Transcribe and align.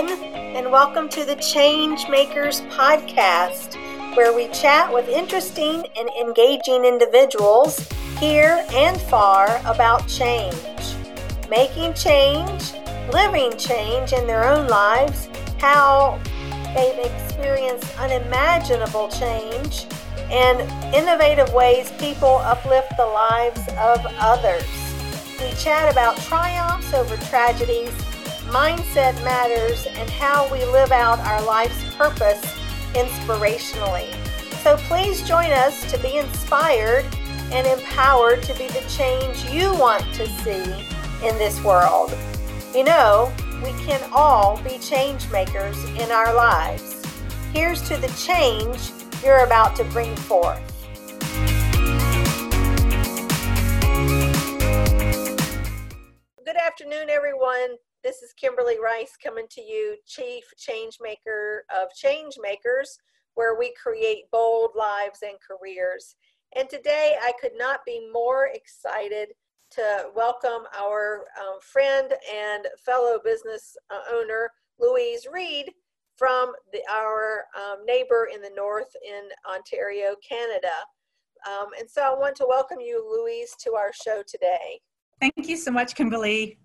everyone, 0.00 0.34
and 0.56 0.72
welcome 0.72 1.08
to 1.10 1.24
the 1.26 1.36
Change 1.36 2.08
Makers 2.08 2.62
Podcast, 2.62 3.74
where 4.16 4.34
we 4.34 4.48
chat 4.48 4.92
with 4.92 5.08
interesting 5.08 5.84
and 5.98 6.08
engaging 6.20 6.86
individuals 6.86 7.86
here 8.18 8.64
and 8.72 8.98
far 8.98 9.60
about 9.66 10.08
change, 10.08 10.56
making 11.50 11.92
change, 11.92 12.72
living 13.12 13.54
change 13.58 14.12
in 14.14 14.26
their 14.26 14.44
own 14.44 14.68
lives, 14.68 15.28
how 15.58 16.18
they've 16.74 17.04
experienced 17.04 17.98
unimaginable 17.98 19.08
change, 19.08 19.86
and 20.30 20.60
innovative 20.94 21.52
ways 21.52 21.92
people 21.98 22.36
uplift 22.38 22.96
the 22.96 23.04
lives 23.04 23.68
of 23.78 24.00
others. 24.18 24.64
We 25.40 25.50
chat 25.58 25.92
about 25.92 26.16
triumphs 26.18 26.94
over 26.94 27.16
tragedies 27.28 27.92
mindset 28.50 29.14
matters, 29.24 29.86
and 29.86 30.10
how 30.10 30.50
we 30.52 30.64
live 30.66 30.92
out 30.92 31.18
our 31.20 31.42
life's 31.42 31.94
purpose 31.94 32.40
inspirationally. 32.94 34.12
So 34.62 34.76
please 34.76 35.26
join 35.26 35.50
us 35.52 35.90
to 35.90 35.98
be 35.98 36.18
inspired 36.18 37.06
and 37.52 37.66
empowered 37.66 38.42
to 38.42 38.54
be 38.54 38.66
the 38.68 38.84
change 38.88 39.44
you 39.50 39.74
want 39.74 40.02
to 40.14 40.26
see 40.26 40.62
in 41.26 41.36
this 41.38 41.62
world. 41.62 42.16
You 42.74 42.84
know, 42.84 43.32
we 43.64 43.72
can 43.84 44.00
all 44.12 44.60
be 44.62 44.78
change 44.78 45.30
makers 45.30 45.82
in 45.90 46.10
our 46.10 46.34
lives. 46.34 47.04
Here's 47.52 47.86
to 47.88 47.96
the 47.96 48.08
change 48.08 48.92
you're 49.24 49.44
about 49.44 49.76
to 49.76 49.84
bring 49.84 50.14
forth. 50.16 50.60
Good 56.44 56.56
afternoon, 56.56 57.10
everyone. 57.10 57.76
This 58.02 58.22
is 58.22 58.32
Kimberly 58.32 58.78
Rice 58.82 59.18
coming 59.22 59.44
to 59.50 59.60
you, 59.60 59.94
Chief 60.06 60.44
Change 60.56 60.96
Maker 61.02 61.64
of 61.70 61.92
Change 61.94 62.36
Makers, 62.40 62.96
where 63.34 63.58
we 63.58 63.74
create 63.74 64.30
bold 64.32 64.70
lives 64.74 65.18
and 65.22 65.36
careers. 65.46 66.16
And 66.56 66.66
today 66.70 67.16
I 67.22 67.32
could 67.38 67.52
not 67.58 67.80
be 67.84 68.08
more 68.10 68.48
excited 68.54 69.28
to 69.72 70.06
welcome 70.16 70.62
our 70.78 71.26
um, 71.38 71.58
friend 71.60 72.14
and 72.34 72.66
fellow 72.82 73.18
business 73.22 73.76
uh, 73.90 74.14
owner, 74.14 74.50
Louise 74.78 75.26
Reed, 75.30 75.70
from 76.16 76.52
the, 76.72 76.80
our 76.90 77.44
um, 77.54 77.84
neighbor 77.84 78.28
in 78.34 78.40
the 78.40 78.52
north 78.56 78.96
in 79.06 79.28
Ontario, 79.46 80.14
Canada. 80.26 80.72
Um, 81.46 81.68
and 81.78 81.88
so 81.88 82.00
I 82.00 82.18
want 82.18 82.34
to 82.36 82.46
welcome 82.48 82.80
you, 82.80 83.04
Louise, 83.06 83.54
to 83.62 83.74
our 83.74 83.92
show 83.92 84.22
today. 84.26 84.80
Thank 85.20 85.48
you 85.50 85.58
so 85.58 85.70
much, 85.70 85.94
Kimberly. 85.94 86.58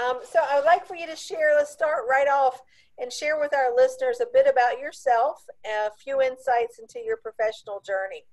Um, 0.00 0.20
so 0.22 0.38
I 0.48 0.56
would 0.56 0.64
like 0.64 0.86
for 0.86 0.94
you 0.94 1.06
to 1.06 1.16
share, 1.16 1.54
let's 1.56 1.72
start 1.72 2.04
right 2.08 2.28
off 2.28 2.60
and 2.98 3.12
share 3.12 3.38
with 3.40 3.54
our 3.54 3.74
listeners 3.74 4.20
a 4.20 4.26
bit 4.32 4.46
about 4.46 4.78
yourself, 4.78 5.44
a 5.66 5.90
few 6.02 6.20
insights 6.20 6.78
into 6.78 7.00
your 7.04 7.16
professional 7.16 7.82
journey. 7.84 8.24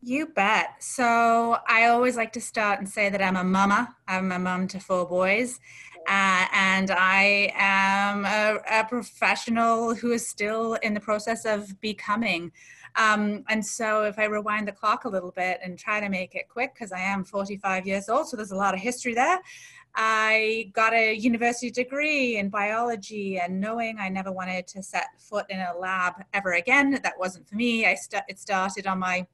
You 0.00 0.26
bet. 0.26 0.82
So 0.82 1.58
I 1.68 1.86
always 1.86 2.16
like 2.16 2.32
to 2.32 2.40
start 2.40 2.80
and 2.80 2.88
say 2.88 3.08
that 3.08 3.22
I'm 3.22 3.36
a 3.36 3.44
mama. 3.44 3.94
I'm 4.08 4.32
a 4.32 4.38
mom 4.38 4.66
to 4.68 4.80
four 4.80 5.06
boys. 5.06 5.60
Uh, 6.08 6.46
and 6.52 6.90
I 6.90 7.52
am 7.54 8.24
a, 8.24 8.58
a, 8.68 8.84
professional 8.84 9.94
who 9.94 10.10
is 10.10 10.26
still 10.26 10.74
in 10.74 10.94
the 10.94 11.00
process 11.00 11.44
of 11.44 11.80
becoming. 11.80 12.50
Um, 12.96 13.44
and 13.48 13.64
so, 13.64 14.02
if 14.02 14.18
I 14.18 14.24
rewind 14.24 14.66
the 14.66 14.72
clock 14.72 15.04
a 15.04 15.08
little 15.08 15.30
bit 15.30 15.60
and 15.62 15.78
try 15.78 16.00
to 16.00 16.08
make 16.08 16.34
it 16.34 16.48
quick, 16.48 16.74
because 16.74 16.90
I 16.90 16.98
am 16.98 17.22
45 17.22 17.86
years 17.86 18.08
old, 18.08 18.28
so 18.28 18.36
there's 18.36 18.50
a 18.50 18.56
lot 18.56 18.74
of 18.74 18.80
history 18.80 19.14
there. 19.14 19.40
I 19.94 20.70
got 20.72 20.94
a 20.94 21.14
university 21.14 21.70
degree 21.70 22.38
in 22.38 22.48
biology, 22.48 23.38
and 23.38 23.60
knowing 23.60 23.98
I 23.98 24.08
never 24.08 24.32
wanted 24.32 24.66
to 24.68 24.82
set 24.82 25.08
foot 25.18 25.46
in 25.50 25.60
a 25.60 25.76
lab 25.78 26.14
ever 26.32 26.52
again, 26.52 26.98
that 27.02 27.18
wasn't 27.18 27.48
for 27.48 27.56
me. 27.56 27.84
I 27.86 27.94
st- 27.94 28.24
it 28.28 28.38
started 28.38 28.86
on 28.86 28.98
my 28.98 29.26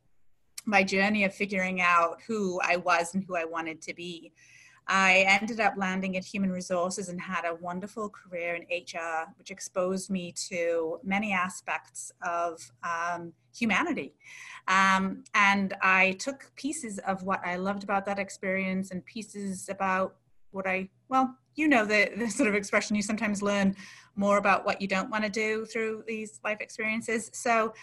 my 0.65 0.83
journey 0.83 1.25
of 1.25 1.35
figuring 1.35 1.81
out 1.81 2.21
who 2.27 2.61
I 2.63 2.77
was 2.77 3.15
and 3.15 3.25
who 3.25 3.37
I 3.37 3.45
wanted 3.45 3.81
to 3.83 3.95
be. 3.95 4.33
I 4.89 5.27
ended 5.29 5.61
up 5.61 5.75
landing 5.77 6.17
at 6.17 6.25
human 6.25 6.51
resources 6.51 7.11
and 7.11 7.21
had 7.21 7.45
a 7.45 7.55
wonderful 7.55 8.09
career 8.09 8.55
in 8.55 8.63
HR, 8.63 9.27
which 9.37 9.51
exposed 9.51 10.11
me 10.11 10.33
to 10.49 10.99
many 11.03 11.33
aspects 11.33 12.11
of 12.27 12.71
um, 12.83 13.33
humanity. 13.55 14.15
Um, 14.67 15.25
and 15.35 15.75
I 15.83 16.13
took 16.13 16.51
pieces 16.57 16.99
of 17.01 17.23
what 17.23 17.41
I 17.47 17.57
loved 17.57 17.85
about 17.85 18.07
that 18.07 18.19
experience 18.19 18.91
and 18.91 19.05
pieces 19.05 19.69
about 19.69 20.17
what 20.51 20.67
I, 20.67 20.89
well, 21.09 21.37
you 21.55 21.69
know, 21.69 21.85
the, 21.85 22.11
the 22.17 22.29
sort 22.29 22.49
of 22.49 22.55
expression 22.55 22.97
you 22.97 23.03
sometimes 23.03 23.43
learn 23.43 23.75
more 24.17 24.39
about 24.39 24.65
what 24.65 24.81
you 24.81 24.89
don't 24.89 25.11
want 25.11 25.25
to 25.25 25.31
do 25.31 25.65
through 25.65 26.05
these 26.07 26.41
life 26.45 26.61
experiences. 26.61 27.31
So, 27.33 27.75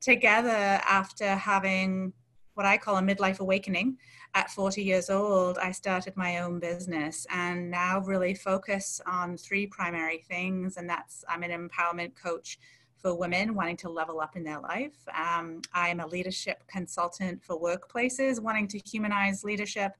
together, 0.00 0.50
after 0.50 1.34
having 1.36 2.12
what 2.54 2.66
I 2.66 2.76
call 2.76 2.96
a 2.98 3.02
midlife 3.02 3.40
awakening 3.40 3.96
at 4.34 4.50
40 4.50 4.82
years 4.82 5.08
old, 5.10 5.58
I 5.58 5.72
started 5.72 6.16
my 6.16 6.38
own 6.38 6.58
business 6.58 7.26
and 7.30 7.70
now 7.70 8.00
really 8.00 8.34
focus 8.34 9.00
on 9.06 9.36
three 9.36 9.66
primary 9.66 10.18
things. 10.28 10.76
And 10.76 10.88
that's 10.88 11.24
I'm 11.28 11.42
an 11.42 11.68
empowerment 11.68 12.12
coach 12.14 12.58
for 12.96 13.14
women 13.14 13.54
wanting 13.54 13.76
to 13.78 13.88
level 13.88 14.20
up 14.20 14.36
in 14.36 14.44
their 14.44 14.60
life. 14.60 14.96
Um, 15.14 15.60
I'm 15.72 16.00
a 16.00 16.06
leadership 16.06 16.62
consultant 16.68 17.42
for 17.42 17.60
workplaces 17.60 18.40
wanting 18.40 18.68
to 18.68 18.80
humanize 18.84 19.42
leadership 19.44 19.92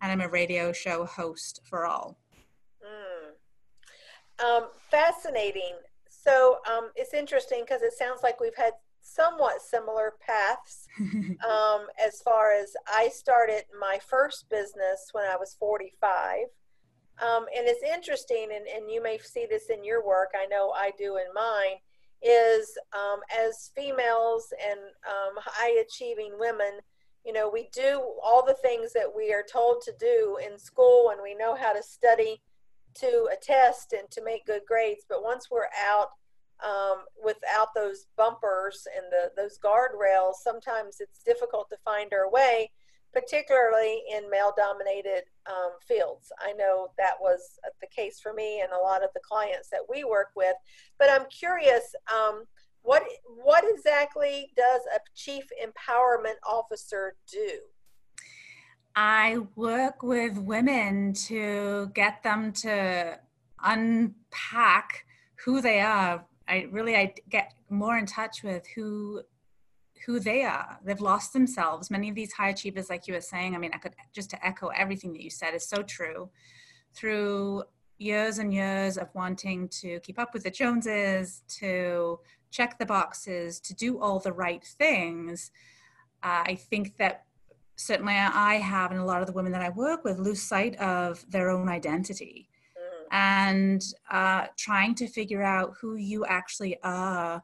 and 0.00 0.12
I'm 0.12 0.20
a 0.20 0.28
radio 0.28 0.72
show 0.72 1.04
host 1.04 1.60
for 1.64 1.86
all. 1.86 2.18
Mm. 2.82 4.44
Um, 4.44 4.68
fascinating. 4.90 5.74
So 6.08 6.58
um, 6.70 6.90
it's 6.96 7.14
interesting 7.14 7.62
because 7.66 7.82
it 7.82 7.92
sounds 7.92 8.20
like 8.22 8.40
we've 8.40 8.56
had 8.56 8.72
somewhat 9.04 9.60
similar 9.60 10.14
paths 10.26 10.86
um, 10.98 11.86
as 12.04 12.20
far 12.22 12.52
as 12.52 12.74
I 12.88 13.08
started 13.08 13.64
my 13.78 13.98
first 14.08 14.48
business 14.48 15.10
when 15.12 15.24
I 15.24 15.36
was 15.36 15.54
45. 15.58 16.46
Um, 17.22 17.46
and 17.56 17.68
it's 17.68 17.82
interesting, 17.82 18.48
and, 18.54 18.66
and 18.66 18.90
you 18.90 19.00
may 19.00 19.18
see 19.18 19.46
this 19.48 19.70
in 19.70 19.84
your 19.84 20.04
work, 20.04 20.30
I 20.34 20.46
know 20.46 20.70
I 20.70 20.90
do 20.98 21.16
in 21.16 21.32
mine, 21.32 21.76
is 22.22 22.76
um, 22.92 23.20
as 23.38 23.70
females 23.76 24.52
and 24.68 24.80
um, 25.06 25.34
high 25.36 25.80
achieving 25.80 26.32
women, 26.38 26.80
you 27.24 27.32
know, 27.32 27.48
we 27.48 27.68
do 27.72 28.02
all 28.22 28.44
the 28.44 28.54
things 28.54 28.92
that 28.92 29.10
we 29.14 29.32
are 29.32 29.44
told 29.50 29.80
to 29.82 29.92
do 29.98 30.38
in 30.44 30.58
school 30.58 31.10
and 31.10 31.20
we 31.22 31.34
know 31.34 31.54
how 31.54 31.72
to 31.72 31.82
study 31.82 32.40
to 32.94 33.28
a 33.32 33.36
test 33.40 33.92
and 33.92 34.10
to 34.10 34.22
make 34.22 34.46
good 34.46 34.62
grades. 34.68 35.04
But 35.08 35.24
once 35.24 35.50
we're 35.50 35.68
out 35.88 36.10
um, 36.64 37.04
without 37.24 37.68
those 37.74 38.06
bumpers 38.16 38.86
and 38.94 39.06
the, 39.10 39.32
those 39.40 39.58
guardrails, 39.58 40.34
sometimes 40.42 41.00
it's 41.00 41.22
difficult 41.24 41.68
to 41.70 41.76
find 41.84 42.12
our 42.12 42.30
way, 42.30 42.70
particularly 43.12 44.02
in 44.14 44.30
male 44.30 44.52
dominated 44.56 45.22
um, 45.46 45.72
fields. 45.86 46.30
I 46.40 46.52
know 46.52 46.88
that 46.98 47.14
was 47.20 47.58
the 47.80 47.88
case 47.88 48.20
for 48.20 48.34
me 48.34 48.60
and 48.60 48.72
a 48.72 48.82
lot 48.82 49.02
of 49.02 49.10
the 49.14 49.20
clients 49.20 49.70
that 49.70 49.82
we 49.88 50.04
work 50.04 50.28
with. 50.36 50.54
But 50.98 51.10
I'm 51.10 51.26
curious. 51.30 51.94
Um, 52.14 52.44
what 52.84 53.02
what 53.42 53.64
exactly 53.66 54.52
does 54.56 54.82
a 54.94 55.00
chief 55.14 55.44
empowerment 55.60 56.36
officer 56.46 57.16
do? 57.26 57.58
I 58.94 59.38
work 59.56 60.02
with 60.02 60.38
women 60.38 61.14
to 61.14 61.90
get 61.94 62.22
them 62.22 62.52
to 62.52 63.18
unpack 63.62 65.06
who 65.44 65.60
they 65.60 65.80
are. 65.80 66.24
I 66.46 66.68
really 66.70 66.94
I 66.94 67.14
get 67.28 67.54
more 67.70 67.96
in 67.96 68.06
touch 68.06 68.42
with 68.44 68.66
who 68.76 69.22
who 70.04 70.20
they 70.20 70.44
are. 70.44 70.78
They've 70.84 71.00
lost 71.00 71.32
themselves. 71.32 71.90
Many 71.90 72.10
of 72.10 72.14
these 72.14 72.34
high 72.34 72.50
achievers, 72.50 72.90
like 72.90 73.08
you 73.08 73.14
were 73.14 73.22
saying, 73.22 73.54
I 73.54 73.58
mean, 73.58 73.70
I 73.72 73.78
could 73.78 73.94
just 74.12 74.28
to 74.30 74.46
echo 74.46 74.68
everything 74.68 75.14
that 75.14 75.22
you 75.22 75.30
said 75.30 75.54
is 75.54 75.66
so 75.66 75.82
true. 75.82 76.28
Through 76.94 77.64
years 77.96 78.38
and 78.38 78.52
years 78.52 78.98
of 78.98 79.08
wanting 79.14 79.68
to 79.68 80.00
keep 80.00 80.18
up 80.18 80.34
with 80.34 80.42
the 80.42 80.50
Joneses, 80.50 81.42
to 81.60 82.18
check 82.54 82.78
the 82.78 82.86
boxes, 82.86 83.58
to 83.58 83.74
do 83.74 84.00
all 84.00 84.20
the 84.20 84.32
right 84.32 84.64
things, 84.64 85.50
uh, 86.22 86.44
I 86.46 86.54
think 86.54 86.96
that 86.98 87.24
certainly 87.76 88.14
I 88.14 88.54
have, 88.54 88.92
and 88.92 89.00
a 89.00 89.04
lot 89.04 89.20
of 89.20 89.26
the 89.26 89.32
women 89.32 89.52
that 89.52 89.60
I 89.60 89.70
work 89.70 90.04
with 90.04 90.18
lose 90.18 90.40
sight 90.40 90.76
of 90.76 91.24
their 91.28 91.50
own 91.50 91.68
identity 91.68 92.48
mm. 92.78 93.06
and 93.10 93.82
uh, 94.10 94.46
trying 94.56 94.94
to 94.96 95.08
figure 95.08 95.42
out 95.42 95.74
who 95.80 95.96
you 95.96 96.24
actually 96.26 96.78
are 96.84 97.42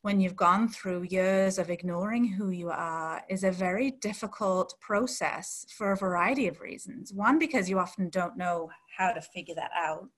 when 0.00 0.20
you've 0.20 0.36
gone 0.36 0.68
through 0.68 1.02
years 1.02 1.58
of 1.58 1.68
ignoring 1.68 2.24
who 2.24 2.50
you 2.50 2.70
are 2.70 3.22
is 3.28 3.44
a 3.44 3.50
very 3.50 3.90
difficult 3.90 4.74
process 4.80 5.66
for 5.68 5.92
a 5.92 5.96
variety 5.96 6.46
of 6.46 6.60
reasons. 6.60 7.12
One, 7.12 7.38
because 7.38 7.68
you 7.68 7.78
often 7.78 8.08
don't 8.08 8.38
know 8.38 8.70
how 8.96 9.12
to 9.12 9.20
figure 9.20 9.56
that 9.56 9.72
out. 9.76 10.08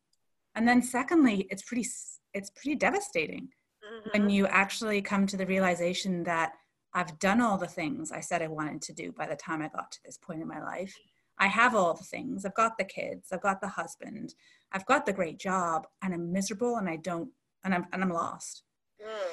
And 0.55 0.69
then 0.69 0.83
secondly, 0.83 1.49
it's 1.51 1.63
pretty 1.63 1.87
it's 2.35 2.51
pretty 2.51 2.75
devastating 2.77 3.49
mm-hmm. 3.91 4.09
when 4.13 4.31
you 4.31 4.47
actually 4.47 5.03
come 5.03 5.27
to 5.27 5.37
the 5.37 5.47
realization 5.47 6.25
that 6.25 6.53
I've 6.95 7.19
done 7.19 7.41
all 7.41 7.59
the 7.59 7.67
things 7.67 8.13
I 8.13 8.21
said 8.21 8.43
I 8.43 8.49
wanted 8.49 8.83
to 8.83 8.93
do 8.93 9.13
by 9.13 9.27
the 9.27 9.37
time 9.37 9.63
I 9.63 9.69
got 9.69 9.93
to 9.93 9.99
this 10.05 10.19
point 10.19 10.43
in 10.43 10.49
my 10.49 10.63
life. 10.63 10.95
I 11.39 11.47
have 11.47 11.75
all 11.75 11.95
the 11.95 12.05
things. 12.05 12.45
I've 12.45 12.55
got 12.55 12.77
the 12.79 12.85
kids, 12.85 13.29
I've 13.33 13.43
got 13.43 13.61
the 13.61 13.69
husband, 13.69 14.35
I've 14.73 14.87
got 14.87 15.07
the 15.07 15.13
great 15.13 15.39
job, 15.39 15.87
and 16.03 16.13
I'm 16.13 16.33
miserable 16.33 16.77
and 16.77 16.89
I 16.89 16.97
don't, 16.97 17.31
and 17.65 17.75
I'm, 17.75 17.87
and 17.93 18.03
I'm 18.03 18.11
lost. 18.11 18.65
Mm. 19.01 19.31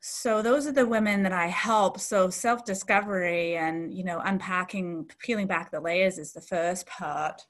So 0.00 0.42
those 0.42 0.66
are 0.66 0.72
the 0.72 0.86
women 0.86 1.22
that 1.22 1.32
I 1.32 1.46
help. 1.46 1.98
So 1.98 2.28
self-discovery 2.28 3.56
and, 3.56 3.92
you 3.92 4.04
know, 4.04 4.20
unpacking, 4.22 5.10
peeling 5.18 5.46
back 5.46 5.70
the 5.70 5.80
layers 5.80 6.18
is 6.18 6.32
the 6.32 6.42
first 6.42 6.86
part. 6.86 7.40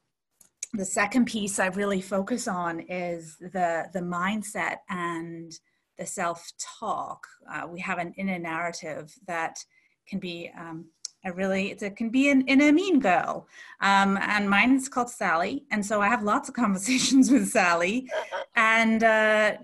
The 0.73 0.85
second 0.85 1.27
piece 1.27 1.59
I 1.59 1.67
really 1.67 2.01
focus 2.01 2.49
on 2.49 2.81
is 2.81 3.37
the, 3.41 3.89
the 3.93 4.01
mindset 4.01 4.79
and 4.89 5.53
the 5.99 6.07
self-talk. 6.07 7.27
Uh, 7.51 7.67
we 7.69 7.81
have 7.81 7.99
an 7.99 8.13
inner 8.17 8.39
narrative 8.39 9.15
that 9.27 9.65
can 10.07 10.19
be 10.19 10.51
um, 10.59 10.87
a 11.25 11.33
really 11.33 11.71
it 11.71 11.97
can 11.97 12.11
be 12.11 12.29
an 12.29 12.43
inner 12.43 12.73
mean 12.73 13.01
girl 13.01 13.47
um, 13.81 14.19
and 14.21 14.49
mine's 14.49 14.89
called 14.89 15.11
sally 15.11 15.65
and 15.71 15.85
so 15.85 16.01
i 16.01 16.09
have 16.09 16.23
lots 16.23 16.49
of 16.49 16.55
conversations 16.65 17.31
with 17.31 17.49
sally 17.49 18.09
and 18.57 19.03
uh, 19.03 19.55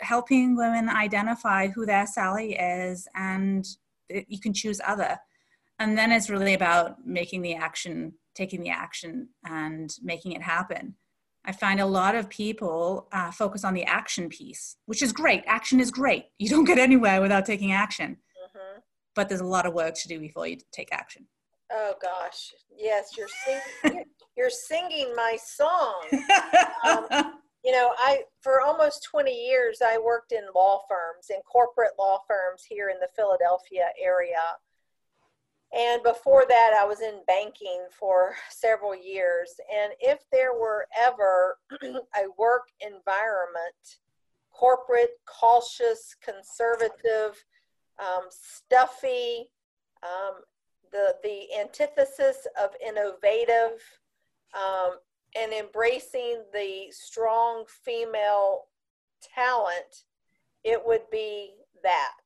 helping 0.00 0.56
women 0.56 0.88
identify 0.88 1.68
who 1.68 1.84
their 1.84 2.06
sally 2.06 2.54
is 2.54 3.08
and 3.14 3.66
you 4.08 4.40
can 4.40 4.52
choose 4.52 4.80
other 4.86 5.18
and 5.78 5.96
then 5.96 6.10
it's 6.10 6.30
really 6.30 6.54
about 6.54 7.04
making 7.04 7.42
the 7.42 7.54
action 7.54 8.12
taking 8.34 8.62
the 8.62 8.70
action 8.70 9.28
and 9.44 9.96
making 10.02 10.32
it 10.32 10.42
happen 10.42 10.94
i 11.48 11.52
find 11.52 11.80
a 11.80 11.86
lot 11.86 12.14
of 12.14 12.28
people 12.28 13.08
uh, 13.10 13.32
focus 13.32 13.64
on 13.64 13.74
the 13.74 13.84
action 13.84 14.28
piece 14.28 14.76
which 14.86 15.02
is 15.02 15.12
great 15.12 15.42
action 15.46 15.80
is 15.80 15.90
great 15.90 16.26
you 16.38 16.48
don't 16.48 16.64
get 16.64 16.78
anywhere 16.78 17.20
without 17.20 17.44
taking 17.44 17.72
action 17.72 18.16
but 19.18 19.28
there's 19.28 19.40
a 19.40 19.44
lot 19.44 19.66
of 19.66 19.74
work 19.74 19.94
to 19.96 20.06
do 20.06 20.20
before 20.20 20.46
you 20.46 20.56
take 20.70 20.90
action. 20.92 21.26
Oh 21.72 21.94
gosh, 22.00 22.54
yes, 22.76 23.16
you're 23.18 23.26
singing. 23.44 24.04
you're 24.36 24.48
singing 24.48 25.12
my 25.16 25.36
song. 25.44 26.02
Um, 26.86 27.34
you 27.64 27.72
know, 27.72 27.90
I 27.98 28.22
for 28.40 28.60
almost 28.60 29.06
20 29.10 29.32
years 29.32 29.80
I 29.84 29.98
worked 29.98 30.30
in 30.30 30.42
law 30.54 30.82
firms, 30.88 31.26
in 31.30 31.40
corporate 31.40 31.90
law 31.98 32.20
firms 32.28 32.62
here 32.66 32.88
in 32.88 32.98
the 33.00 33.08
Philadelphia 33.16 33.86
area. 34.00 34.38
And 35.76 36.02
before 36.02 36.44
that, 36.48 36.72
I 36.80 36.86
was 36.86 37.00
in 37.00 37.20
banking 37.26 37.84
for 37.90 38.34
several 38.48 38.94
years. 38.94 39.50
And 39.74 39.92
if 40.00 40.20
there 40.32 40.54
were 40.54 40.86
ever 40.98 41.58
a 41.82 42.24
work 42.38 42.68
environment, 42.80 43.98
corporate, 44.50 45.20
cautious, 45.26 46.16
conservative, 46.24 47.44
um, 47.98 48.24
stuffy, 48.30 49.50
um, 50.02 50.40
the, 50.90 51.16
the 51.22 51.46
antithesis 51.60 52.46
of 52.60 52.70
innovative, 52.84 53.82
um, 54.54 54.92
and 55.36 55.52
embracing 55.52 56.42
the 56.54 56.86
strong 56.90 57.64
female 57.84 58.68
talent, 59.34 60.04
it 60.64 60.80
would 60.84 61.02
be 61.10 61.52
that 61.82 62.22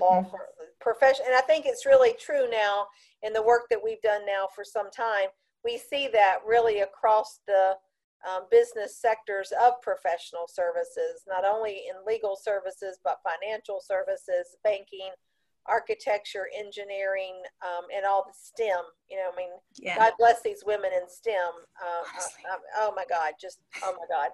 mm-hmm. 0.00 0.36
profession. 0.80 1.24
And 1.26 1.34
I 1.34 1.40
think 1.40 1.66
it's 1.66 1.86
really 1.86 2.14
true 2.18 2.48
now 2.50 2.86
in 3.22 3.32
the 3.32 3.42
work 3.42 3.62
that 3.70 3.80
we've 3.82 4.02
done 4.02 4.26
now 4.26 4.48
for 4.54 4.64
some 4.64 4.90
time. 4.90 5.28
We 5.64 5.78
see 5.78 6.08
that 6.12 6.38
really 6.46 6.80
across 6.80 7.40
the 7.46 7.76
um, 8.28 8.44
business 8.50 8.96
sectors 8.96 9.52
of 9.62 9.74
professional 9.82 10.46
services, 10.48 11.24
not 11.28 11.44
only 11.44 11.84
in 11.88 12.06
legal 12.06 12.36
services, 12.36 12.98
but 13.04 13.20
financial 13.22 13.80
services, 13.80 14.56
banking, 14.62 15.10
architecture, 15.66 16.48
engineering, 16.56 17.40
um, 17.62 17.84
and 17.94 18.04
all 18.04 18.24
the 18.26 18.34
STEM. 18.34 18.84
You 19.10 19.18
know, 19.18 19.30
I 19.32 19.36
mean, 19.36 19.50
yeah. 19.76 19.96
God 19.96 20.12
bless 20.18 20.42
these 20.42 20.62
women 20.64 20.90
in 20.94 21.08
STEM. 21.08 21.34
Uh, 21.82 22.02
uh, 22.52 22.56
oh 22.78 22.92
my 22.96 23.04
God, 23.08 23.32
just 23.40 23.58
oh 23.82 23.94
my 23.98 24.06
God. 24.08 24.30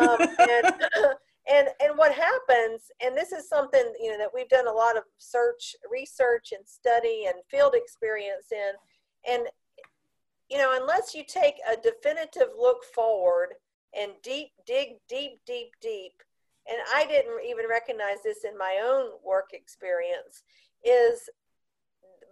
Um, 0.00 0.28
and, 0.38 1.14
and 1.50 1.68
and 1.80 1.96
what 1.96 2.12
happens, 2.12 2.82
and 3.02 3.16
this 3.16 3.32
is 3.32 3.48
something 3.48 3.92
you 4.00 4.10
know 4.10 4.18
that 4.18 4.30
we've 4.34 4.48
done 4.48 4.66
a 4.66 4.72
lot 4.72 4.96
of 4.96 5.04
search, 5.18 5.74
research, 5.90 6.52
and 6.52 6.66
study, 6.66 7.24
and 7.26 7.36
field 7.50 7.74
experience 7.74 8.52
in, 8.52 8.72
and 9.28 9.48
you 10.50 10.58
know, 10.58 10.78
unless 10.80 11.14
you 11.14 11.24
take 11.26 11.54
a 11.70 11.76
definitive 11.76 12.48
look 12.58 12.84
forward 12.94 13.54
and 13.98 14.12
deep, 14.22 14.48
dig 14.66 14.96
deep, 15.08 15.40
deep, 15.46 15.68
deep, 15.80 16.12
and 16.68 16.78
I 16.94 17.06
didn't 17.06 17.44
even 17.46 17.66
recognize 17.68 18.18
this 18.24 18.44
in 18.44 18.56
my 18.56 18.80
own 18.84 19.10
work 19.24 19.50
experience, 19.52 20.42
is 20.84 21.28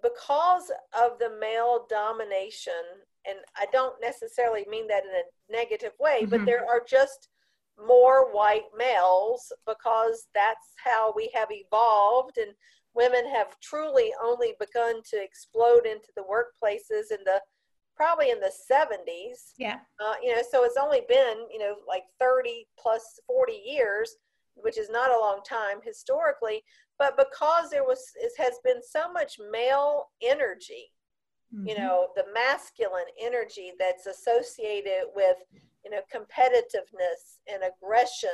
because 0.03 0.71
of 0.99 1.19
the 1.19 1.31
male 1.41 1.87
domination, 1.89 2.73
and 3.27 3.39
I 3.57 3.67
don't 3.73 3.95
necessarily 4.01 4.65
mean 4.69 4.87
that 4.89 5.05
in 5.05 5.11
a 5.11 5.53
negative 5.53 5.93
way, 5.99 6.21
mm-hmm. 6.21 6.31
but 6.31 6.45
there 6.45 6.67
are 6.67 6.83
just 6.87 7.29
more 7.79 8.33
white 8.35 8.67
males 8.77 9.53
because 9.67 10.29
that's 10.35 10.75
how 10.83 11.13
we 11.15 11.31
have 11.35 11.49
evolved 11.51 12.39
and 12.39 12.53
women 12.95 13.29
have 13.29 13.59
truly 13.61 14.13
only 14.25 14.55
begun 14.59 15.03
to 15.11 15.23
explode 15.23 15.87
into 15.87 16.09
the 16.17 16.23
workplaces 16.23 17.11
in 17.11 17.23
the 17.25 17.41
probably 17.97 18.31
in 18.31 18.41
the 18.41 18.53
70s. 18.71 19.53
Yeah. 19.59 19.79
Uh, 20.01 20.15
you 20.23 20.35
know, 20.35 20.43
so 20.51 20.65
it's 20.65 20.77
only 20.77 21.03
been, 21.09 21.47
you 21.51 21.59
know, 21.59 21.77
like 21.89 22.05
30 22.21 22.67
plus 22.79 23.19
40 23.27 23.53
years, 23.53 24.17
which 24.55 24.79
is 24.79 24.91
not 24.91 25.11
a 25.11 25.19
long 25.19 25.41
time 25.49 25.79
historically, 25.83 26.63
but 26.99 27.17
because 27.17 27.71
there 27.71 27.85
was, 27.85 28.01
it 28.17 28.33
has 28.39 28.55
been 28.65 28.83
so 28.83 29.11
much 29.13 29.39
male 29.51 30.09
energy, 30.23 30.91
mm-hmm. 31.55 31.69
you 31.69 31.77
know, 31.77 32.09
the 32.17 32.25
masculine 32.35 33.07
energy 33.21 33.73
that's 33.79 34.07
associated 34.07 35.05
with, 35.15 35.37
you 35.85 35.91
know, 35.91 36.01
competitiveness 36.13 37.39
and 37.53 37.63
aggression 37.63 38.31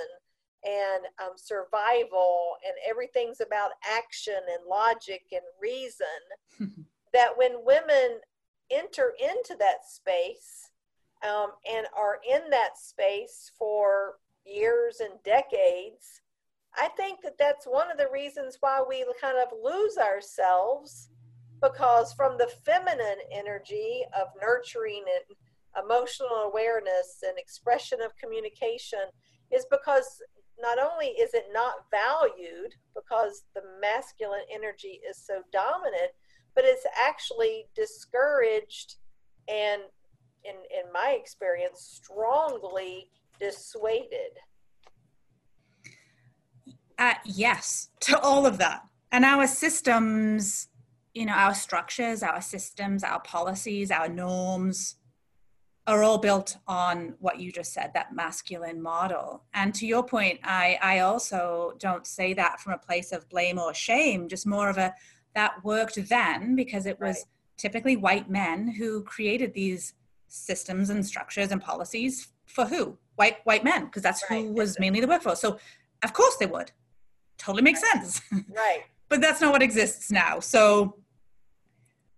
and 0.65 1.05
um, 1.23 1.33
survival 1.37 2.55
and 2.65 2.75
everything's 2.89 3.41
about 3.41 3.73
action 3.91 4.35
and 4.35 4.69
logic 4.69 5.23
and 5.33 5.43
reason 5.61 6.07
that 7.13 7.31
when 7.37 7.65
women 7.65 8.21
enter 8.71 9.13
into 9.21 9.57
that 9.59 9.85
space 9.87 10.71
um, 11.27 11.49
and 11.71 11.87
are 11.97 12.19
in 12.29 12.49
that 12.51 12.79
space 12.79 13.51
for 13.59 14.15
years 14.45 15.01
and 15.01 15.23
decades, 15.25 16.21
I 16.77 16.89
think 16.97 17.21
that 17.23 17.39
that's 17.39 17.67
one 17.67 17.91
of 17.91 17.99
the 17.99 18.09
reasons 18.13 18.57
why 18.61 18.83
we 18.87 19.05
kind 19.21 19.37
of 19.39 19.49
lose 19.63 19.99
ourselves 19.99 21.11
because 21.63 22.13
from 22.13 22.37
the 22.39 22.51
feminine 22.65 23.21
energy 23.31 24.03
of 24.21 24.29
nurturing 24.41 25.05
and 25.07 25.85
emotional 25.85 26.51
awareness 26.51 27.23
and 27.27 27.39
expression 27.39 28.01
of 28.03 28.17
communication 28.17 28.99
is 29.51 29.65
because 29.71 30.21
not 30.61 30.79
only 30.79 31.07
is 31.07 31.35
it 31.35 31.47
not 31.53 31.75
valued 31.91 32.75
because 32.95 33.45
the 33.55 33.63
masculine 33.81 34.45
energy 34.53 35.01
is 35.09 35.17
so 35.17 35.43
dominant, 35.53 36.13
but 36.55 36.65
it's 36.65 36.87
actually 37.01 37.65
discouraged 37.75 38.97
and 39.49 39.83
in, 40.45 40.55
in 40.55 40.93
my 40.93 41.17
experience 41.19 42.01
strongly 42.03 43.09
dissuaded. 43.41 44.39
Uh, 46.99 47.15
yes 47.25 47.89
to 48.01 48.19
all 48.21 48.47
of 48.47 48.59
that. 48.59 48.83
And 49.11 49.25
our 49.25 49.47
systems 49.47 50.69
you 51.15 51.27
know 51.27 51.33
our 51.33 51.55
structures 51.55 52.23
our 52.23 52.41
systems 52.41 53.05
our 53.05 53.21
policies 53.21 53.91
our 53.91 54.09
norms 54.09 54.97
are 55.87 56.03
all 56.03 56.19
built 56.19 56.57
on 56.69 57.15
what 57.19 57.41
you 57.41 57.51
just 57.51 57.73
said 57.73 57.91
that 57.93 58.15
masculine 58.15 58.81
model. 58.81 59.43
And 59.53 59.75
to 59.75 59.87
your 59.87 60.05
point 60.05 60.41
i 60.45 60.79
i 60.83 61.01
also 61.01 61.75
don't 61.79 62.07
say 62.07 62.35
that 62.35 62.61
from 62.61 62.73
a 62.73 62.79
place 62.79 63.13
of 63.13 63.29
blame 63.29 63.59
or 63.59 63.75
shame 63.75 64.29
just 64.29 64.47
more 64.47 64.69
of 64.69 64.79
a 64.79 64.95
that 65.35 65.65
worked 65.65 66.09
then 66.09 66.55
because 66.55 66.87
it 66.87 67.01
was 67.01 67.17
right. 67.17 67.25
typically 67.57 67.97
white 67.97 68.31
men 68.31 68.69
who 68.69 69.03
created 69.05 69.55
these 69.55 69.95
systems 70.29 70.91
and 70.91 71.05
structures 71.05 71.51
and 71.53 71.61
policies 71.61 72.29
for 72.47 72.67
who? 72.67 72.99
White 73.17 73.39
white 73.45 73.65
men 73.65 73.87
because 73.87 74.03
that's 74.03 74.25
right. 74.31 74.45
who 74.45 74.53
was 74.53 74.79
mainly 74.79 75.01
the 75.01 75.09
workforce. 75.09 75.41
So 75.41 75.59
of 76.03 76.13
course 76.13 76.37
they 76.37 76.47
would. 76.47 76.73
Totally 77.39 77.63
makes 77.63 77.83
right. 77.83 78.03
sense. 78.03 78.21
Right. 78.49 78.83
But 79.09 79.21
that's 79.21 79.43
not 79.43 79.53
what 79.53 79.63
exists 79.63 80.11
now. 80.11 80.41
So 80.41 80.97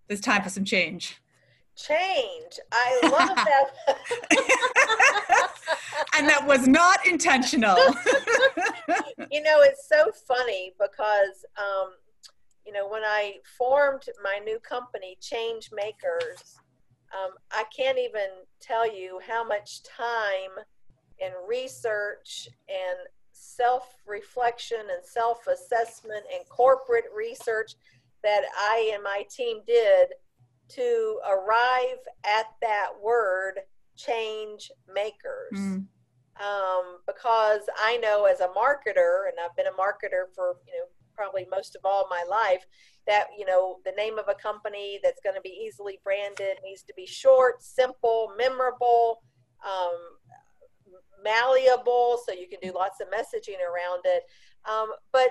there's 0.08 0.20
time 0.20 0.42
for 0.42 0.50
some 0.50 0.64
change. 0.64 1.20
Change. 1.76 2.60
I 2.72 3.00
love 3.04 3.36
that. 3.36 3.70
And 6.16 6.28
that 6.28 6.46
was 6.46 6.68
not 6.68 7.06
intentional. 7.06 7.76
You 9.30 9.42
know 9.42 9.62
it's 9.62 9.88
so 9.88 10.12
funny 10.28 10.72
because 10.78 11.44
um, 11.56 11.94
you 12.66 12.72
know, 12.72 12.88
when 12.88 13.02
I 13.04 13.34
formed 13.58 14.02
my 14.22 14.40
new 14.44 14.58
company, 14.58 15.16
Change 15.20 15.70
Makers, 15.72 16.58
um, 17.12 17.32
I 17.50 17.64
can't 17.76 17.98
even 17.98 18.28
tell 18.60 18.90
you 18.90 19.20
how 19.26 19.46
much 19.46 19.82
time 19.82 20.64
and 21.22 21.32
research 21.46 22.48
and 22.68 22.98
self 23.32 23.94
reflection 24.06 24.78
and 24.80 25.04
self 25.04 25.46
assessment 25.46 26.24
and 26.34 26.48
corporate 26.48 27.04
research 27.14 27.74
that 28.24 28.42
I 28.56 28.90
and 28.94 29.02
my 29.02 29.24
team 29.30 29.60
did 29.66 30.08
to 30.70 31.20
arrive 31.28 31.98
at 32.24 32.46
that 32.60 32.88
word 33.00 33.60
change 33.96 34.70
makers. 34.92 35.52
Mm. 35.52 35.86
Um, 36.40 36.98
because 37.06 37.60
I 37.78 37.96
know 37.98 38.24
as 38.24 38.40
a 38.40 38.48
marketer, 38.48 39.28
and 39.28 39.38
I've 39.38 39.54
been 39.56 39.68
a 39.68 39.80
marketer 39.80 40.34
for 40.34 40.56
you 40.66 40.80
know 40.80 40.86
probably 41.14 41.46
most 41.48 41.76
of 41.76 41.82
all 41.84 42.08
my 42.10 42.24
life, 42.28 42.64
that 43.06 43.26
you 43.38 43.46
know 43.46 43.76
the 43.84 43.92
name 43.92 44.18
of 44.18 44.24
a 44.28 44.34
company 44.34 44.98
that's 45.02 45.20
going 45.22 45.36
to 45.36 45.40
be 45.42 45.50
easily 45.64 46.00
branded 46.02 46.56
needs 46.64 46.82
to 46.82 46.94
be 46.96 47.06
short, 47.06 47.62
simple, 47.62 48.32
memorable, 48.36 49.22
um, 49.64 49.96
malleable, 51.22 52.18
so 52.26 52.32
you 52.32 52.48
can 52.48 52.58
do 52.60 52.72
lots 52.74 53.00
of 53.00 53.06
messaging 53.08 53.60
around 53.62 54.00
it. 54.04 54.24
Um, 54.68 54.88
but 55.12 55.28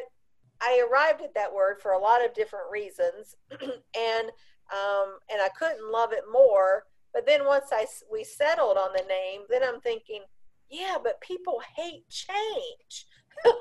I 0.63 0.87
arrived 0.89 1.21
at 1.21 1.33
that 1.35 1.53
word 1.53 1.81
for 1.81 1.91
a 1.91 1.99
lot 1.99 2.23
of 2.23 2.33
different 2.33 2.71
reasons, 2.71 3.35
and 3.61 4.27
um, 4.71 5.17
and 5.29 5.41
I 5.41 5.49
couldn't 5.57 5.91
love 5.91 6.13
it 6.13 6.23
more. 6.31 6.85
But 7.13 7.27
then 7.27 7.45
once 7.45 7.65
I 7.71 7.85
we 8.11 8.23
settled 8.23 8.77
on 8.77 8.93
the 8.93 9.03
name, 9.07 9.41
then 9.49 9.61
I'm 9.63 9.81
thinking, 9.81 10.23
yeah, 10.69 10.95
but 11.03 11.21
people 11.21 11.61
hate 11.75 12.09
change. 12.09 13.05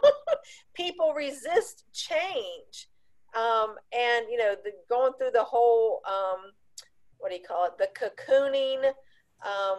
people 0.75 1.12
resist 1.12 1.85
change, 1.92 2.88
um, 3.35 3.75
and 3.92 4.26
you 4.30 4.38
know, 4.38 4.54
the, 4.62 4.71
going 4.88 5.12
through 5.18 5.32
the 5.32 5.44
whole 5.44 6.02
um, 6.06 6.52
what 7.18 7.30
do 7.30 7.37
you 7.37 7.42
call 7.47 7.66
it, 7.66 7.78
the 7.78 7.88
cocooning 7.99 8.85
um, 9.44 9.78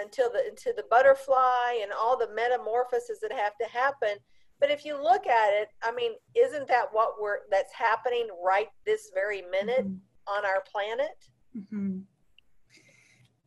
until 0.00 0.30
the 0.30 0.42
until 0.48 0.74
the 0.74 0.84
butterfly 0.90 1.78
and 1.82 1.92
all 1.92 2.16
the 2.16 2.32
metamorphoses 2.34 3.18
that 3.20 3.32
have 3.32 3.56
to 3.58 3.66
happen 3.66 4.16
but 4.62 4.70
if 4.70 4.84
you 4.84 4.94
look 4.94 5.26
at 5.26 5.52
it, 5.54 5.70
I 5.82 5.90
mean, 5.90 6.12
isn't 6.36 6.68
that 6.68 6.86
what 6.92 7.14
we're 7.20 7.38
that's 7.50 7.72
happening 7.74 8.28
right 8.42 8.68
this 8.86 9.10
very 9.12 9.42
minute 9.50 9.84
mm-hmm. 9.84 10.32
on 10.32 10.46
our 10.46 10.62
planet? 10.72 11.16
Mm-hmm. 11.58 11.98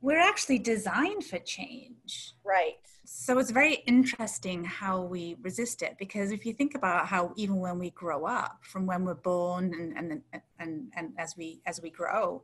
We're 0.02 0.20
actually 0.20 0.60
designed 0.60 1.24
for 1.24 1.40
change. 1.40 2.34
Right. 2.44 2.74
So 3.06 3.40
it's 3.40 3.50
very 3.50 3.76
interesting 3.88 4.66
how 4.66 5.04
we 5.04 5.38
resist 5.42 5.84
it 5.84 5.96
because 5.98 6.32
if 6.32 6.46
you 6.46 6.52
think 6.52 6.76
about 6.76 7.08
how 7.08 7.32
even 7.38 7.56
when 7.62 7.80
we 7.80 7.92
grow 7.92 8.26
up, 8.26 8.60
from 8.64 8.86
when 8.86 9.06
we're 9.06 9.14
born 9.14 9.74
and 9.74 10.12
and 10.12 10.42
and, 10.60 10.92
and 10.98 11.14
as 11.18 11.38
we 11.38 11.62
as 11.66 11.82
we 11.82 11.92
grow, 11.92 12.44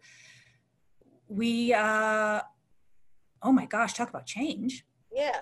we 1.28 1.74
uh 1.74 2.40
oh 3.44 3.52
my 3.52 3.66
gosh, 3.66 3.96
talk 3.96 4.10
about 4.10 4.26
change. 4.26 4.86
Yeah 5.14 5.42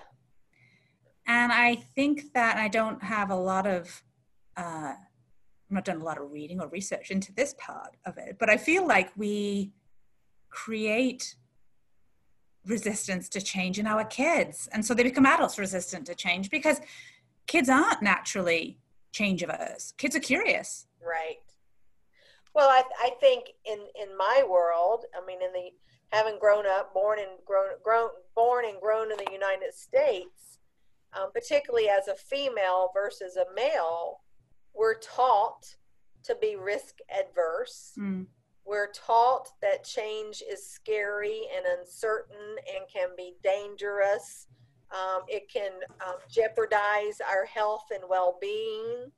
and 1.30 1.52
I 1.52 1.76
think 1.76 2.34
that 2.34 2.58
I 2.58 2.68
don't 2.68 3.04
have 3.04 3.30
a 3.30 3.36
lot 3.36 3.68
of, 3.68 4.02
uh, 4.58 4.94
I'm 4.96 4.98
not 5.70 5.86
done 5.86 6.02
a 6.02 6.04
lot 6.04 6.18
of 6.18 6.32
reading 6.32 6.60
or 6.60 6.68
research 6.70 7.12
into 7.12 7.32
this 7.32 7.54
part 7.60 7.96
of 8.04 8.18
it, 8.18 8.38
but 8.40 8.50
I 8.50 8.58
feel 8.58 8.88
like 8.88 9.12
we 9.16 9.72
create 10.50 11.36
resistance 12.66 13.30
to 13.30 13.42
change 13.42 13.78
in 13.78 13.86
our 13.86 14.04
kids. 14.06 14.68
And 14.74 14.84
so 14.84 14.96
they 14.96 15.04
become 15.04 15.28
adults 15.28 15.60
resistant 15.60 16.08
to 16.08 16.16
change 16.16 16.50
because 16.50 16.82
kids 17.46 17.70
aren't 17.70 18.02
naturally 18.02 18.80
change 19.12 19.44
averse. 19.44 19.94
Kids 20.00 20.16
are 20.16 20.20
curious. 20.20 20.88
Right. 21.00 21.38
Well, 22.56 22.70
I, 22.70 22.82
I 23.02 23.12
think 23.20 23.52
in, 23.66 23.78
in 24.02 24.18
my 24.18 24.44
world, 24.50 25.06
I 25.16 25.24
mean, 25.28 25.44
in 25.44 25.54
the 25.54 25.70
having 26.12 26.40
grown 26.40 26.66
up, 26.66 26.92
born 26.92 27.20
and 27.20 27.30
grown, 27.46 27.70
grown, 27.84 28.10
born 28.36 28.66
and 28.66 28.82
grown 28.82 29.12
in 29.12 29.18
the 29.18 29.32
United 29.32 29.76
States, 29.76 30.49
um, 31.18 31.32
particularly 31.34 31.90
as 31.90 32.08
a 32.08 32.16
female 32.16 32.92
versus 32.94 33.38
a 33.38 33.46
male, 33.56 34.22
we're 34.74 35.00
taught 35.00 35.76
to 36.24 36.36
be 36.36 36.56
risk 36.56 36.98
adverse. 37.10 37.94
Mm. 37.98 38.26
We're 38.66 38.92
taught 38.92 39.50
that 39.62 39.84
change 39.84 40.44
is 40.48 40.70
scary 40.70 41.42
and 41.56 41.66
uncertain 41.80 42.56
and 42.76 42.86
can 42.94 43.10
be 43.18 43.34
dangerous. 43.44 44.48
Um, 44.92 45.22
it 45.28 45.52
can 45.52 45.72
um, 46.06 46.16
jeopardize 46.30 47.20
our 47.28 47.46
health 47.46 47.86
and 47.92 48.04
well-being. 48.08 49.12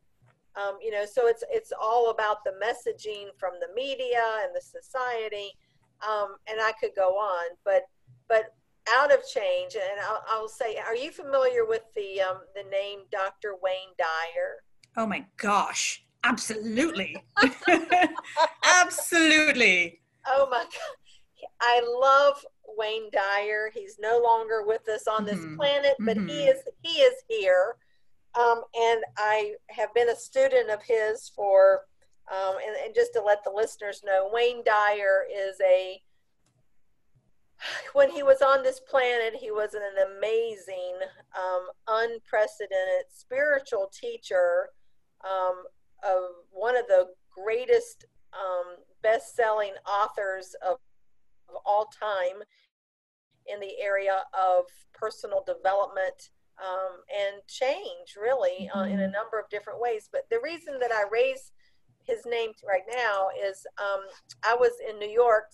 Um, 0.56 0.78
you 0.82 0.92
know, 0.92 1.06
so 1.06 1.28
it's 1.28 1.46
it's 1.50 1.72
all 1.80 2.10
about 2.10 2.44
the 2.44 2.52
messaging 2.52 3.28
from 3.38 3.54
the 3.62 3.74
media 3.74 4.22
and 4.44 4.54
the 4.54 4.62
society, 4.62 5.52
um, 6.06 6.36
and 6.48 6.60
I 6.60 6.74
could 6.74 6.92
go 6.94 7.12
on, 7.12 7.56
but 7.64 7.84
but 8.28 8.54
out 8.90 9.14
of 9.14 9.20
change, 9.28 9.76
and 9.76 10.00
I'll, 10.02 10.24
I'll, 10.30 10.50
say, 10.50 10.78
are 10.78 10.96
you 10.96 11.12
familiar 11.12 11.66
with 11.66 11.84
the 11.96 12.22
um, 12.22 12.40
the 12.56 12.64
name 12.70 13.02
Dr. 13.12 13.56
Wayne 13.62 13.94
Dyer? 13.98 14.64
Oh 14.98 15.06
my 15.06 15.26
gosh, 15.38 16.04
absolutely, 16.24 17.24
absolutely. 18.82 20.02
Oh 20.28 20.48
my 20.50 20.64
god, 20.64 21.48
I 21.62 21.82
love 22.00 22.44
Wayne 22.78 23.10
Dyer. 23.12 23.72
He's 23.74 23.98
no 24.00 24.20
longer 24.24 24.64
with 24.66 24.88
us 24.90 25.08
on 25.08 25.26
this 25.26 25.40
mm-hmm. 25.40 25.56
planet, 25.56 25.96
but 26.00 26.18
mm-hmm. 26.18 26.28
he 26.28 26.44
is 26.46 26.60
he 26.82 27.00
is 27.02 27.16
here, 27.28 27.76
um, 28.40 28.64
and 28.76 29.04
I 29.18 29.56
have 29.70 29.94
been 29.94 30.10
a 30.10 30.16
student 30.16 30.70
of 30.70 30.82
his 30.84 31.30
for. 31.36 31.82
Um, 32.32 32.56
and, 32.66 32.78
and 32.86 32.96
just 32.96 33.12
to 33.14 33.22
let 33.22 33.44
the 33.44 33.50
listeners 33.50 34.04
know, 34.06 34.30
Wayne 34.32 34.64
Dyer 34.64 35.26
is 35.30 35.60
a 35.60 36.02
when 37.94 38.10
he 38.10 38.24
was 38.24 38.42
on 38.42 38.64
this 38.64 38.80
planet, 38.80 39.36
he 39.36 39.52
was 39.52 39.74
an 39.74 39.82
amazing, 40.16 40.96
um, 41.38 41.68
unprecedented 41.88 43.06
spiritual 43.10 43.92
teacher 43.94 44.70
um, 45.24 45.64
of 46.04 46.22
one 46.52 46.76
of 46.76 46.88
the 46.88 47.08
greatest 47.36 48.06
um, 48.34 48.78
best 49.04 49.36
selling 49.36 49.74
authors 49.88 50.56
of, 50.66 50.78
of 51.50 51.56
all 51.66 51.86
time 51.86 52.42
in 53.48 53.60
the 53.60 53.80
area 53.82 54.24
of 54.34 54.66
personal 54.94 55.44
development 55.46 56.30
um, 56.62 57.02
and 57.10 57.42
change, 57.48 58.16
really, 58.22 58.70
uh, 58.76 58.84
in 58.84 59.00
a 59.00 59.04
mm-hmm. 59.04 59.12
number 59.12 59.40
of 59.40 59.50
different 59.50 59.82
ways. 59.82 60.10
But 60.12 60.26
the 60.30 60.40
reason 60.44 60.80
that 60.80 60.92
I 60.92 61.04
raise 61.12 61.52
his 62.04 62.26
name 62.26 62.52
right 62.68 62.84
now 62.94 63.28
is 63.48 63.66
um, 63.80 64.02
I 64.44 64.56
was 64.56 64.72
in 64.88 65.00
New 65.00 65.10
York 65.10 65.46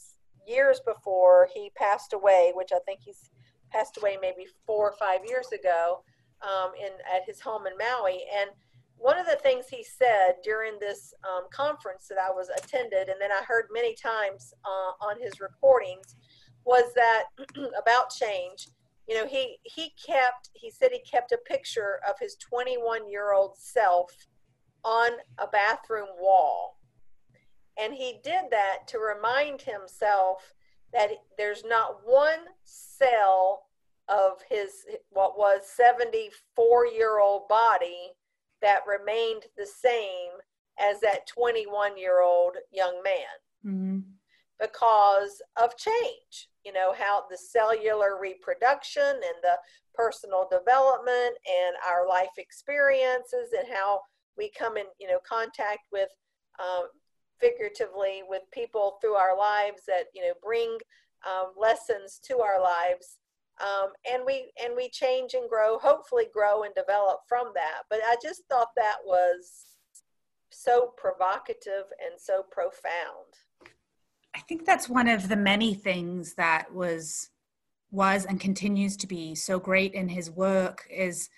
years 0.47 0.79
before 0.85 1.47
he 1.53 1.71
passed 1.75 2.13
away, 2.13 2.51
which 2.55 2.71
I 2.73 2.79
think 2.85 3.01
he's 3.03 3.29
passed 3.71 3.97
away 3.97 4.17
maybe 4.21 4.45
four 4.65 4.89
or 4.89 4.95
five 4.97 5.19
years 5.27 5.51
ago, 5.51 6.03
um, 6.41 6.71
in 6.79 6.91
at 7.13 7.23
his 7.25 7.39
home 7.39 7.67
in 7.67 7.73
Maui. 7.77 8.23
And 8.39 8.51
one 8.97 9.19
of 9.19 9.25
the 9.25 9.37
things 9.37 9.67
he 9.67 9.83
said 9.83 10.35
during 10.43 10.79
this 10.79 11.13
um, 11.23 11.47
conference 11.51 12.07
that 12.09 12.17
I 12.17 12.31
was 12.31 12.49
attended, 12.49 13.09
and 13.09 13.21
then 13.21 13.31
I 13.31 13.43
heard 13.43 13.65
many 13.71 13.95
times 13.95 14.53
uh, 14.65 15.05
on 15.05 15.21
his 15.21 15.39
recordings, 15.39 16.15
was 16.65 16.93
that 16.95 17.25
about 17.79 18.09
change. 18.09 18.69
You 19.07 19.15
know, 19.15 19.27
he 19.27 19.57
he 19.63 19.93
kept 20.05 20.49
he 20.53 20.69
said 20.69 20.89
he 20.91 20.99
kept 21.09 21.31
a 21.31 21.37
picture 21.45 21.99
of 22.07 22.15
his 22.19 22.35
21 22.35 23.09
year 23.09 23.33
old 23.33 23.57
self 23.57 24.11
on 24.83 25.11
a 25.37 25.47
bathroom 25.47 26.07
wall 26.19 26.76
and 27.87 27.95
he 27.95 28.19
did 28.21 28.43
that 28.51 28.79
to 28.87 28.97
remind 28.99 29.61
himself 29.61 30.53
that 30.91 31.09
there's 31.37 31.63
not 31.65 32.01
one 32.03 32.39
cell 32.65 33.63
of 34.09 34.33
his, 34.49 34.71
what 35.09 35.37
was 35.37 35.61
74 35.73 36.87
year 36.87 37.19
old 37.19 37.47
body 37.47 38.11
that 38.61 38.81
remained 38.85 39.43
the 39.57 39.65
same 39.65 40.31
as 40.77 40.99
that 40.99 41.27
21 41.27 41.97
year 41.97 42.21
old 42.21 42.57
young 42.73 43.01
man 43.03 43.65
mm-hmm. 43.65 43.99
because 44.59 45.41
of 45.55 45.77
change. 45.77 46.49
You 46.65 46.73
know, 46.73 46.93
how 46.97 47.23
the 47.29 47.37
cellular 47.37 48.19
reproduction 48.19 49.01
and 49.01 49.41
the 49.41 49.57
personal 49.95 50.45
development 50.51 51.35
and 51.47 51.75
our 51.87 52.05
life 52.05 52.35
experiences 52.37 53.53
and 53.57 53.67
how 53.73 54.01
we 54.37 54.51
come 54.51 54.75
in, 54.75 54.85
you 54.99 55.07
know, 55.07 55.19
contact 55.25 55.87
with 55.93 56.09
um, 56.59 56.87
figuratively 57.39 58.23
with 58.27 58.43
people 58.51 58.97
through 59.01 59.15
our 59.15 59.37
lives 59.37 59.81
that 59.87 60.05
you 60.13 60.21
know 60.21 60.33
bring 60.43 60.77
um, 61.25 61.53
lessons 61.59 62.19
to 62.25 62.39
our 62.39 62.61
lives. 62.61 63.17
Um, 63.59 63.89
and 64.11 64.23
we 64.25 64.51
and 64.63 64.75
we 64.75 64.89
change 64.89 65.33
and 65.33 65.49
grow 65.49 65.79
hopefully 65.79 66.27
grow 66.31 66.63
and 66.63 66.75
develop 66.75 67.21
from 67.27 67.51
that. 67.55 67.83
But 67.89 67.99
i 68.07 68.15
just 68.21 68.43
thought 68.49 68.69
that 68.75 68.97
was 69.03 69.65
so 70.49 70.93
provocative 70.97 71.85
and 72.05 72.19
so 72.19 72.43
profound. 72.51 73.33
I 74.35 74.39
think 74.41 74.65
that's 74.65 74.87
one 74.87 75.07
of 75.07 75.27
the 75.27 75.35
many 75.35 75.73
things 75.73 76.35
that 76.35 76.71
was 76.71 77.29
was 77.91 78.25
and 78.25 78.39
continues 78.39 78.97
to 78.97 79.07
be 79.07 79.33
so 79.33 79.59
great 79.59 79.93
in 79.93 80.09
his 80.09 80.29
work 80.29 80.85
is 80.91 81.29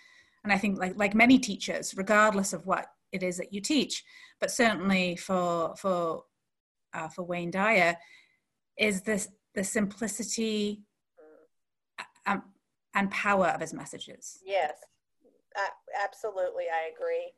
and 0.43 0.51
i 0.51 0.57
think 0.57 0.79
like 0.79 0.97
like 0.97 1.13
many 1.13 1.37
teachers 1.37 1.93
regardless 1.95 2.53
of 2.53 2.65
what 2.65 2.87
it 3.11 3.21
is 3.21 3.37
that 3.37 3.53
you 3.53 3.61
teach 3.61 4.03
but 4.39 4.51
certainly 4.51 5.15
for 5.15 5.75
for 5.75 6.23
uh, 6.93 7.07
for 7.07 7.23
Wayne 7.23 7.51
Dyer, 7.51 7.97
is 8.77 9.01
this 9.01 9.29
the 9.55 9.63
simplicity 9.63 10.81
um, 12.25 12.43
and 12.95 13.09
power 13.11 13.47
of 13.47 13.61
his 13.61 13.73
messages. 13.73 14.39
Yes, 14.45 14.73
absolutely, 16.03 16.65
I 16.65 16.91
agree. 16.95 17.31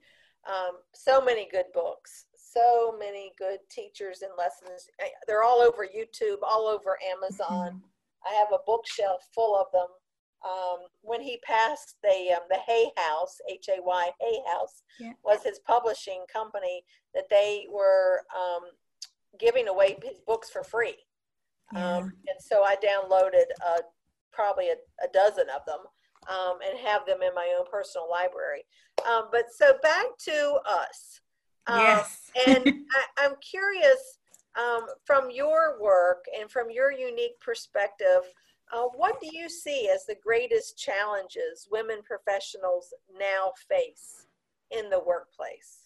Um, 0.48 0.78
so 0.94 1.22
many 1.22 1.48
good 1.52 1.66
books, 1.74 2.26
so 2.36 2.96
many 2.98 3.32
good 3.38 3.60
teachers 3.70 4.22
and 4.22 4.32
lessons. 4.38 4.88
They're 5.28 5.44
all 5.44 5.62
over 5.62 5.86
YouTube, 5.86 6.38
all 6.44 6.68
over 6.68 6.98
Amazon. 7.12 7.74
Mm-hmm. 7.74 8.30
I 8.30 8.34
have 8.36 8.50
a 8.52 8.64
bookshelf 8.66 9.22
full 9.34 9.56
of 9.56 9.68
them. 9.72 9.88
Um, 10.44 10.80
when 11.02 11.22
he 11.22 11.40
passed, 11.46 11.98
the 12.02 12.36
um, 12.36 12.44
the 12.50 12.58
Hay 12.66 12.92
House, 12.98 13.38
H 13.50 13.70
A 13.70 13.82
Y 13.82 14.10
Hay 14.20 14.40
House, 14.48 14.82
yeah. 15.00 15.12
was 15.24 15.44
his 15.44 15.60
publishing 15.60 16.26
company 16.32 16.84
that 17.14 17.30
they 17.30 17.68
were 17.72 18.22
um, 18.36 18.64
giving 19.40 19.68
away 19.68 19.98
his 20.04 20.20
books 20.26 20.50
for 20.50 20.64
free. 20.64 20.96
Yeah. 21.74 21.98
Um, 21.98 22.04
and 22.04 22.40
so 22.40 22.64
I 22.64 22.76
downloaded 22.76 23.46
uh, 23.66 23.82
probably 24.32 24.70
a, 24.70 24.76
a, 25.04 25.08
dozen 25.14 25.46
of 25.56 25.66
them 25.66 25.80
um, 26.30 26.58
and 26.68 26.78
have 26.80 27.06
them 27.06 27.22
in 27.22 27.34
my 27.34 27.56
own 27.58 27.66
personal 27.70 28.10
library. 28.10 28.64
Um, 29.08 29.26
but 29.32 29.46
so 29.56 29.74
back 29.82 30.06
to 30.26 30.60
us. 30.68 31.22
Um, 31.68 31.80
yes. 31.80 32.32
and 32.48 32.68
I, 33.20 33.26
am 33.26 33.36
curious 33.42 34.20
um, 34.60 34.86
from 35.06 35.32
your 35.32 35.82
work 35.82 36.26
and 36.40 36.50
from 36.50 36.70
your 36.70 36.92
unique 36.92 37.40
perspective, 37.40 38.24
uh, 38.72 38.88
what 38.96 39.20
do 39.20 39.30
you 39.32 39.50
see 39.50 39.90
as 39.94 40.06
the 40.06 40.16
greatest 40.24 40.78
challenges 40.78 41.68
women 41.72 42.02
professionals 42.04 42.94
now 43.18 43.52
face 43.70 44.28
in 44.72 44.90
the 44.90 45.00
workplace? 45.00 45.82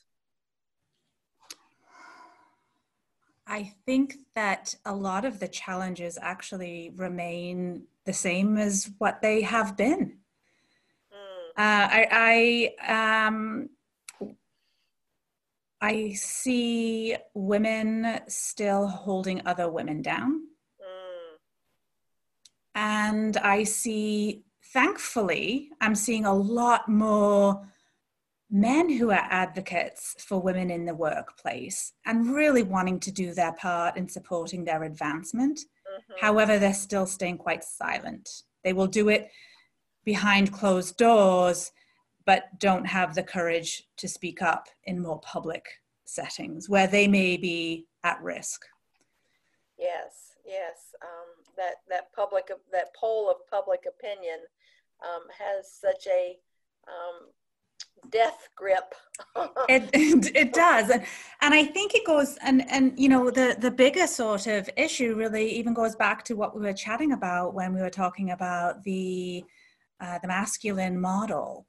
I 3.48 3.74
think 3.86 4.16
that 4.34 4.76
a 4.86 4.96
lot 4.96 5.24
of 5.24 5.40
the 5.40 5.48
challenges 5.48 6.18
actually 6.22 6.92
remain 6.96 7.84
the 8.06 8.14
same 8.14 8.58
as 8.58 8.90
what 8.98 9.22
they 9.22 9.42
have 9.42 9.78
been. 9.78 10.18
Mm. 11.14 11.50
Uh, 11.56 11.88
I, 11.92 12.74
I, 12.82 13.22
um, 13.32 13.70
I 15.80 16.14
see 16.14 17.16
women 17.36 18.22
still 18.28 18.88
holding 18.88 19.46
other 19.46 19.70
women 19.70 20.02
down. 20.02 20.48
And 22.76 23.38
I 23.38 23.64
see, 23.64 24.44
thankfully, 24.74 25.70
I'm 25.82 25.96
seeing 25.96 26.26
a 26.26 26.34
lot 26.34 26.88
more 26.90 27.66
men 28.52 28.90
who 28.90 29.10
are 29.10 29.28
advocates 29.30 30.16
for 30.20 30.42
women 30.42 30.70
in 30.70 30.86
the 30.86 30.94
workplace 30.94 31.94
and 32.06 32.34
really 32.34 32.64
wanting 32.64 33.00
to 33.00 33.12
do 33.12 33.34
their 33.34 33.54
part 33.54 33.98
in 33.98 34.08
supporting 34.08 34.64
their 34.64 34.84
advancement. 34.84 35.60
Mm-hmm. 35.60 36.14
However, 36.22 36.60
they're 36.60 36.74
still 36.74 37.06
staying 37.06 37.38
quite 37.38 37.64
silent. 37.64 38.30
They 38.64 38.74
will 38.74 38.88
do 38.88 39.10
it 39.10 39.30
behind 40.04 40.54
closed 40.54 40.98
doors, 40.98 41.72
but 42.26 42.44
don't 42.60 42.86
have 42.86 43.16
the 43.16 43.24
courage 43.24 43.84
to 43.98 44.08
speak 44.08 44.42
up 44.42 44.68
in 44.84 45.02
more 45.02 45.20
public 45.22 45.66
settings 46.06 46.70
where 46.70 46.88
they 46.88 47.08
may 47.08 47.38
be 47.38 47.88
at 48.04 48.22
risk. 48.22 48.62
Yes, 49.78 50.34
yes. 50.46 50.94
Um, 51.02 51.35
that 51.58 51.76
that 51.90 52.14
public 52.14 52.50
that 52.72 52.96
poll 52.96 53.30
of 53.30 53.38
public 53.50 53.82
opinion 53.88 54.40
um, 55.04 55.24
has 55.38 55.72
such 55.72 56.08
a 56.08 56.38
um, 56.88 57.30
death 58.10 58.50
grip. 58.56 58.94
it, 59.70 59.90
it, 59.94 60.36
it 60.36 60.54
does, 60.54 60.90
and, 60.90 61.04
and 61.42 61.54
I 61.54 61.66
think 61.66 61.94
it 61.96 62.06
goes 62.06 62.38
and 62.44 62.70
and 62.70 62.98
you 62.98 63.10
know 63.10 63.30
the 63.30 63.56
the 63.60 63.72
bigger 63.72 64.08
sort 64.08 64.48
of 64.48 64.70
issue 64.78 65.16
really 65.16 65.50
even 65.52 65.74
goes 65.74 65.96
back 65.96 66.24
to 66.26 66.36
what 66.36 66.56
we 66.56 66.62
were 66.62 66.74
chatting 66.74 67.12
about 67.12 67.54
when 67.54 67.74
we 67.74 67.82
were 67.82 67.90
talking 67.90 68.32
about 68.32 68.84
the 68.84 69.44
uh, 70.00 70.20
the 70.20 70.28
masculine 70.28 71.00
model. 71.00 71.68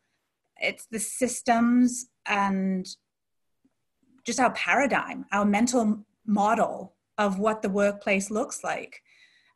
It's 0.58 0.86
the 0.86 1.00
systems 1.00 2.06
and 2.26 2.86
just 4.24 4.40
our 4.40 4.52
paradigm, 4.52 5.26
our 5.32 5.44
mental 5.44 6.04
model 6.26 6.94
of 7.18 7.38
what 7.38 7.62
the 7.62 7.70
workplace 7.70 8.30
looks 8.30 8.64
like 8.64 9.02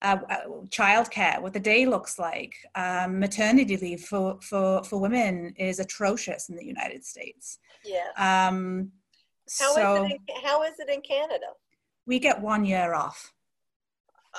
uh, 0.02 0.16
uh, 0.30 0.36
childcare, 0.68 1.40
what 1.40 1.52
the 1.52 1.60
day 1.60 1.86
looks 1.86 2.18
like. 2.18 2.54
Um, 2.74 3.18
maternity 3.18 3.76
leave 3.76 4.02
for, 4.02 4.38
for, 4.40 4.82
for 4.84 5.00
women 5.00 5.54
is 5.56 5.78
atrocious 5.78 6.48
in 6.48 6.56
the 6.56 6.64
United 6.64 7.04
States. 7.04 7.58
Yeah. 7.84 8.08
Um, 8.16 8.92
how, 9.58 9.74
so 9.74 10.04
is 10.04 10.12
it 10.12 10.20
in, 10.28 10.42
how 10.42 10.62
is 10.62 10.78
it 10.78 10.88
in 10.88 11.00
Canada? 11.02 11.46
We 12.06 12.18
get 12.18 12.40
one 12.40 12.64
year 12.64 12.94
off. 12.94 13.32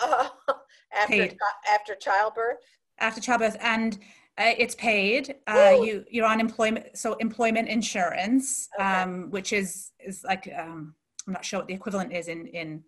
Uh, 0.01 0.29
after, 0.93 1.07
paid. 1.07 1.37
after 1.71 1.95
childbirth? 1.95 2.57
After 2.99 3.21
childbirth. 3.21 3.57
And 3.61 3.99
uh, 4.37 4.53
it's 4.57 4.75
paid. 4.75 5.35
Uh, 5.45 5.77
you 5.83 6.05
you're 6.09 6.25
on 6.25 6.39
employment, 6.39 6.97
so 6.97 7.13
employment 7.15 7.67
insurance, 7.67 8.69
okay. 8.79 9.01
um, 9.01 9.29
which 9.29 9.51
is 9.51 9.91
is 9.99 10.23
like 10.23 10.49
um, 10.57 10.95
I'm 11.27 11.33
not 11.33 11.43
sure 11.43 11.59
what 11.59 11.67
the 11.67 11.73
equivalent 11.73 12.13
is 12.13 12.29
in 12.29 12.47
in 12.47 12.83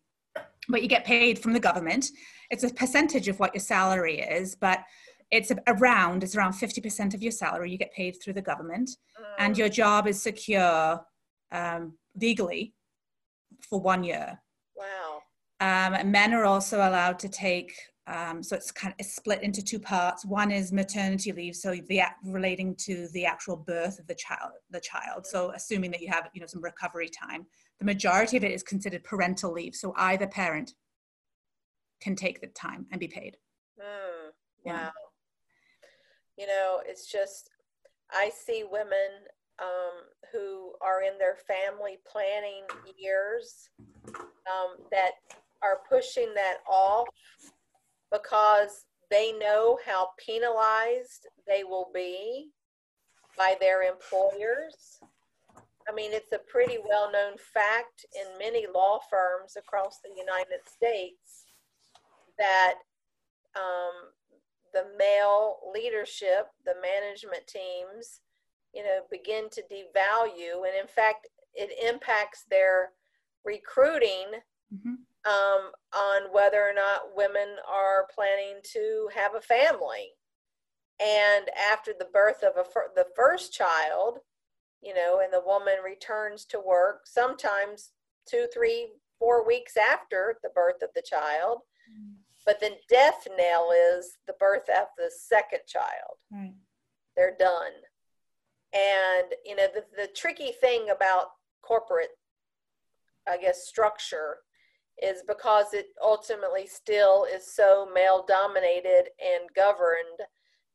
but 0.70 0.82
you 0.82 0.88
get 0.88 1.06
paid 1.06 1.40
from 1.40 1.54
the 1.54 1.60
government. 1.60 2.10
It's 2.54 2.64
a 2.64 2.72
percentage 2.72 3.28
of 3.28 3.40
what 3.40 3.56
your 3.56 3.62
salary 3.62 4.20
is, 4.20 4.54
but 4.54 4.84
it's 5.32 5.52
around 5.66 6.24
it's 6.24 6.36
around 6.36 6.54
50% 6.54 7.16
of 7.16 7.24
your 7.24 7.32
salary 7.32 7.72
you 7.72 7.80
get 7.80 7.92
paid 7.94 8.16
through 8.22 8.34
the 8.34 8.44
government. 8.44 8.92
And 9.40 9.58
your 9.58 9.70
job 9.70 10.06
is 10.08 10.22
secure 10.22 11.02
um, 11.52 11.98
legally 12.16 12.76
for 13.68 13.82
one 13.82 14.04
year. 14.04 14.40
Wow. 14.78 15.24
Um, 15.60 16.12
men 16.12 16.34
are 16.36 16.46
also 16.46 16.78
allowed 16.78 17.18
to 17.20 17.30
take 17.30 17.74
um, 18.06 18.44
so 18.44 18.56
it's 18.56 18.70
kind 18.70 18.92
of 18.92 18.98
it's 19.00 19.16
split 19.16 19.42
into 19.44 19.64
two 19.64 19.80
parts. 19.80 20.26
One 20.26 20.52
is 20.52 20.74
maternity 20.74 21.32
leave 21.32 21.56
so 21.56 21.74
the 21.88 22.02
relating 22.26 22.76
to 22.88 23.08
the 23.14 23.26
actual 23.26 23.56
birth 23.56 23.98
of 23.98 24.06
the 24.08 24.16
child 24.16 24.52
the 24.70 24.82
child. 24.82 25.26
So 25.26 25.52
assuming 25.56 25.90
that 25.92 26.02
you 26.02 26.10
have 26.10 26.30
you 26.34 26.42
know 26.42 26.48
some 26.48 26.62
recovery 26.62 27.10
time. 27.10 27.48
The 27.80 27.86
majority 27.86 28.38
of 28.38 28.44
it 28.44 28.52
is 28.52 28.62
considered 28.62 29.04
parental 29.04 29.54
leave. 29.54 29.74
So 29.74 29.94
either 29.98 30.28
parent 30.28 30.74
can 32.04 32.16
take 32.16 32.42
the 32.42 32.48
time 32.48 32.86
and 32.92 33.00
be 33.00 33.08
paid. 33.08 33.38
Mm, 33.80 34.32
wow. 34.66 34.74
Yeah. 34.74 34.90
You 36.38 36.48
know, 36.48 36.82
it's 36.86 37.10
just, 37.10 37.50
I 38.12 38.30
see 38.30 38.66
women 38.70 39.28
um, 39.62 40.04
who 40.32 40.74
are 40.82 41.04
in 41.04 41.18
their 41.18 41.38
family 41.48 42.00
planning 42.12 42.64
years 42.98 43.70
um, 44.08 44.78
that 44.92 45.12
are 45.62 45.80
pushing 45.90 46.34
that 46.36 46.58
off 46.70 47.08
because 48.12 48.86
they 49.10 49.32
know 49.32 49.78
how 49.86 50.10
penalized 50.24 51.28
they 51.48 51.64
will 51.64 51.90
be 51.94 52.50
by 53.38 53.56
their 53.60 53.84
employers 53.84 55.00
I 55.88 55.94
mean, 55.94 56.12
it's 56.14 56.32
a 56.32 56.40
pretty 56.40 56.78
well 56.88 57.12
known 57.12 57.34
fact 57.38 58.06
in 58.16 58.38
many 58.38 58.66
law 58.74 59.00
firms 59.10 59.58
across 59.58 60.00
the 60.00 60.10
United 60.10 60.62
States 60.66 61.43
that 62.38 62.76
um, 63.56 64.12
the 64.74 64.86
male 64.98 65.58
leadership, 65.74 66.48
the 66.66 66.76
management 66.82 67.46
teams, 67.48 68.22
you 68.74 68.84
know, 68.84 69.02
begin 69.12 69.50
to 69.52 69.62
devalue. 69.62 70.66
And 70.66 70.76
in 70.80 70.88
fact, 70.88 71.28
it 71.54 71.72
impacts 71.88 72.46
their 72.50 72.92
recruiting 73.46 74.28
mm-hmm. 74.74 74.96
um, 75.30 75.72
on 75.94 76.22
whether 76.32 76.62
or 76.62 76.74
not 76.74 77.16
women 77.16 77.56
are 77.72 78.08
planning 78.14 78.56
to 78.74 79.10
have 79.14 79.36
a 79.36 79.42
family. 79.42 80.12
And 81.00 81.50
after 81.72 81.94
the 81.98 82.08
birth 82.14 82.44
of 82.44 82.54
a, 82.58 82.64
the 82.96 83.08
first 83.16 83.54
child, 83.54 84.20
you 84.82 84.94
know, 84.94 85.22
and 85.24 85.32
the 85.32 85.46
woman 85.46 85.76
returns 85.84 86.46
to 86.46 86.60
work 86.60 87.02
sometimes 87.06 87.92
two, 88.28 88.48
three, 88.54 88.88
four 89.20 89.46
weeks 89.46 89.78
after 89.78 90.38
the 90.44 90.50
birth 90.50 90.82
of 90.82 90.90
the 90.96 91.02
child. 91.02 91.60
Mm. 91.90 92.16
But 92.46 92.60
the 92.60 92.72
death 92.90 93.28
knell 93.38 93.72
is 93.72 94.18
the 94.28 94.34
birth 94.40 94.70
of 94.70 94.88
the 94.98 95.10
second 95.28 95.62
child. 95.68 96.18
Right. 96.32 96.54
They're 97.16 97.36
done. 97.40 97.72
And, 98.74 99.34
you 99.46 99.56
know, 99.56 99.68
the, 99.74 99.84
the 99.96 100.10
tricky 100.16 100.52
thing 100.60 100.90
about 100.90 101.28
corporate, 101.62 102.10
I 103.28 103.38
guess, 103.38 103.68
structure 103.68 104.38
is 105.02 105.24
because 105.28 105.74
it 105.74 105.88
ultimately 106.04 106.68
still 106.68 107.26
is 107.26 107.54
so 107.54 107.88
male 107.94 108.26
dominated 108.28 109.10
and 109.20 109.50
governed 109.56 110.20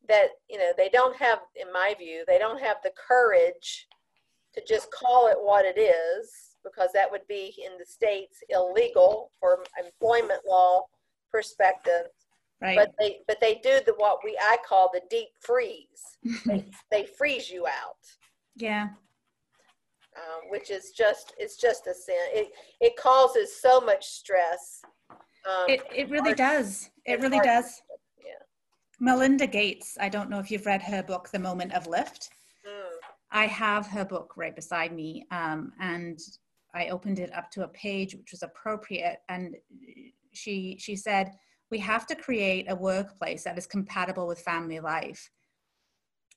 that, 0.07 0.29
you 0.49 0.57
know, 0.57 0.71
they 0.77 0.89
don't 0.89 1.15
have, 1.17 1.39
in 1.55 1.71
my 1.71 1.93
view, 1.97 2.23
they 2.27 2.39
don't 2.39 2.61
have 2.61 2.77
the 2.83 2.91
courage 3.07 3.87
to 4.55 4.61
just 4.67 4.91
call 4.91 5.27
it 5.27 5.37
what 5.39 5.65
it 5.65 5.79
is 5.79 6.31
because 6.63 6.89
that 6.93 7.09
would 7.09 7.27
be 7.27 7.53
in 7.65 7.77
the 7.77 7.85
states 7.85 8.39
illegal 8.49 9.31
for 9.39 9.63
employment 9.83 10.41
law 10.47 10.83
perspective. 11.31 12.07
Right. 12.61 12.77
But 12.77 12.93
they 12.99 13.19
but 13.27 13.37
they 13.39 13.55
do 13.55 13.79
the 13.85 13.93
what 13.97 14.19
we 14.23 14.37
I 14.41 14.57
call 14.67 14.89
the 14.93 15.01
deep 15.09 15.29
freeze. 15.39 16.17
they, 16.45 16.65
they 16.91 17.05
freeze 17.05 17.49
you 17.49 17.65
out. 17.67 18.05
Yeah. 18.55 18.89
Um, 20.17 20.49
which 20.49 20.69
is 20.69 20.91
just 20.91 21.33
it's 21.37 21.55
just 21.55 21.87
a 21.87 21.93
sin. 21.93 22.15
It 22.33 22.51
it 22.81 22.97
causes 22.97 23.61
so 23.61 23.79
much 23.79 24.05
stress. 24.05 24.81
Um, 25.09 25.65
it 25.69 25.81
it 25.95 26.09
really 26.09 26.33
does. 26.33 26.89
It 27.05 27.21
really 27.21 27.39
does. 27.39 27.81
Yeah. 28.17 28.33
Melinda 28.99 29.47
Gates. 29.47 29.97
I 30.01 30.09
don't 30.09 30.29
know 30.29 30.39
if 30.39 30.51
you've 30.51 30.65
read 30.65 30.81
her 30.81 31.01
book, 31.01 31.29
The 31.29 31.39
Moment 31.39 31.73
of 31.73 31.87
Lift. 31.87 32.29
I 33.31 33.45
have 33.45 33.85
her 33.87 34.05
book 34.05 34.33
right 34.35 34.55
beside 34.55 34.93
me, 34.93 35.25
um, 35.31 35.71
and 35.79 36.19
I 36.73 36.89
opened 36.89 37.19
it 37.19 37.33
up 37.33 37.51
to 37.51 37.63
a 37.63 37.67
page 37.67 38.15
which 38.15 38.31
was 38.31 38.43
appropriate, 38.43 39.19
and 39.29 39.55
she 40.33 40.77
she 40.79 40.95
said 40.95 41.31
we 41.71 41.77
have 41.79 42.07
to 42.07 42.15
create 42.15 42.65
a 42.69 42.75
workplace 42.75 43.43
that 43.43 43.57
is 43.57 43.67
compatible 43.67 44.27
with 44.27 44.39
family 44.39 44.79
life. 44.79 45.29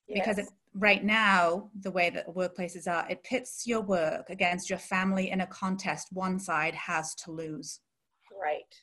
Yes. 0.08 0.18
because 0.18 0.38
it, 0.38 0.52
right 0.74 1.04
now 1.04 1.70
the 1.80 1.90
way 1.90 2.10
that 2.10 2.26
workplaces 2.26 2.88
are 2.88 3.06
it 3.08 3.22
pits 3.22 3.66
your 3.66 3.82
work 3.82 4.30
against 4.30 4.68
your 4.68 4.78
family 4.78 5.30
in 5.30 5.42
a 5.42 5.46
contest 5.46 6.08
one 6.12 6.38
side 6.38 6.74
has 6.74 7.14
to 7.14 7.30
lose. 7.30 7.80
Right. 8.32 8.74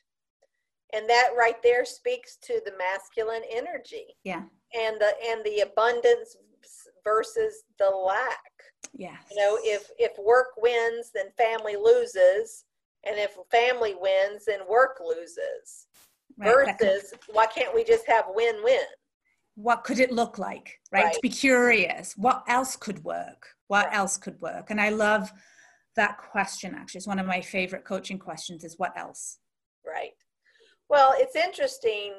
And 0.92 1.08
that 1.08 1.30
right 1.38 1.62
there 1.62 1.84
speaks 1.84 2.36
to 2.42 2.60
the 2.64 2.72
masculine 2.78 3.42
energy. 3.52 4.06
Yeah. 4.24 4.42
And 4.74 5.00
the 5.00 5.12
and 5.28 5.44
the 5.44 5.60
abundance 5.60 6.36
versus 7.04 7.64
the 7.78 7.90
lack. 7.90 8.40
Yeah 8.96 9.16
you 9.30 9.36
know 9.36 9.58
if 9.62 9.90
if 9.98 10.12
work 10.24 10.48
wins 10.56 11.10
then 11.14 11.26
family 11.36 11.76
loses 11.76 12.64
and 13.06 13.18
if 13.18 13.36
family 13.50 13.94
wins 13.98 14.44
then 14.46 14.60
work 14.68 15.00
loses. 15.04 15.86
Right. 16.38 16.78
versus 16.80 17.12
why 17.32 17.46
can't 17.46 17.74
we 17.74 17.84
just 17.84 18.06
have 18.06 18.24
win-win? 18.28 18.84
What 19.56 19.84
could 19.84 19.98
it 19.98 20.12
look 20.12 20.38
like 20.38 20.78
right? 20.92 21.04
right, 21.04 21.12
to 21.12 21.20
be 21.20 21.28
curious 21.28 22.14
what 22.16 22.44
else 22.48 22.76
could 22.76 23.02
work? 23.04 23.48
What 23.66 23.86
right. 23.86 23.96
else 23.96 24.16
could 24.16 24.40
work? 24.40 24.70
And 24.70 24.80
i 24.80 24.90
love 24.90 25.32
that 25.96 26.18
question 26.18 26.74
actually. 26.74 26.98
It's 26.98 27.06
one 27.06 27.18
of 27.18 27.26
my 27.26 27.40
favorite 27.40 27.84
coaching 27.84 28.18
questions 28.18 28.64
is 28.64 28.78
what 28.78 28.96
else? 28.96 29.38
Right. 29.84 30.12
Well 30.88 31.14
it's 31.16 31.36
interesting 31.36 32.14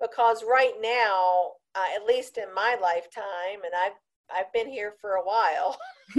because 0.00 0.42
right 0.48 0.74
now 0.80 1.52
uh, 1.74 1.96
at 1.96 2.06
least 2.06 2.38
in 2.38 2.52
my 2.54 2.76
lifetime 2.80 3.62
and 3.64 3.72
i've 3.84 3.92
i've 4.34 4.52
been 4.52 4.68
here 4.68 4.94
for 5.00 5.14
a 5.14 5.24
while 5.24 5.78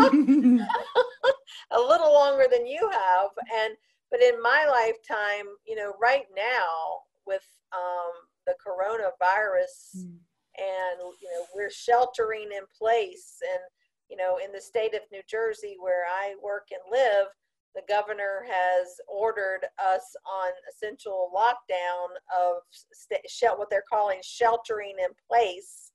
a 1.72 1.80
little 1.80 2.14
longer 2.14 2.46
than 2.50 2.66
you 2.66 2.90
have 2.92 3.30
and 3.54 3.76
but 4.12 4.22
in 4.22 4.42
my 4.42 4.66
lifetime 4.70 5.48
you 5.66 5.76
know 5.76 5.94
right 6.02 6.26
now 6.36 7.00
with 7.26 7.46
um, 7.74 8.12
the 8.46 8.54
coronavirus 8.66 9.98
mm. 9.98 10.18
and 10.58 11.00
you 11.22 11.30
know 11.30 11.46
we're 11.56 11.72
sheltering 11.72 12.50
in 12.56 12.64
place 12.78 13.38
and 13.54 13.62
you 14.10 14.18
know 14.18 14.38
in 14.44 14.52
the 14.52 14.62
state 14.62 14.94
of 14.94 15.02
new 15.12 15.22
jersey 15.30 15.76
where 15.80 16.06
i 16.06 16.36
work 16.44 16.68
and 16.72 16.82
live 16.92 17.28
the 17.74 17.82
governor 17.88 18.46
has 18.50 18.88
ordered 19.08 19.62
us 19.80 20.04
on 20.26 20.52
essential 20.70 21.32
lockdown 21.34 22.08
of 22.38 22.58
st- 22.70 23.58
what 23.58 23.70
they're 23.70 23.84
calling 23.90 24.20
sheltering 24.22 24.96
in 25.00 25.10
place 25.30 25.92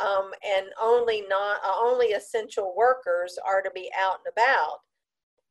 um, 0.00 0.30
and 0.56 0.66
only 0.80 1.24
not 1.28 1.58
uh, 1.64 1.74
only 1.78 2.08
essential 2.08 2.74
workers 2.76 3.38
are 3.46 3.62
to 3.62 3.70
be 3.74 3.90
out 3.98 4.18
and 4.24 4.32
about. 4.32 4.78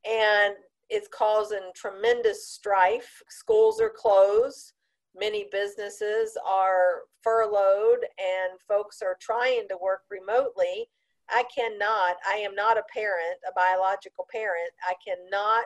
And 0.08 0.54
it's 0.90 1.08
causing 1.08 1.70
tremendous 1.74 2.48
strife 2.48 3.22
schools 3.28 3.80
are 3.80 3.90
closed 3.90 4.74
Many 5.18 5.46
businesses 5.50 6.36
are 6.46 7.02
furloughed 7.22 8.04
and 8.18 8.60
folks 8.68 9.02
are 9.02 9.16
trying 9.20 9.66
to 9.68 9.76
work 9.76 10.02
remotely. 10.08 10.88
I 11.28 11.44
cannot, 11.54 12.16
I 12.26 12.36
am 12.36 12.54
not 12.54 12.78
a 12.78 12.84
parent, 12.92 13.38
a 13.48 13.52
biological 13.54 14.26
parent. 14.30 14.70
I 14.86 14.94
cannot 15.04 15.64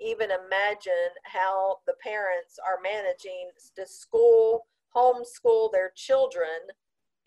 even 0.00 0.30
imagine 0.30 1.10
how 1.24 1.78
the 1.86 1.94
parents 2.02 2.58
are 2.64 2.78
managing 2.82 3.50
to 3.76 3.86
school, 3.86 4.66
homeschool 4.94 5.72
their 5.72 5.92
children, 5.96 6.48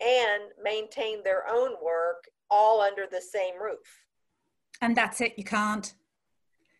and 0.00 0.44
maintain 0.62 1.22
their 1.22 1.48
own 1.48 1.72
work 1.82 2.24
all 2.50 2.80
under 2.80 3.06
the 3.10 3.20
same 3.20 3.60
roof. 3.60 4.06
And 4.80 4.96
that's 4.96 5.20
it, 5.20 5.34
you 5.36 5.44
can't. 5.44 5.92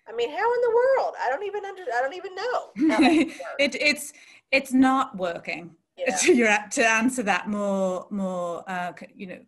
I 0.09 0.15
mean, 0.15 0.31
how 0.31 0.55
in 0.55 0.61
the 0.63 0.75
world? 0.75 1.15
I 1.23 1.29
don't 1.29 1.45
even 1.45 1.65
under, 1.65 1.83
I 1.95 2.01
don't 2.01 2.15
even 2.15 2.35
know. 2.35 2.71
it, 3.59 3.77
it's 3.81 4.13
it's 4.51 4.73
not 4.73 5.17
working 5.17 5.77
yeah. 5.99 6.17
to, 6.71 6.71
to 6.71 6.89
answer 6.89 7.23
that 7.25 7.49
more 7.49 8.07
more 8.11 8.69
uh, 8.69 8.93
you 9.15 9.27
know 9.27 9.39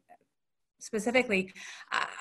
specifically 0.82 1.52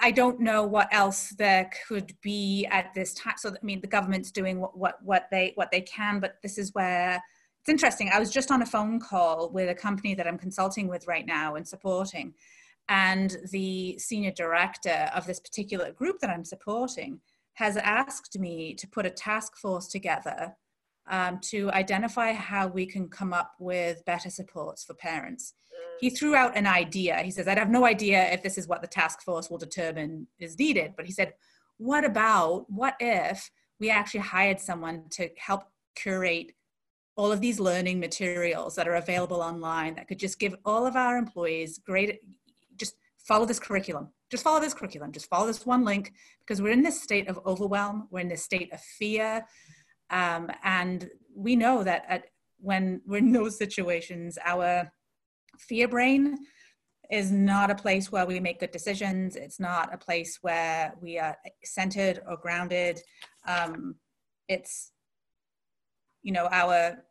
i 0.02 0.12
don't 0.12 0.42
know 0.42 0.64
what 0.64 0.90
else 0.92 1.30
there 1.38 1.70
could 1.88 2.14
be 2.22 2.68
at 2.70 2.94
this 2.94 3.14
time 3.14 3.36
so 3.38 3.50
i 3.50 3.54
mean 3.62 3.80
the 3.80 3.88
government's 3.88 4.32
doing 4.32 4.60
what 4.60 4.78
what, 4.78 4.96
what 5.02 5.28
they 5.32 5.54
what 5.56 5.72
they 5.72 5.80
can 5.80 6.20
but 6.20 6.36
this 6.44 6.58
is 6.58 6.74
where 6.74 7.22
it's 7.62 7.70
interesting 7.70 8.10
i 8.14 8.20
was 8.20 8.30
just 8.30 8.52
on 8.52 8.62
a 8.62 8.66
phone 8.66 9.00
call 9.00 9.50
with 9.52 9.70
a 9.70 9.74
company 9.74 10.14
that 10.14 10.28
i'm 10.28 10.38
consulting 10.38 10.90
with 10.90 11.08
right 11.08 11.26
now 11.26 11.56
and 11.56 11.66
supporting 11.66 12.34
and 12.90 13.38
the 13.52 13.98
senior 13.98 14.32
director 14.32 15.10
of 15.16 15.26
this 15.26 15.40
particular 15.40 15.94
group 15.94 16.20
that 16.20 16.30
i'm 16.30 16.44
supporting 16.44 17.18
has 17.54 17.78
asked 17.78 18.40
me 18.40 18.74
to 18.76 18.88
put 18.88 19.06
a 19.06 19.10
task 19.10 19.58
force 19.58 19.88
together 19.88 20.56
um, 21.10 21.40
to 21.42 21.72
identify 21.72 22.32
how 22.34 22.68
we 22.68 22.86
can 22.86 23.10
come 23.10 23.34
up 23.34 23.54
with 23.60 24.04
better 24.06 24.30
supports 24.30 24.84
for 24.84 24.94
parents. 24.94 25.54
He 26.00 26.10
threw 26.10 26.36
out 26.36 26.56
an 26.56 26.66
idea. 26.66 27.18
He 27.20 27.32
says, 27.32 27.48
I'd 27.48 27.58
have 27.58 27.70
no 27.70 27.86
idea 27.86 28.32
if 28.32 28.42
this 28.42 28.58
is 28.58 28.68
what 28.68 28.82
the 28.82 28.88
task 28.88 29.22
force 29.24 29.50
will 29.50 29.58
determine 29.58 30.28
is 30.40 30.58
needed. 30.58 30.94
But 30.96 31.06
he 31.06 31.12
said, 31.12 31.34
What 31.78 32.06
about, 32.06 32.66
what 32.70 32.96
if 33.00 33.50
we 33.80 33.90
actually 33.90 34.22
hired 34.22 34.60
someone 34.60 35.06
to 35.12 35.30
help 35.38 35.64
curate 35.96 36.54
all 37.18 37.32
of 37.34 37.42
these 37.42 37.60
learning 37.60 38.00
materials 38.00 38.76
that 38.76 38.88
are 38.88 38.96
available 38.96 39.42
online 39.42 39.96
that 39.96 40.08
could 40.08 40.20
just 40.20 40.40
give 40.40 40.56
all 40.64 40.86
of 40.86 40.96
our 40.96 41.18
employees 41.18 41.78
great, 41.86 42.20
follow 43.28 43.46
this 43.46 43.60
curriculum. 43.60 44.10
Just 44.32 44.44
follow 44.44 44.60
this 44.60 44.74
curriculum. 44.74 45.12
Just 45.12 45.30
follow 45.30 45.48
this 45.48 45.66
one 45.66 45.84
link 45.84 46.14
because 46.40 46.62
we're 46.62 46.74
in 46.74 46.84
this 46.84 47.02
state 47.02 47.28
of 47.28 47.40
overwhelm. 47.46 48.08
We're 48.12 48.20
in 48.20 48.28
this 48.28 48.44
state 48.44 48.72
of 48.74 48.80
fear. 48.82 49.46
Um, 50.10 50.50
and 50.64 51.10
we 51.36 51.56
know 51.56 51.84
that 51.84 52.06
at, 52.08 52.26
when 52.60 53.02
we're 53.06 53.18
in 53.18 53.32
those 53.32 53.58
situations, 53.58 54.38
our 54.44 54.92
fear 55.58 55.88
brain 55.88 56.38
is 57.12 57.32
not 57.32 57.72
a 57.72 57.76
place 57.76 58.12
where 58.12 58.26
we 58.26 58.40
make 58.40 58.60
good 58.60 58.72
decisions. 58.72 59.36
It's 59.36 59.60
not 59.60 59.94
a 59.94 59.98
place 59.98 60.38
where 60.42 60.94
we 61.02 61.18
are 61.18 61.36
centered 61.64 62.22
or 62.28 62.38
grounded. 62.38 63.00
Um, 63.48 63.96
it's, 64.48 64.92
you 66.22 66.32
know, 66.32 66.48
our, 66.52 67.04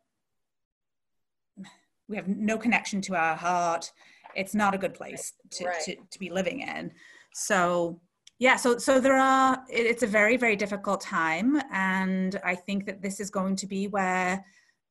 we 2.08 2.16
have 2.16 2.28
no 2.28 2.58
connection 2.58 3.00
to 3.02 3.16
our 3.16 3.34
heart. 3.34 3.90
It's 4.36 4.54
not 4.54 4.74
a 4.74 4.78
good 4.78 4.94
place 4.94 5.32
to, 5.52 5.66
right. 5.66 5.80
to, 5.82 5.96
to 5.96 6.18
be 6.18 6.30
living 6.30 6.60
in. 6.60 6.92
So 7.34 8.00
yeah 8.38 8.56
so 8.56 8.78
so 8.78 9.00
there 9.00 9.16
are 9.16 9.58
it's 9.68 10.02
a 10.02 10.06
very 10.06 10.36
very 10.36 10.56
difficult 10.56 11.00
time 11.00 11.60
and 11.72 12.40
i 12.44 12.54
think 12.54 12.86
that 12.86 13.02
this 13.02 13.20
is 13.20 13.30
going 13.30 13.56
to 13.56 13.66
be 13.66 13.88
where 13.88 14.44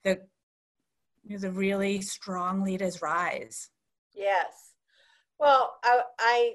the 0.03 0.19
you 1.23 1.35
know, 1.35 1.39
the 1.39 1.51
really 1.51 2.01
strong 2.01 2.63
leaders 2.63 3.01
rise 3.01 3.69
yes 4.13 4.73
well 5.39 5.77
i 5.83 6.01
i 6.19 6.53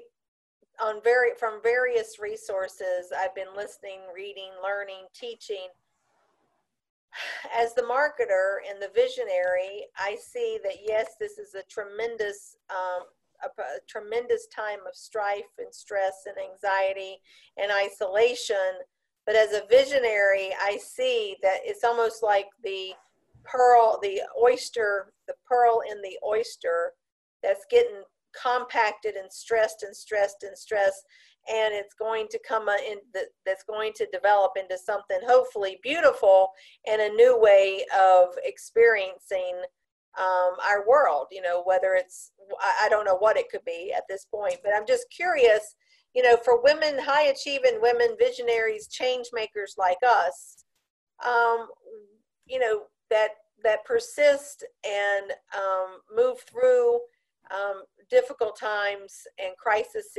on 0.81 1.01
very 1.03 1.31
from 1.39 1.59
various 1.61 2.19
resources 2.19 3.11
i've 3.17 3.35
been 3.35 3.55
listening 3.55 3.99
reading 4.15 4.51
learning 4.63 5.05
teaching 5.15 5.67
as 7.55 7.73
the 7.73 7.81
marketer 7.81 8.57
and 8.69 8.81
the 8.81 8.89
visionary 8.95 9.85
i 9.97 10.15
see 10.15 10.57
that 10.63 10.77
yes 10.85 11.15
this 11.19 11.37
is 11.37 11.55
a 11.55 11.63
tremendous 11.63 12.57
um, 12.69 13.03
a, 13.43 13.61
a 13.61 13.79
tremendous 13.87 14.47
time 14.47 14.79
of 14.87 14.95
strife 14.95 15.51
and 15.57 15.73
stress 15.73 16.25
and 16.25 16.35
anxiety 16.37 17.17
and 17.57 17.71
isolation. 17.71 18.81
But 19.25 19.35
as 19.35 19.53
a 19.53 19.65
visionary, 19.69 20.53
I 20.61 20.77
see 20.77 21.37
that 21.41 21.59
it's 21.63 21.83
almost 21.83 22.23
like 22.23 22.47
the 22.63 22.93
pearl, 23.43 23.99
the 24.01 24.21
oyster, 24.41 25.13
the 25.27 25.35
pearl 25.45 25.81
in 25.89 26.01
the 26.01 26.17
oyster 26.25 26.93
that's 27.41 27.65
getting 27.69 28.03
compacted 28.41 29.15
and 29.15 29.31
stressed 29.31 29.83
and 29.83 29.95
stressed 29.95 30.43
and 30.43 30.57
stressed 30.57 31.05
and 31.49 31.73
it's 31.73 31.93
going 31.93 32.27
to 32.29 32.39
come 32.47 32.69
in 32.69 32.97
that's 33.45 33.63
going 33.63 33.91
to 33.95 34.07
develop 34.11 34.53
into 34.57 34.77
something 34.77 35.19
hopefully 35.25 35.79
beautiful 35.83 36.49
and 36.87 37.01
a 37.01 37.09
new 37.09 37.39
way 37.39 37.85
of 37.97 38.29
experiencing 38.43 39.61
um, 40.19 40.53
our 40.65 40.87
world 40.87 41.27
you 41.31 41.41
know 41.41 41.63
whether 41.65 41.95
it's 41.95 42.31
I, 42.59 42.85
I 42.85 42.89
don't 42.89 43.05
know 43.05 43.17
what 43.17 43.37
it 43.37 43.49
could 43.49 43.65
be 43.65 43.93
at 43.95 44.03
this 44.07 44.25
point 44.25 44.57
but 44.63 44.73
i'm 44.75 44.85
just 44.87 45.05
curious 45.09 45.75
you 46.13 46.21
know 46.23 46.37
for 46.45 46.61
women 46.61 46.97
high 46.99 47.23
achieving 47.23 47.79
women 47.81 48.15
visionaries 48.19 48.87
change 48.87 49.27
makers 49.33 49.75
like 49.77 49.97
us 50.07 50.63
um, 51.25 51.67
you 52.45 52.59
know 52.59 52.83
that 53.09 53.29
that 53.63 53.85
persist 53.85 54.65
and 54.85 55.31
um, 55.55 55.99
move 56.15 56.37
through 56.41 56.99
um, 57.51 57.83
difficult 58.09 58.57
times 58.57 59.21
and 59.39 59.55
crises 59.57 60.11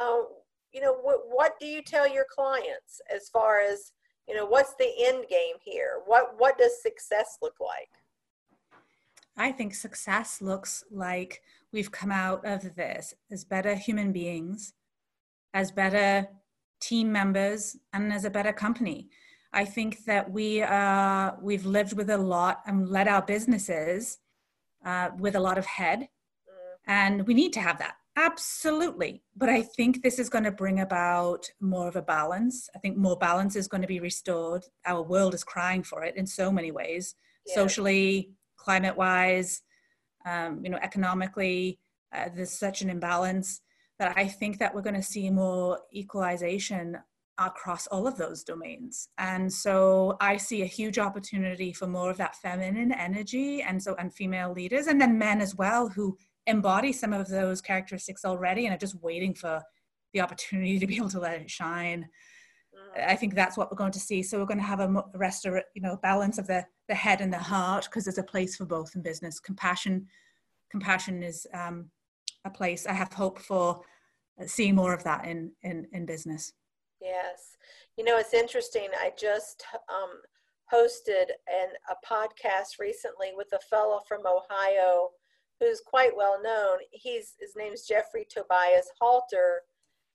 um, 0.00 0.26
you 0.72 0.80
know 0.80 0.94
what, 0.94 1.20
what 1.28 1.58
do 1.60 1.66
you 1.66 1.82
tell 1.82 2.08
your 2.08 2.26
clients 2.30 3.00
as 3.14 3.28
far 3.28 3.60
as 3.60 3.92
you 4.28 4.34
know 4.34 4.46
what's 4.46 4.74
the 4.78 4.90
end 5.00 5.24
game 5.28 5.56
here 5.62 6.00
what 6.06 6.34
what 6.38 6.56
does 6.58 6.82
success 6.82 7.38
look 7.42 7.56
like 7.60 7.88
I 9.36 9.52
think 9.52 9.74
success 9.74 10.42
looks 10.42 10.84
like 10.90 11.42
we've 11.72 11.90
come 11.90 12.12
out 12.12 12.44
of 12.44 12.74
this 12.74 13.14
as 13.30 13.44
better 13.44 13.74
human 13.74 14.12
beings, 14.12 14.74
as 15.54 15.70
better 15.70 16.28
team 16.80 17.10
members 17.10 17.76
and 17.92 18.12
as 18.12 18.24
a 18.24 18.30
better 18.30 18.52
company. 18.52 19.08
I 19.54 19.64
think 19.64 20.04
that 20.04 20.30
we 20.30 20.62
uh, 20.62 21.32
we've 21.40 21.66
lived 21.66 21.94
with 21.94 22.10
a 22.10 22.18
lot 22.18 22.62
and 22.66 22.88
led 22.88 23.08
our 23.08 23.22
businesses 23.22 24.18
uh, 24.84 25.10
with 25.18 25.34
a 25.34 25.40
lot 25.40 25.58
of 25.58 25.66
head, 25.66 26.00
mm. 26.00 26.76
and 26.86 27.26
we 27.26 27.34
need 27.34 27.52
to 27.54 27.60
have 27.60 27.78
that 27.78 27.96
absolutely. 28.16 29.22
But 29.36 29.48
I 29.48 29.62
think 29.62 30.02
this 30.02 30.18
is 30.18 30.28
going 30.28 30.44
to 30.44 30.50
bring 30.50 30.80
about 30.80 31.50
more 31.60 31.88
of 31.88 31.96
a 31.96 32.02
balance. 32.02 32.68
I 32.74 32.78
think 32.78 32.96
more 32.96 33.16
balance 33.16 33.56
is 33.56 33.68
going 33.68 33.82
to 33.82 33.88
be 33.88 34.00
restored. 34.00 34.64
Our 34.86 35.02
world 35.02 35.34
is 35.34 35.44
crying 35.44 35.82
for 35.82 36.04
it 36.04 36.16
in 36.16 36.26
so 36.26 36.50
many 36.50 36.70
ways, 36.70 37.14
yeah. 37.46 37.54
socially, 37.54 38.30
climate-wise, 38.56 39.62
um, 40.26 40.60
you 40.64 40.70
know, 40.70 40.78
economically. 40.82 41.78
Uh, 42.14 42.28
there's 42.34 42.52
such 42.52 42.82
an 42.82 42.90
imbalance 42.90 43.60
that 43.98 44.16
I 44.16 44.26
think 44.26 44.58
that 44.58 44.74
we're 44.74 44.82
going 44.82 44.94
to 44.96 45.02
see 45.02 45.30
more 45.30 45.80
equalization 45.94 46.98
across 47.38 47.86
all 47.86 48.06
of 48.06 48.16
those 48.16 48.44
domains. 48.44 49.08
And 49.18 49.52
so 49.52 50.16
I 50.20 50.36
see 50.36 50.62
a 50.62 50.66
huge 50.66 50.98
opportunity 50.98 51.72
for 51.72 51.86
more 51.86 52.10
of 52.10 52.18
that 52.18 52.36
feminine 52.36 52.92
energy 52.92 53.62
and 53.62 53.82
so 53.82 53.94
and 53.98 54.12
female 54.12 54.52
leaders 54.52 54.86
and 54.86 55.00
then 55.00 55.18
men 55.18 55.40
as 55.40 55.54
well 55.54 55.88
who 55.88 56.16
embody 56.46 56.92
some 56.92 57.12
of 57.12 57.28
those 57.28 57.60
characteristics 57.60 58.24
already 58.24 58.66
and 58.66 58.74
are 58.74 58.78
just 58.78 59.00
waiting 59.02 59.34
for 59.34 59.62
the 60.12 60.20
opportunity 60.20 60.78
to 60.78 60.86
be 60.86 60.96
able 60.96 61.08
to 61.08 61.20
let 61.20 61.40
it 61.40 61.50
shine. 61.50 62.08
Mm. 62.74 63.08
I 63.08 63.16
think 63.16 63.34
that's 63.34 63.56
what 63.56 63.70
we're 63.70 63.76
going 63.76 63.92
to 63.92 64.00
see. 64.00 64.22
So 64.22 64.38
we're 64.38 64.46
going 64.46 64.58
to 64.58 64.64
have 64.64 64.80
a 64.80 64.88
restor- 65.16 65.62
you 65.74 65.82
know, 65.82 65.96
balance 66.02 66.38
of 66.38 66.46
the, 66.46 66.64
the 66.88 66.94
head 66.94 67.20
and 67.20 67.32
the 67.32 67.38
heart 67.38 67.84
because 67.84 68.04
there's 68.04 68.18
a 68.18 68.24
place 68.24 68.56
for 68.56 68.64
both 68.64 68.94
in 68.94 69.02
business. 69.02 69.40
Compassion, 69.40 70.06
compassion 70.70 71.22
is 71.22 71.46
um, 71.54 71.90
a 72.44 72.50
place 72.50 72.86
I 72.86 72.92
have 72.92 73.12
hope 73.12 73.38
for 73.38 73.82
seeing 74.46 74.74
more 74.74 74.92
of 74.92 75.04
that 75.04 75.26
in, 75.26 75.52
in, 75.62 75.86
in 75.92 76.06
business. 76.06 76.52
Yes. 77.00 77.56
You 77.96 78.04
know, 78.04 78.18
it's 78.18 78.34
interesting. 78.34 78.88
I 79.00 79.12
just 79.18 79.64
um, 79.88 80.10
hosted 80.72 81.30
an, 81.48 81.68
a 81.90 82.06
podcast 82.06 82.78
recently 82.80 83.28
with 83.36 83.48
a 83.52 83.58
fellow 83.58 84.00
from 84.08 84.20
Ohio 84.26 85.10
who's 85.62 85.80
quite 85.80 86.16
well 86.16 86.40
known. 86.42 86.78
He's 86.90 87.34
his 87.38 87.52
name's 87.56 87.86
Jeffrey 87.86 88.26
Tobias 88.28 88.90
Halter, 89.00 89.62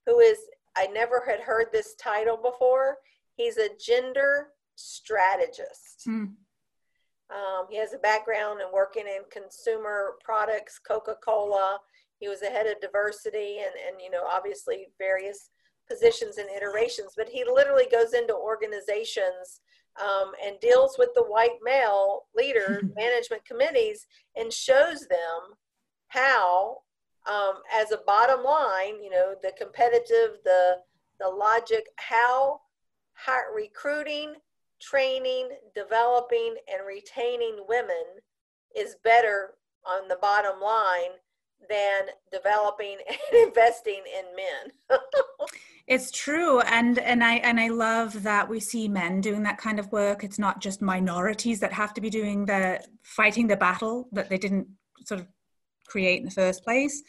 who 0.06 0.20
is 0.20 0.38
I 0.76 0.88
never 0.88 1.24
had 1.28 1.40
heard 1.40 1.68
this 1.72 1.96
title 1.96 2.38
before. 2.38 2.98
He's 3.36 3.58
a 3.58 3.70
gender 3.80 4.50
strategist. 4.76 6.06
Mm. 6.08 6.34
Um, 7.30 7.66
he 7.70 7.78
has 7.78 7.94
a 7.94 7.98
background 7.98 8.62
in 8.62 8.68
working 8.74 9.06
in 9.06 9.24
consumer 9.32 10.16
products, 10.24 10.80
Coca 10.80 11.16
Cola. 11.24 11.80
He 12.20 12.28
was 12.28 12.40
the 12.40 12.48
head 12.48 12.68
of 12.68 12.80
diversity 12.82 13.60
and, 13.60 13.74
and 13.88 14.02
you 14.02 14.12
know 14.12 14.24
obviously 14.30 14.88
various 14.98 15.50
positions 15.90 16.38
and 16.38 16.50
iterations, 16.50 17.14
but 17.16 17.30
he 17.30 17.46
literally 17.46 17.88
goes 17.90 18.14
into 18.14 18.36
organizations 18.36 19.62
um, 20.02 20.32
and 20.46 20.60
deals 20.60 20.96
with 20.98 21.10
the 21.16 21.24
white 21.24 21.58
male 21.64 22.24
leader 22.36 22.82
management 22.96 23.46
committees 23.46 24.06
and 24.36 24.52
shows 24.52 25.02
them 25.08 25.56
how, 26.10 26.78
um, 27.30 27.56
as 27.74 27.92
a 27.92 28.02
bottom 28.06 28.44
line, 28.44 29.02
you 29.04 29.10
know, 29.10 29.36
the 29.42 29.52
competitive, 29.58 30.38
the 30.44 30.78
the 31.20 31.28
logic, 31.28 31.88
how, 31.96 32.60
how 33.14 33.40
recruiting, 33.56 34.36
training, 34.80 35.50
developing, 35.74 36.56
and 36.72 36.86
retaining 36.86 37.66
women 37.68 38.06
is 38.76 38.96
better 39.04 39.56
on 39.86 40.08
the 40.08 40.18
bottom 40.22 40.62
line 40.62 41.12
than 41.70 42.08
developing 42.32 42.98
and 43.32 43.48
investing 43.48 44.02
in 44.18 44.26
men. 44.36 45.00
it's 45.88 46.12
true 46.12 46.60
and 46.62 47.00
and 47.00 47.24
i 47.24 47.36
and 47.36 47.60
i 47.60 47.70
love 47.70 48.24
that 48.24 48.50
we 48.50 48.60
see 48.60 48.90
men 48.90 49.22
doing 49.22 49.42
that 49.44 49.58
kind 49.58 49.80
of 49.80 49.90
work 49.94 50.22
it's 50.22 50.38
not 50.38 50.60
just 50.60 50.82
minorities 50.82 51.62
that 51.62 51.72
have 51.72 51.94
to 51.94 52.02
be 52.02 52.10
doing 52.10 52.46
the 52.46 52.78
fighting 53.04 53.48
the 53.48 53.56
battle 53.56 54.10
that 54.12 54.30
they 54.30 54.38
didn't 54.38 54.68
sort 55.06 55.22
of 55.22 55.28
create 55.88 56.20
in 56.20 56.26
the 56.26 56.32
first 56.32 56.62
place 56.64 57.02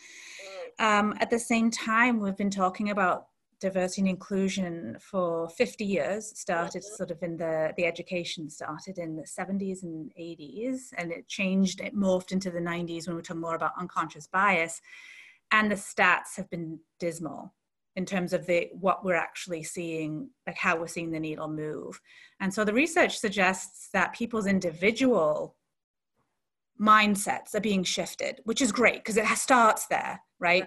mm. 0.80 0.84
um, 0.84 1.12
at 1.20 1.28
the 1.28 1.38
same 1.38 1.70
time 1.70 2.20
we've 2.20 2.36
been 2.36 2.50
talking 2.50 2.90
about 2.90 3.26
diversity 3.60 4.02
and 4.02 4.10
inclusion 4.10 4.96
for 5.00 5.48
50 5.48 5.84
years. 5.84 6.38
Started 6.38 6.84
sort 6.84 7.10
of 7.10 7.22
in 7.22 7.36
the 7.36 7.72
the 7.76 7.86
education 7.86 8.48
started 8.50 8.98
in 8.98 9.16
the 9.16 9.22
70s 9.22 9.82
and 9.82 10.10
80s 10.18 10.92
and 10.96 11.12
it 11.12 11.28
changed 11.28 11.80
it 11.80 11.96
morphed 11.96 12.32
into 12.32 12.50
the 12.50 12.60
90s 12.60 13.06
when 13.06 13.16
we 13.16 13.22
talk 13.22 13.36
more 13.36 13.54
about 13.54 13.72
unconscious 13.78 14.26
bias. 14.26 14.80
And 15.50 15.70
the 15.70 15.76
stats 15.76 16.36
have 16.36 16.48
been 16.50 16.78
dismal 16.98 17.54
in 17.96 18.04
terms 18.04 18.32
of 18.32 18.46
the 18.46 18.68
what 18.72 19.04
we're 19.04 19.14
actually 19.14 19.62
seeing 19.62 20.30
like 20.46 20.56
how 20.56 20.76
we're 20.76 20.86
seeing 20.86 21.10
the 21.10 21.20
needle 21.20 21.48
move. 21.48 22.00
And 22.40 22.52
so 22.52 22.64
the 22.64 22.74
research 22.74 23.18
suggests 23.18 23.88
that 23.92 24.14
people's 24.14 24.46
individual 24.46 25.56
mindsets 26.80 27.54
are 27.54 27.60
being 27.60 27.82
shifted 27.82 28.40
which 28.44 28.62
is 28.62 28.70
great 28.70 28.98
because 28.98 29.16
it 29.16 29.26
starts 29.36 29.86
there 29.88 30.20
right 30.38 30.64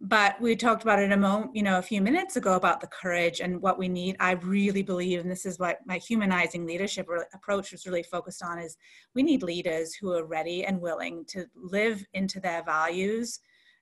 but 0.00 0.40
we 0.40 0.56
talked 0.56 0.82
about 0.82 0.98
it 0.98 1.12
a 1.12 1.16
moment 1.16 1.54
you 1.54 1.62
know 1.62 1.78
a 1.78 1.82
few 1.82 2.00
minutes 2.00 2.36
ago 2.36 2.54
about 2.54 2.80
the 2.80 2.86
courage 2.86 3.40
and 3.40 3.60
what 3.60 3.78
we 3.78 3.88
need 3.88 4.16
i 4.18 4.32
really 4.32 4.82
believe 4.82 5.20
and 5.20 5.30
this 5.30 5.44
is 5.44 5.58
what 5.58 5.78
my 5.84 5.98
humanizing 5.98 6.66
leadership 6.66 7.06
approach 7.34 7.72
was 7.72 7.86
really 7.86 8.02
focused 8.02 8.42
on 8.42 8.58
is 8.58 8.76
we 9.14 9.22
need 9.22 9.42
leaders 9.42 9.94
who 9.94 10.12
are 10.12 10.24
ready 10.24 10.64
and 10.64 10.80
willing 10.80 11.24
to 11.26 11.44
live 11.54 12.02
into 12.14 12.40
their 12.40 12.62
values 12.64 13.40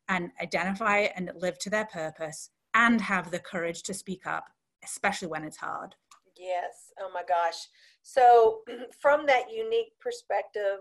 and 0.08 0.30
identify 0.40 1.06
and 1.16 1.30
live 1.36 1.58
to 1.58 1.70
their 1.70 1.86
purpose 1.86 2.50
and 2.74 3.00
have 3.00 3.30
the 3.30 3.38
courage 3.38 3.82
to 3.82 3.94
speak 3.94 4.26
up, 4.26 4.44
especially 4.84 5.28
when 5.28 5.44
it's 5.44 5.56
hard. 5.56 5.94
Yes. 6.36 6.92
Oh 7.00 7.10
my 7.12 7.22
gosh. 7.28 7.68
So, 8.02 8.60
from 9.00 9.26
that 9.26 9.52
unique 9.52 9.92
perspective 10.00 10.78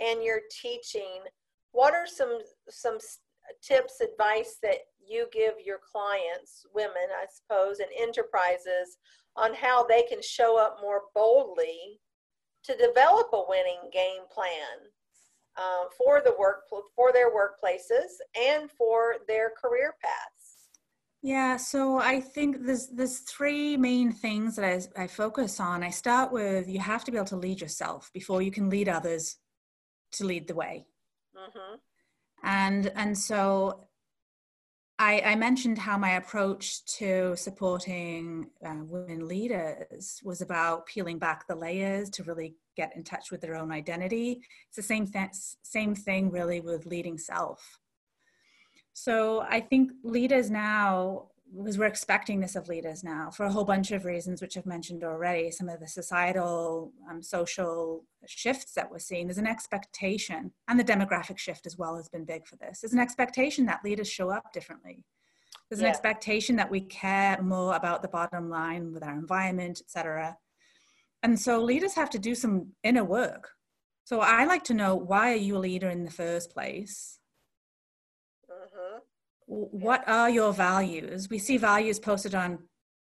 and 0.00 0.22
your 0.22 0.40
teaching, 0.62 1.20
what 1.72 1.94
are 1.94 2.06
some 2.06 2.38
some 2.68 2.98
tips, 3.62 4.00
advice 4.00 4.58
that 4.62 4.78
you 5.06 5.26
give 5.32 5.54
your 5.64 5.78
clients, 5.90 6.66
women, 6.74 7.08
I 7.16 7.26
suppose, 7.32 7.78
and 7.78 7.88
enterprises 7.98 8.98
on 9.36 9.54
how 9.54 9.84
they 9.84 10.02
can 10.02 10.20
show 10.22 10.58
up 10.58 10.78
more 10.82 11.02
boldly 11.14 12.00
to 12.64 12.76
develop 12.76 13.28
a 13.32 13.44
winning 13.48 13.90
game 13.92 14.26
plan 14.30 14.90
um, 15.56 15.88
for 15.96 16.20
the 16.24 16.34
work 16.38 16.64
for 16.94 17.12
their 17.12 17.30
workplaces 17.30 18.10
and 18.38 18.70
for 18.70 19.16
their 19.26 19.52
career 19.60 19.94
paths. 20.02 20.38
Yeah, 21.22 21.56
so 21.56 21.98
I 21.98 22.20
think 22.20 22.64
there's 22.64 22.88
there's 22.88 23.20
three 23.20 23.76
main 23.76 24.12
things 24.12 24.54
that 24.56 24.64
I, 24.96 25.02
I 25.02 25.06
focus 25.08 25.58
on. 25.58 25.82
I 25.82 25.90
start 25.90 26.30
with 26.30 26.68
you 26.68 26.78
have 26.78 27.04
to 27.04 27.10
be 27.10 27.16
able 27.16 27.26
to 27.28 27.36
lead 27.36 27.60
yourself 27.60 28.10
before 28.14 28.40
you 28.40 28.52
can 28.52 28.70
lead 28.70 28.88
others 28.88 29.36
to 30.12 30.24
lead 30.24 30.46
the 30.46 30.54
way. 30.54 30.86
Mm-hmm. 31.36 31.76
And 32.42 32.92
and 32.94 33.16
so 33.16 33.88
I, 35.00 35.22
I, 35.24 35.34
mentioned 35.36 35.78
how 35.78 35.96
my 35.96 36.16
approach 36.16 36.84
to 36.96 37.36
supporting 37.36 38.50
uh, 38.66 38.74
women 38.84 39.28
leaders 39.28 40.20
was 40.24 40.40
about 40.40 40.86
peeling 40.86 41.20
back 41.20 41.46
the 41.46 41.54
layers 41.54 42.10
to 42.10 42.24
really 42.24 42.56
get 42.76 42.96
in 42.96 43.04
touch 43.04 43.30
with 43.30 43.40
their 43.40 43.54
own 43.54 43.70
identity. 43.70 44.40
It's 44.68 44.76
the 44.76 44.82
same 44.82 45.06
th- 45.06 45.30
same 45.62 45.94
thing 45.94 46.30
really 46.30 46.60
with 46.60 46.84
leading 46.84 47.16
self. 47.16 47.78
So 48.92 49.42
I 49.42 49.60
think 49.60 49.92
leaders 50.02 50.50
now, 50.50 51.28
because 51.56 51.78
we're 51.78 51.86
expecting 51.86 52.40
this 52.40 52.56
of 52.56 52.68
leaders 52.68 53.02
now 53.02 53.30
for 53.30 53.44
a 53.44 53.52
whole 53.52 53.64
bunch 53.64 53.90
of 53.90 54.04
reasons, 54.04 54.40
which 54.40 54.56
I've 54.56 54.66
mentioned 54.66 55.02
already, 55.02 55.50
some 55.50 55.68
of 55.68 55.80
the 55.80 55.88
societal, 55.88 56.92
um, 57.08 57.22
social 57.22 58.04
shifts 58.26 58.72
that 58.74 58.90
we're 58.90 58.98
seeing, 58.98 59.26
there's 59.26 59.38
an 59.38 59.46
expectation, 59.46 60.52
and 60.68 60.78
the 60.78 60.84
demographic 60.84 61.38
shift 61.38 61.66
as 61.66 61.78
well 61.78 61.96
has 61.96 62.08
been 62.08 62.24
big 62.24 62.46
for 62.46 62.56
this. 62.56 62.80
There's 62.80 62.92
an 62.92 62.98
expectation 62.98 63.66
that 63.66 63.84
leaders 63.84 64.10
show 64.10 64.30
up 64.30 64.52
differently. 64.52 65.04
There's 65.68 65.80
an 65.80 65.86
yeah. 65.86 65.90
expectation 65.90 66.56
that 66.56 66.70
we 66.70 66.80
care 66.80 67.40
more 67.42 67.74
about 67.74 68.02
the 68.02 68.08
bottom 68.08 68.48
line 68.48 68.92
with 68.92 69.02
our 69.02 69.18
environment, 69.18 69.80
etc. 69.80 70.36
And 71.22 71.38
so 71.38 71.62
leaders 71.62 71.94
have 71.94 72.10
to 72.10 72.18
do 72.18 72.34
some 72.34 72.72
inner 72.82 73.04
work. 73.04 73.50
So 74.04 74.20
I 74.20 74.44
like 74.44 74.64
to 74.64 74.74
know 74.74 74.94
why 74.94 75.32
are 75.32 75.36
you 75.36 75.56
a 75.56 75.58
leader 75.58 75.90
in 75.90 76.04
the 76.04 76.10
first 76.10 76.50
place? 76.50 77.17
What 79.48 80.06
are 80.06 80.28
your 80.28 80.52
values? 80.52 81.28
We 81.30 81.38
see 81.38 81.56
values 81.56 81.98
posted 81.98 82.34
on 82.34 82.58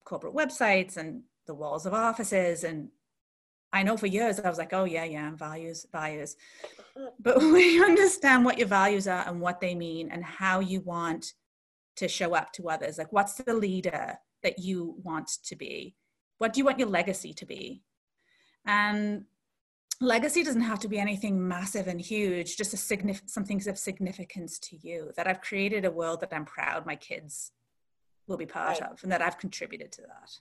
corporate 0.05 0.35
websites 0.35 0.97
and 0.97 1.23
the 1.47 1.55
walls 1.55 1.87
of 1.87 1.95
offices. 1.95 2.65
And 2.65 2.89
I 3.73 3.85
know 3.85 3.97
for 3.97 4.09
years 4.09 4.41
I 4.41 4.49
was 4.49 4.59
like, 4.59 4.73
oh, 4.73 4.85
yeah, 4.85 5.05
yeah, 5.05 5.31
values, 5.37 5.87
values. 5.93 6.37
But 7.21 7.39
we 7.41 7.83
understand 7.83 8.45
what 8.45 8.59
your 8.59 8.67
values 8.67 9.07
are 9.07 9.25
and 9.29 9.41
what 9.41 9.61
they 9.61 9.77
mean 9.77 10.11
and 10.11 10.25
how 10.25 10.59
you 10.59 10.81
want 10.81 11.35
to 11.97 12.09
show 12.09 12.35
up 12.35 12.53
to 12.55 12.69
others, 12.69 12.99
like 12.99 13.13
what's 13.13 13.35
the 13.35 13.55
leader 13.55 14.19
that 14.43 14.59
you 14.59 14.97
want 15.05 15.31
to 15.45 15.55
be? 15.55 15.95
What 16.39 16.53
do 16.53 16.59
you 16.59 16.65
want 16.65 16.81
your 16.81 16.89
legacy 16.89 17.33
to 17.35 17.47
be? 17.47 17.83
And 18.67 19.25
legacy 20.05 20.43
doesn't 20.43 20.61
have 20.61 20.79
to 20.81 20.89
be 20.89 20.99
anything 20.99 21.49
massive 21.49 21.89
and 21.89 22.01
huge 22.01 22.57
just 22.57 22.75
a 22.75 22.77
signif- 22.77 23.29
something 23.29 23.61
of 23.69 23.79
significance 23.79 24.59
to 24.59 24.77
you 24.87 25.11
that 25.17 25.27
i've 25.27 25.41
created 25.41 25.85
a 25.85 25.91
world 25.91 26.21
that 26.21 26.33
i'm 26.33 26.45
proud 26.45 26.87
my 26.87 26.97
kids 26.97 27.53
will 28.27 28.37
be 28.37 28.47
part 28.47 28.81
Right. 28.81 28.91
of 28.91 29.03
and 29.03 29.13
that 29.13 29.23
I've 29.23 29.39
contributed 29.39 29.93
to 29.93 30.03
that. 30.03 30.39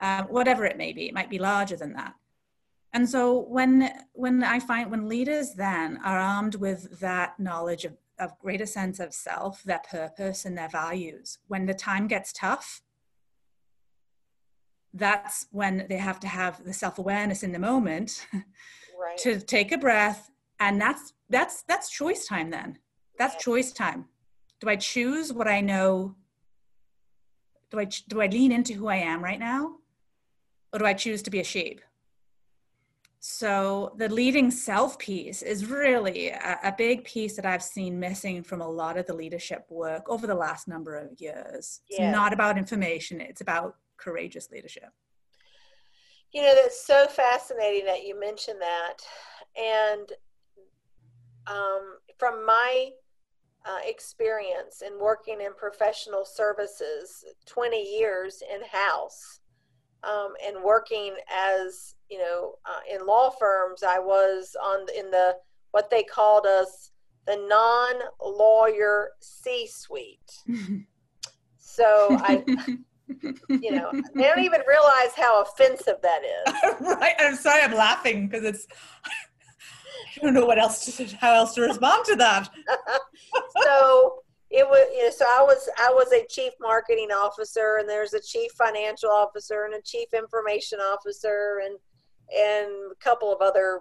Um, 0.00 0.26
whatever 0.26 0.64
it 0.64 0.76
may 0.76 0.92
be, 0.92 1.06
it 1.06 1.14
might 1.14 1.30
be 1.30 1.38
larger 1.38 1.76
than 1.76 1.92
that. 1.94 2.14
And 2.92 3.08
so 3.08 3.40
when 3.40 3.90
when 4.12 4.44
I 4.44 4.60
find 4.60 4.90
when 4.90 5.08
leaders 5.08 5.54
then 5.54 5.98
are 6.04 6.18
armed 6.18 6.56
with 6.56 7.00
that 7.00 7.38
knowledge 7.38 7.84
of, 7.84 7.96
of 8.18 8.38
greater 8.38 8.66
sense 8.66 9.00
of 9.00 9.12
self, 9.12 9.62
their 9.62 9.82
purpose 9.90 10.44
and 10.44 10.56
their 10.56 10.68
values, 10.68 11.38
when 11.48 11.66
the 11.66 11.74
time 11.74 12.06
gets 12.06 12.32
tough, 12.32 12.82
that's 14.92 15.46
when 15.50 15.86
they 15.88 15.96
have 15.96 16.20
to 16.20 16.28
have 16.28 16.64
the 16.64 16.72
self-awareness 16.72 17.42
in 17.42 17.52
the 17.52 17.58
moment 17.58 18.26
Right. 18.98 19.18
to 19.18 19.40
take 19.40 19.72
a 19.72 19.78
breath 19.78 20.30
and 20.60 20.80
that's 20.80 21.12
that's 21.30 21.62
that's 21.62 21.90
choice 21.90 22.26
time 22.26 22.50
then. 22.50 22.78
That's 23.18 23.42
choice 23.42 23.72
time. 23.72 24.06
Do 24.60 24.68
i 24.68 24.76
choose 24.76 25.32
what 25.32 25.48
i 25.48 25.60
know? 25.60 26.14
Do 27.70 27.80
i 27.80 27.84
do 28.08 28.20
i 28.20 28.26
lean 28.26 28.52
into 28.52 28.74
who 28.74 28.88
i 28.88 28.96
am 28.96 29.22
right 29.22 29.38
now? 29.38 29.76
Or 30.72 30.78
do 30.78 30.86
i 30.86 30.94
choose 30.94 31.22
to 31.22 31.30
be 31.30 31.40
a 31.40 31.44
sheep? 31.44 31.80
So 33.20 33.94
the 33.96 34.08
leading 34.08 34.50
self 34.50 34.98
piece 34.98 35.40
is 35.40 35.64
really 35.64 36.28
a, 36.28 36.58
a 36.64 36.74
big 36.76 37.04
piece 37.04 37.36
that 37.36 37.46
i've 37.46 37.62
seen 37.62 37.98
missing 37.98 38.42
from 38.42 38.60
a 38.60 38.68
lot 38.68 38.96
of 38.96 39.06
the 39.06 39.14
leadership 39.14 39.66
work 39.70 40.08
over 40.08 40.26
the 40.26 40.34
last 40.34 40.68
number 40.68 40.96
of 40.96 41.20
years. 41.20 41.80
It's 41.88 42.00
not 42.00 42.32
about 42.32 42.58
information 42.58 43.20
it's 43.20 43.40
about 43.40 43.76
courageous 43.96 44.50
leadership 44.50 44.90
You 46.34 46.42
know, 46.42 46.54
that's 46.54 46.84
so 46.84 47.06
fascinating 47.06 47.86
that 47.86 48.04
you 48.04 48.18
mentioned 48.18 48.60
that. 48.60 48.98
And 49.56 50.12
um, 51.46 51.98
from 52.18 52.44
my 52.44 52.90
uh, 53.64 53.78
experience 53.86 54.82
in 54.84 54.98
working 54.98 55.40
in 55.40 55.54
professional 55.54 56.24
services, 56.24 57.24
20 57.46 57.80
years 57.80 58.42
in 58.52 58.60
house, 58.68 59.40
um, 60.02 60.34
and 60.44 60.62
working 60.62 61.14
as, 61.32 61.94
you 62.10 62.18
know, 62.18 62.56
uh, 62.66 62.80
in 62.92 63.06
law 63.06 63.30
firms, 63.30 63.82
I 63.82 63.98
was 63.98 64.56
on 64.62 64.86
in 64.98 65.10
the 65.10 65.36
what 65.70 65.88
they 65.88 66.02
called 66.02 66.46
us 66.46 66.90
the 67.26 67.36
non 67.48 67.94
lawyer 68.20 69.10
C 69.20 69.66
suite. 69.66 70.42
So 71.74 72.06
I, 72.20 72.44
you 73.48 73.72
know, 73.72 73.90
they 74.14 74.22
don't 74.22 74.40
even 74.40 74.60
realize 74.66 75.12
how 75.16 75.42
offensive 75.42 75.96
that 76.02 76.22
is. 76.24 76.80
right. 76.80 77.14
I'm 77.18 77.36
sorry, 77.36 77.62
I'm 77.62 77.74
laughing 77.74 78.28
because 78.28 78.44
it's. 78.44 78.66
I 80.16 80.20
don't 80.24 80.34
know 80.34 80.46
what 80.46 80.58
else 80.58 80.96
to 80.96 81.06
how 81.16 81.34
else 81.34 81.54
to 81.54 81.62
respond 81.62 82.04
to 82.06 82.16
that. 82.16 82.48
so 83.62 84.22
it 84.50 84.66
was 84.68 84.86
you 84.94 85.04
know, 85.04 85.10
so 85.10 85.24
I 85.24 85.42
was 85.42 85.68
I 85.78 85.90
was 85.90 86.12
a 86.12 86.24
chief 86.28 86.52
marketing 86.60 87.08
officer 87.10 87.78
and 87.80 87.88
there's 87.88 88.14
a 88.14 88.20
chief 88.20 88.52
financial 88.52 89.10
officer 89.10 89.64
and 89.64 89.74
a 89.74 89.82
chief 89.82 90.14
information 90.14 90.78
officer 90.78 91.60
and 91.64 91.76
and 92.32 92.92
a 92.92 92.94
couple 93.00 93.32
of 93.32 93.40
other 93.40 93.80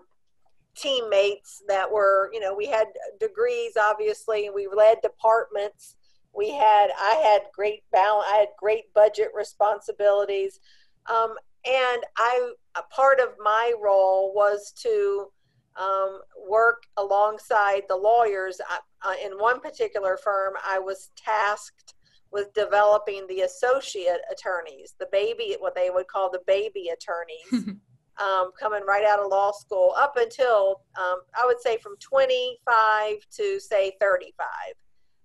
teammates 0.75 1.61
that 1.67 1.91
were 1.91 2.31
you 2.33 2.39
know 2.39 2.55
we 2.55 2.65
had 2.65 2.87
degrees 3.19 3.73
obviously 3.79 4.47
and 4.47 4.55
we 4.55 4.67
led 4.75 4.97
departments 5.03 5.97
we 6.35 6.51
had 6.51 6.87
i 6.99 7.15
had 7.23 7.41
great 7.53 7.83
balance 7.91 8.25
i 8.31 8.37
had 8.37 8.49
great 8.59 8.93
budget 8.93 9.29
responsibilities 9.35 10.59
um, 11.09 11.35
and 11.65 12.03
i 12.17 12.51
a 12.75 12.83
part 12.83 13.19
of 13.19 13.29
my 13.39 13.71
role 13.81 14.33
was 14.33 14.71
to 14.71 15.27
um, 15.79 16.21
work 16.47 16.83
alongside 16.97 17.83
the 17.87 17.95
lawyers. 17.95 18.59
I, 18.69 18.79
uh, 19.01 19.15
in 19.23 19.37
one 19.37 19.59
particular 19.59 20.17
firm, 20.17 20.53
I 20.65 20.79
was 20.79 21.11
tasked 21.15 21.95
with 22.31 22.53
developing 22.53 23.25
the 23.27 23.41
associate 23.41 24.21
attorneys, 24.31 24.95
the 24.99 25.07
baby, 25.11 25.55
what 25.59 25.75
they 25.75 25.89
would 25.89 26.07
call 26.07 26.31
the 26.31 26.41
baby 26.47 26.89
attorneys, 26.89 27.75
um, 28.19 28.51
coming 28.59 28.83
right 28.87 29.05
out 29.05 29.19
of 29.19 29.29
law 29.29 29.51
school 29.51 29.93
up 29.97 30.17
until 30.17 30.81
um, 30.99 31.21
I 31.39 31.45
would 31.45 31.61
say 31.61 31.77
from 31.77 31.95
25 31.99 33.17
to 33.37 33.59
say 33.59 33.93
35. 33.99 34.47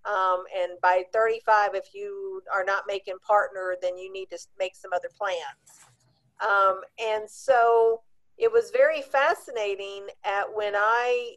Um, 0.09 0.45
and 0.59 0.73
by 0.81 1.05
35, 1.13 1.75
if 1.75 1.95
you 1.95 2.43
are 2.53 2.65
not 2.65 2.85
making 2.87 3.19
partner, 3.27 3.77
then 3.83 3.99
you 3.99 4.11
need 4.11 4.31
to 4.31 4.39
make 4.59 4.75
some 4.75 4.93
other 4.95 5.11
plans. 5.17 5.39
Um, 6.41 6.81
and 6.99 7.29
so 7.29 8.03
it 8.39 8.51
was 8.51 8.71
very 8.71 9.03
fascinating 9.03 10.07
at 10.25 10.45
when 10.55 10.75
I, 10.75 11.35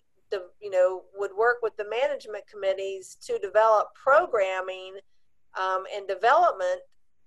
you 0.61 0.69
know, 0.69 1.01
would 1.15 1.31
work 1.37 1.57
with 1.61 1.75
the 1.75 1.89
management 1.89 2.45
committees 2.47 3.17
to 3.25 3.37
develop 3.39 3.89
programming 3.95 4.93
um, 5.59 5.83
and 5.93 6.07
development 6.07 6.81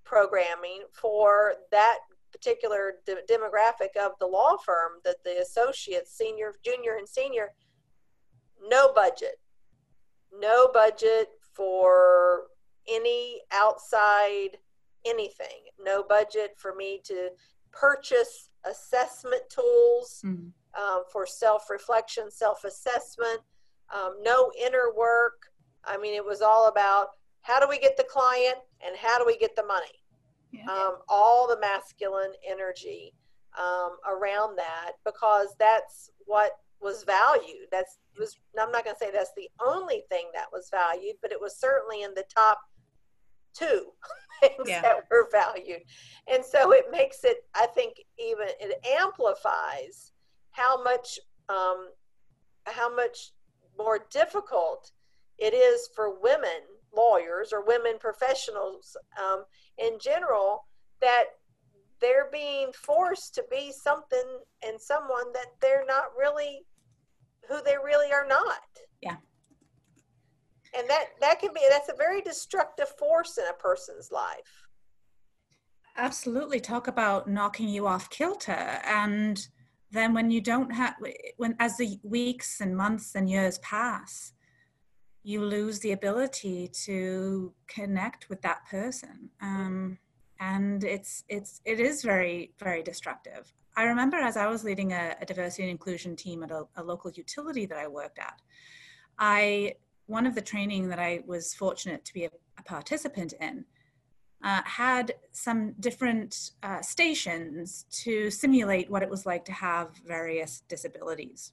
programming 0.04 0.84
for 0.92 1.54
that 1.70 1.98
particular 2.32 2.94
de- 3.06 3.16
demographic 3.30 3.96
of 4.00 4.12
the 4.18 4.26
law 4.26 4.56
firm 4.64 4.92
that 5.04 5.16
the 5.24 5.40
associates, 5.40 6.16
senior, 6.16 6.54
junior, 6.64 6.96
and 6.96 7.08
senior, 7.08 7.52
no 8.66 8.92
budget, 8.94 9.38
no 10.38 10.68
budget 10.72 11.28
for 11.54 12.44
any 12.88 13.40
outside 13.52 14.58
anything, 15.04 15.64
no 15.78 16.02
budget 16.02 16.52
for 16.56 16.74
me 16.74 17.00
to 17.04 17.30
purchase 17.72 18.50
assessment 18.64 19.42
tools 19.50 20.22
Mm. 20.24 20.52
um, 20.78 21.04
for 21.10 21.26
self 21.26 21.70
reflection, 21.70 22.30
self 22.30 22.64
assessment, 22.64 23.40
um, 23.92 24.16
no 24.22 24.50
inner 24.58 24.92
work. 24.94 25.52
I 25.84 25.96
mean, 25.98 26.14
it 26.14 26.24
was 26.24 26.40
all 26.40 26.68
about 26.68 27.08
how 27.42 27.60
do 27.60 27.68
we 27.68 27.78
get 27.78 27.96
the 27.96 28.04
client 28.04 28.56
and 28.84 28.96
how 28.96 29.18
do 29.18 29.26
we 29.26 29.36
get 29.36 29.54
the 29.54 29.64
money? 29.66 30.02
Yeah. 30.50 30.70
Um, 30.70 30.98
all 31.08 31.46
the 31.48 31.58
masculine 31.60 32.32
energy 32.48 33.12
um, 33.58 33.96
around 34.08 34.56
that 34.56 34.92
because 35.04 35.54
that's 35.58 36.10
what 36.26 36.52
was 36.80 37.04
valued. 37.04 37.68
That's 37.70 37.98
was 38.18 38.36
I'm 38.58 38.70
not 38.70 38.84
going 38.84 38.94
to 38.94 39.04
say 39.04 39.10
that's 39.12 39.32
the 39.36 39.48
only 39.64 40.04
thing 40.08 40.26
that 40.34 40.46
was 40.52 40.68
valued, 40.70 41.16
but 41.22 41.32
it 41.32 41.40
was 41.40 41.58
certainly 41.58 42.02
in 42.02 42.14
the 42.14 42.24
top 42.34 42.60
two 43.54 43.86
things 44.40 44.68
Yeah. 44.68 44.82
that 44.82 45.04
were 45.10 45.28
valued. 45.30 45.82
And 46.30 46.44
so 46.44 46.72
it 46.72 46.86
makes 46.90 47.24
it, 47.24 47.38
I 47.54 47.66
think, 47.66 47.94
even 48.18 48.46
it 48.60 48.84
amplifies 49.00 50.12
how 50.50 50.82
much 50.82 51.18
um, 51.48 51.88
how 52.66 52.94
much 52.94 53.32
more 53.78 54.06
difficult 54.10 54.92
it 55.38 55.52
is 55.52 55.88
for 55.94 56.20
women 56.20 56.62
lawyers 56.96 57.52
or 57.52 57.64
women 57.64 57.94
professionals 57.98 58.96
um, 59.22 59.44
in 59.78 59.98
general 60.00 60.64
that 61.00 61.24
they're 62.04 62.28
being 62.30 62.70
forced 62.74 63.34
to 63.34 63.42
be 63.50 63.72
something 63.72 64.28
and 64.66 64.78
someone 64.78 65.32
that 65.32 65.46
they're 65.62 65.86
not 65.86 66.08
really 66.18 66.66
who 67.48 67.62
they 67.64 67.76
really 67.82 68.12
are 68.12 68.26
not 68.28 68.60
Yeah. 69.00 69.16
and 70.78 70.88
that 70.90 71.06
that 71.22 71.40
can 71.40 71.54
be 71.54 71.62
that's 71.70 71.88
a 71.88 71.96
very 71.96 72.20
destructive 72.20 72.90
force 72.98 73.38
in 73.38 73.44
a 73.48 73.54
person's 73.54 74.12
life 74.12 74.64
Absolutely. 75.96 76.58
Talk 76.60 76.88
about 76.88 77.28
knocking 77.28 77.68
you 77.68 77.86
off 77.86 78.10
kilter. 78.10 78.80
And 78.84 79.46
then 79.92 80.12
when 80.12 80.28
you 80.30 80.40
don't 80.40 80.70
have, 80.70 80.94
when 81.36 81.54
as 81.60 81.76
the 81.76 82.00
weeks 82.02 82.60
and 82.60 82.76
months 82.76 83.14
and 83.14 83.30
years 83.30 83.58
pass, 83.58 84.32
you 85.22 85.44
lose 85.44 85.78
the 85.78 85.92
ability 85.92 86.68
to 86.86 87.54
connect 87.68 88.28
with 88.28 88.42
that 88.42 88.66
person. 88.68 89.30
Um, 89.40 89.98
and 90.40 90.84
it's, 90.84 91.24
it's, 91.28 91.60
it 91.64 91.80
is 91.80 92.02
very, 92.02 92.52
very 92.58 92.82
destructive. 92.82 93.52
I 93.76 93.84
remember 93.84 94.16
as 94.16 94.36
I 94.36 94.46
was 94.46 94.64
leading 94.64 94.92
a, 94.92 95.16
a 95.20 95.26
diversity 95.26 95.64
and 95.64 95.70
inclusion 95.70 96.16
team 96.16 96.42
at 96.42 96.50
a, 96.50 96.64
a 96.76 96.82
local 96.82 97.10
utility 97.10 97.66
that 97.66 97.78
I 97.78 97.88
worked 97.88 98.18
at, 98.18 98.40
I, 99.18 99.74
one 100.06 100.26
of 100.26 100.34
the 100.34 100.40
training 100.40 100.88
that 100.88 100.98
I 100.98 101.22
was 101.26 101.54
fortunate 101.54 102.04
to 102.04 102.14
be 102.14 102.24
a, 102.24 102.30
a 102.58 102.62
participant 102.62 103.34
in 103.40 103.64
uh, 104.44 104.60
had 104.64 105.14
some 105.32 105.72
different 105.80 106.50
uh, 106.62 106.82
stations 106.82 107.86
to 107.90 108.30
simulate 108.30 108.90
what 108.90 109.02
it 109.02 109.08
was 109.08 109.24
like 109.24 109.44
to 109.46 109.52
have 109.52 109.96
various 110.06 110.62
disabilities. 110.68 111.52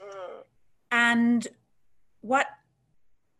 Mm, 0.00 0.42
And 0.92 1.48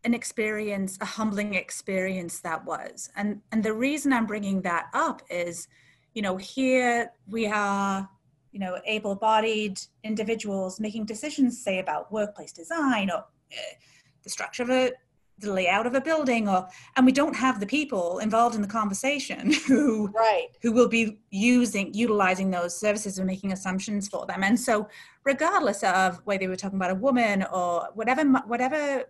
an 0.06 0.14
experience, 0.14 0.96
a 1.00 1.04
humbling 1.04 1.54
experience 1.54 2.38
that 2.40 2.64
was. 2.64 3.10
And, 3.16 3.40
and 3.50 3.62
the 3.62 3.74
reason 3.74 4.12
I'm 4.12 4.24
bringing 4.24 4.62
that 4.62 4.86
up 4.94 5.20
is, 5.28 5.66
you 6.14 6.22
know, 6.22 6.36
here 6.36 7.10
we 7.26 7.48
are, 7.48 8.08
you 8.52 8.60
know, 8.60 8.78
able 8.86 9.16
bodied 9.16 9.80
individuals 10.04 10.78
making 10.78 11.06
decisions, 11.06 11.60
say, 11.60 11.80
about 11.80 12.12
workplace 12.12 12.52
design 12.52 13.10
or 13.10 13.18
uh, 13.18 13.74
the 14.22 14.30
structure 14.30 14.62
of 14.62 14.70
a 14.70 14.92
the 15.38 15.52
layout 15.52 15.86
of 15.86 15.94
a 15.94 16.00
building 16.00 16.48
or 16.48 16.66
and 16.96 17.04
we 17.04 17.12
don't 17.12 17.36
have 17.36 17.60
the 17.60 17.66
people 17.66 18.20
involved 18.20 18.54
in 18.54 18.62
the 18.62 18.68
conversation 18.68 19.52
who 19.66 20.08
right 20.08 20.48
who 20.62 20.72
will 20.72 20.88
be 20.88 21.18
using 21.30 21.92
utilizing 21.92 22.50
those 22.50 22.74
services 22.74 23.18
and 23.18 23.26
making 23.26 23.52
assumptions 23.52 24.08
for 24.08 24.24
them 24.24 24.42
and 24.42 24.58
so 24.58 24.88
regardless 25.24 25.82
of 25.82 26.22
whether 26.24 26.48
we're 26.48 26.56
talking 26.56 26.78
about 26.78 26.90
a 26.90 26.94
woman 26.94 27.44
or 27.52 27.88
whatever 27.92 28.22
whatever 28.46 29.04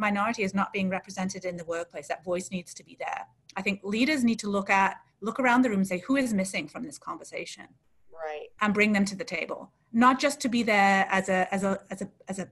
minority 0.00 0.42
is 0.42 0.54
not 0.54 0.72
being 0.72 0.88
represented 0.88 1.44
in 1.44 1.56
the 1.56 1.64
workplace 1.64 2.08
that 2.08 2.24
voice 2.24 2.50
needs 2.50 2.74
to 2.74 2.84
be 2.84 2.96
there. 2.98 3.26
I 3.56 3.62
think 3.62 3.80
leaders 3.84 4.24
need 4.24 4.38
to 4.40 4.48
look 4.48 4.70
at 4.70 4.96
look 5.20 5.38
around 5.38 5.62
the 5.62 5.68
room 5.68 5.80
and 5.80 5.86
say 5.86 5.98
who 5.98 6.16
is 6.16 6.32
missing 6.32 6.66
from 6.66 6.82
this 6.82 6.98
conversation? 6.98 7.66
Right. 8.12 8.48
And 8.60 8.74
bring 8.74 8.92
them 8.92 9.04
to 9.04 9.16
the 9.16 9.24
table. 9.24 9.70
Not 9.92 10.18
just 10.18 10.40
to 10.40 10.48
be 10.48 10.62
there 10.62 11.06
as 11.10 11.28
a 11.28 11.52
as 11.54 11.62
a 11.62 11.78
as 11.90 12.02
a 12.02 12.08
as 12.28 12.38
a 12.38 12.48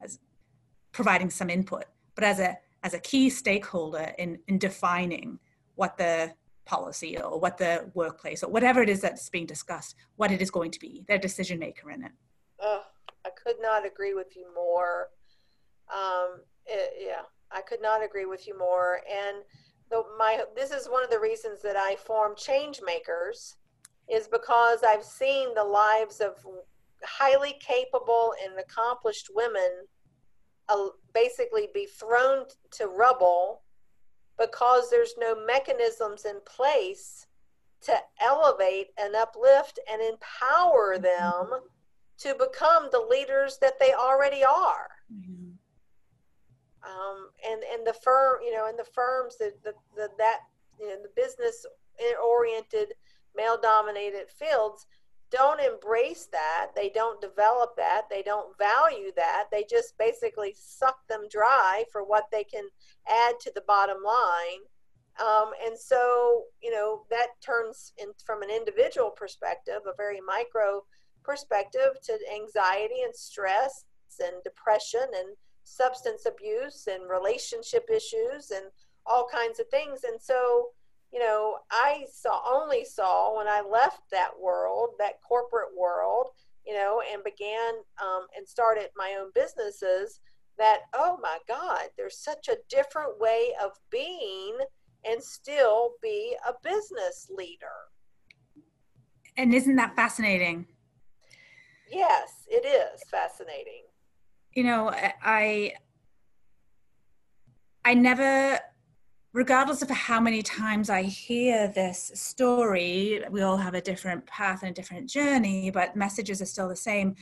as 0.00 0.18
providing 0.92 1.30
some 1.30 1.50
input 1.50 1.84
but 2.18 2.24
as 2.24 2.40
a 2.40 2.58
as 2.82 2.94
a 2.94 2.98
key 2.98 3.30
stakeholder 3.30 4.12
in 4.18 4.40
in 4.48 4.58
defining 4.58 5.38
what 5.76 5.96
the 5.98 6.34
policy 6.64 7.16
or 7.16 7.38
what 7.38 7.56
the 7.56 7.88
workplace 7.94 8.42
or 8.42 8.50
whatever 8.50 8.82
it 8.82 8.88
is 8.88 9.00
that's 9.00 9.30
being 9.30 9.46
discussed 9.46 9.94
what 10.16 10.32
it 10.32 10.42
is 10.42 10.50
going 10.50 10.72
to 10.72 10.80
be 10.80 11.04
their 11.06 11.16
decision 11.16 11.60
maker 11.60 11.92
in 11.92 12.02
it. 12.04 12.10
Oh, 12.60 12.82
i 13.24 13.30
could 13.30 13.56
not 13.62 13.86
agree 13.86 14.14
with 14.14 14.36
you 14.36 14.46
more. 14.52 15.10
Um, 15.94 16.40
it, 16.68 16.94
yeah 17.00 17.22
i 17.50 17.60
could 17.60 17.82
not 17.82 18.04
agree 18.04 18.26
with 18.26 18.46
you 18.46 18.58
more 18.58 19.00
and 19.10 19.38
the, 19.90 20.02
my 20.18 20.42
this 20.54 20.70
is 20.70 20.86
one 20.86 21.02
of 21.02 21.10
the 21.10 21.18
reasons 21.18 21.62
that 21.62 21.76
i 21.76 21.96
form 21.96 22.34
change 22.36 22.80
makers 22.84 23.56
is 24.08 24.28
because 24.28 24.82
i've 24.82 25.04
seen 25.04 25.54
the 25.54 25.64
lives 25.64 26.20
of 26.20 26.34
highly 27.04 27.54
capable 27.60 28.34
and 28.44 28.58
accomplished 28.58 29.30
women 29.34 29.86
uh, 30.68 30.88
basically 31.14 31.68
be 31.72 31.86
thrown 31.86 32.44
to 32.70 32.86
rubble 32.86 33.62
because 34.38 34.90
there's 34.90 35.14
no 35.18 35.34
mechanisms 35.46 36.24
in 36.24 36.36
place 36.44 37.26
to 37.82 37.94
elevate 38.20 38.88
and 38.98 39.14
uplift 39.14 39.78
and 39.90 40.02
empower 40.02 40.94
mm-hmm. 40.94 41.02
them 41.02 41.60
to 42.18 42.34
become 42.34 42.88
the 42.90 43.06
leaders 43.08 43.58
that 43.60 43.78
they 43.78 43.92
already 43.92 44.44
are. 44.44 44.88
Mm-hmm. 45.12 45.47
Um, 46.84 47.30
and 47.48 47.62
and 47.72 47.86
the 47.86 47.94
firm, 48.04 48.38
you 48.42 48.52
know, 48.52 48.68
and 48.68 48.78
the 48.78 48.84
firms 48.84 49.36
that 49.38 49.62
the, 49.64 49.72
the 49.96 50.08
that 50.18 50.40
you 50.78 50.88
know, 50.88 50.96
the 51.02 51.10
business 51.16 51.66
oriented 52.24 52.94
male 53.36 53.58
dominated 53.60 54.28
fields 54.30 54.86
don't 55.30 55.60
embrace 55.60 56.26
that. 56.32 56.68
They 56.74 56.88
don't 56.88 57.20
develop 57.20 57.76
that. 57.76 58.02
They 58.08 58.22
don't 58.22 58.56
value 58.56 59.12
that. 59.16 59.44
They 59.52 59.64
just 59.68 59.98
basically 59.98 60.54
suck 60.56 61.06
them 61.08 61.26
dry 61.30 61.84
for 61.92 62.02
what 62.02 62.24
they 62.32 62.44
can 62.44 62.64
add 63.08 63.34
to 63.40 63.52
the 63.54 63.64
bottom 63.66 63.98
line. 64.02 64.60
Um, 65.20 65.50
and 65.66 65.76
so, 65.76 66.44
you 66.62 66.70
know, 66.70 67.02
that 67.10 67.28
turns 67.44 67.92
in 67.98 68.08
from 68.24 68.42
an 68.42 68.50
individual 68.50 69.10
perspective, 69.10 69.80
a 69.86 69.96
very 69.96 70.20
micro 70.26 70.84
perspective, 71.24 72.00
to 72.04 72.18
anxiety 72.34 73.02
and 73.04 73.14
stress 73.14 73.84
and 74.20 74.42
depression 74.42 75.02
and 75.14 75.36
substance 75.68 76.26
abuse 76.26 76.88
and 76.90 77.08
relationship 77.08 77.88
issues 77.90 78.50
and 78.50 78.66
all 79.06 79.26
kinds 79.30 79.60
of 79.60 79.68
things. 79.68 80.04
And 80.04 80.20
so, 80.20 80.68
you 81.12 81.18
know, 81.18 81.58
I 81.70 82.04
saw 82.12 82.40
only 82.50 82.84
saw 82.84 83.36
when 83.36 83.48
I 83.48 83.60
left 83.60 84.02
that 84.10 84.30
world, 84.38 84.90
that 84.98 85.22
corporate 85.26 85.76
world, 85.76 86.28
you 86.66 86.74
know, 86.74 87.02
and 87.12 87.22
began 87.24 87.74
um, 88.02 88.26
and 88.36 88.46
started 88.46 88.88
my 88.96 89.16
own 89.20 89.30
businesses. 89.34 90.20
That 90.58 90.80
oh 90.92 91.16
my 91.22 91.38
God, 91.46 91.84
there's 91.96 92.18
such 92.18 92.48
a 92.48 92.58
different 92.68 93.20
way 93.20 93.52
of 93.62 93.70
being 93.90 94.58
and 95.08 95.22
still 95.22 95.92
be 96.02 96.36
a 96.46 96.52
business 96.64 97.30
leader. 97.30 97.66
And 99.36 99.54
isn't 99.54 99.76
that 99.76 99.94
fascinating? 99.94 100.66
Yes, 101.88 102.44
it 102.48 102.66
is 102.66 103.02
fascinating. 103.08 103.84
You 104.52 104.64
know, 104.64 104.90
I 104.90 105.74
I 107.84 107.94
never 107.94 108.60
regardless 109.32 109.82
of 109.82 109.90
how 109.90 110.20
many 110.20 110.42
times 110.42 110.90
I 110.90 111.02
hear 111.02 111.68
this 111.68 112.10
story, 112.14 113.22
we 113.30 113.42
all 113.42 113.56
have 113.56 113.74
a 113.74 113.80
different 113.80 114.26
path 114.26 114.62
and 114.62 114.70
a 114.70 114.74
different 114.74 115.08
journey, 115.08 115.70
but 115.70 115.94
messages 115.94 116.40
are 116.42 116.46
still 116.46 116.68
the 116.68 116.76
same. 116.76 117.14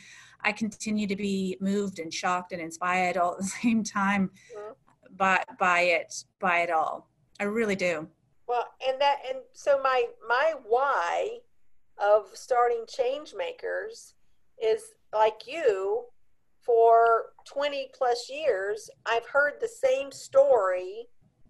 I 0.43 0.53
continue 0.53 1.07
to 1.09 1.17
be 1.17 1.57
moved 1.61 1.99
and 1.99 2.13
shocked 2.13 2.53
and 2.53 2.61
inspired 2.63 3.17
all 3.17 3.33
at 3.33 3.39
the 3.43 3.45
same 3.45 3.83
time 3.83 4.31
mm-hmm. 4.57 4.73
by 5.17 5.43
by 5.59 5.81
it 5.81 6.25
by 6.41 6.61
it 6.61 6.71
all. 6.71 7.09
I 7.41 7.45
really 7.45 7.77
do. 7.77 8.09
Well, 8.47 8.67
and 8.87 9.01
that 9.01 9.19
and 9.29 9.39
so 9.53 9.81
my 9.83 10.05
my 10.27 10.55
why 10.67 11.41
of 11.99 12.29
starting 12.35 12.85
change 12.89 13.35
makers 13.37 14.15
is 14.63 14.83
like 15.13 15.47
you 15.47 16.05
for 16.67 17.27
20 17.47 17.91
plus 17.97 18.29
years 18.29 18.91
I've 19.07 19.27
heard 19.27 19.55
the 19.61 19.69
same 19.69 20.13
story 20.13 21.07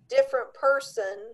different 0.09 0.53
person 0.55 1.33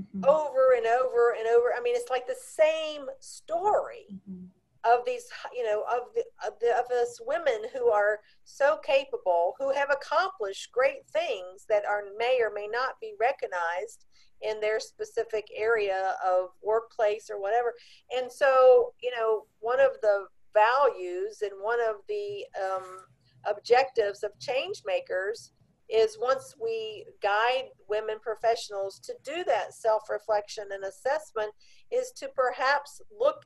mm-hmm. 0.00 0.24
over 0.24 0.74
and 0.76 0.86
over 0.86 1.34
and 1.38 1.46
over. 1.48 1.72
I 1.76 1.80
mean, 1.82 1.94
it's 1.96 2.10
like 2.10 2.26
the 2.26 2.36
same 2.40 3.06
story 3.20 4.06
mm-hmm. 4.12 4.46
of 4.84 5.04
these, 5.06 5.26
you 5.54 5.64
know, 5.64 5.84
of 5.90 6.14
the, 6.14 6.24
of 6.46 6.58
the 6.60 6.76
of 6.78 6.90
us 6.90 7.20
women 7.26 7.62
who 7.72 7.90
are 7.90 8.20
so 8.44 8.78
capable, 8.84 9.54
who 9.58 9.72
have 9.72 9.90
accomplished 9.90 10.72
great 10.72 11.06
things 11.12 11.64
that 11.68 11.84
are 11.84 12.02
may 12.16 12.40
or 12.42 12.52
may 12.54 12.68
not 12.70 13.00
be 13.00 13.14
recognized 13.20 14.04
in 14.42 14.60
their 14.60 14.78
specific 14.78 15.48
area 15.56 16.14
of 16.24 16.50
workplace 16.62 17.28
or 17.28 17.40
whatever. 17.40 17.74
And 18.16 18.30
so, 18.30 18.92
you 19.02 19.10
know, 19.16 19.46
one 19.60 19.80
of 19.80 19.92
the 20.00 20.26
values 20.54 21.42
and 21.42 21.52
one 21.60 21.80
of 21.80 21.96
the 22.08 22.44
um, 22.62 23.00
objectives 23.46 24.22
of 24.22 24.38
change 24.38 24.82
makers 24.84 25.52
is 25.88 26.18
once 26.20 26.54
we 26.62 27.06
guide 27.22 27.64
women 27.88 28.18
professionals 28.20 28.98
to 29.00 29.14
do 29.24 29.42
that 29.44 29.74
self 29.74 30.10
reflection 30.10 30.64
and 30.72 30.84
assessment, 30.84 31.50
is 31.90 32.12
to 32.16 32.28
perhaps 32.34 33.00
look 33.18 33.44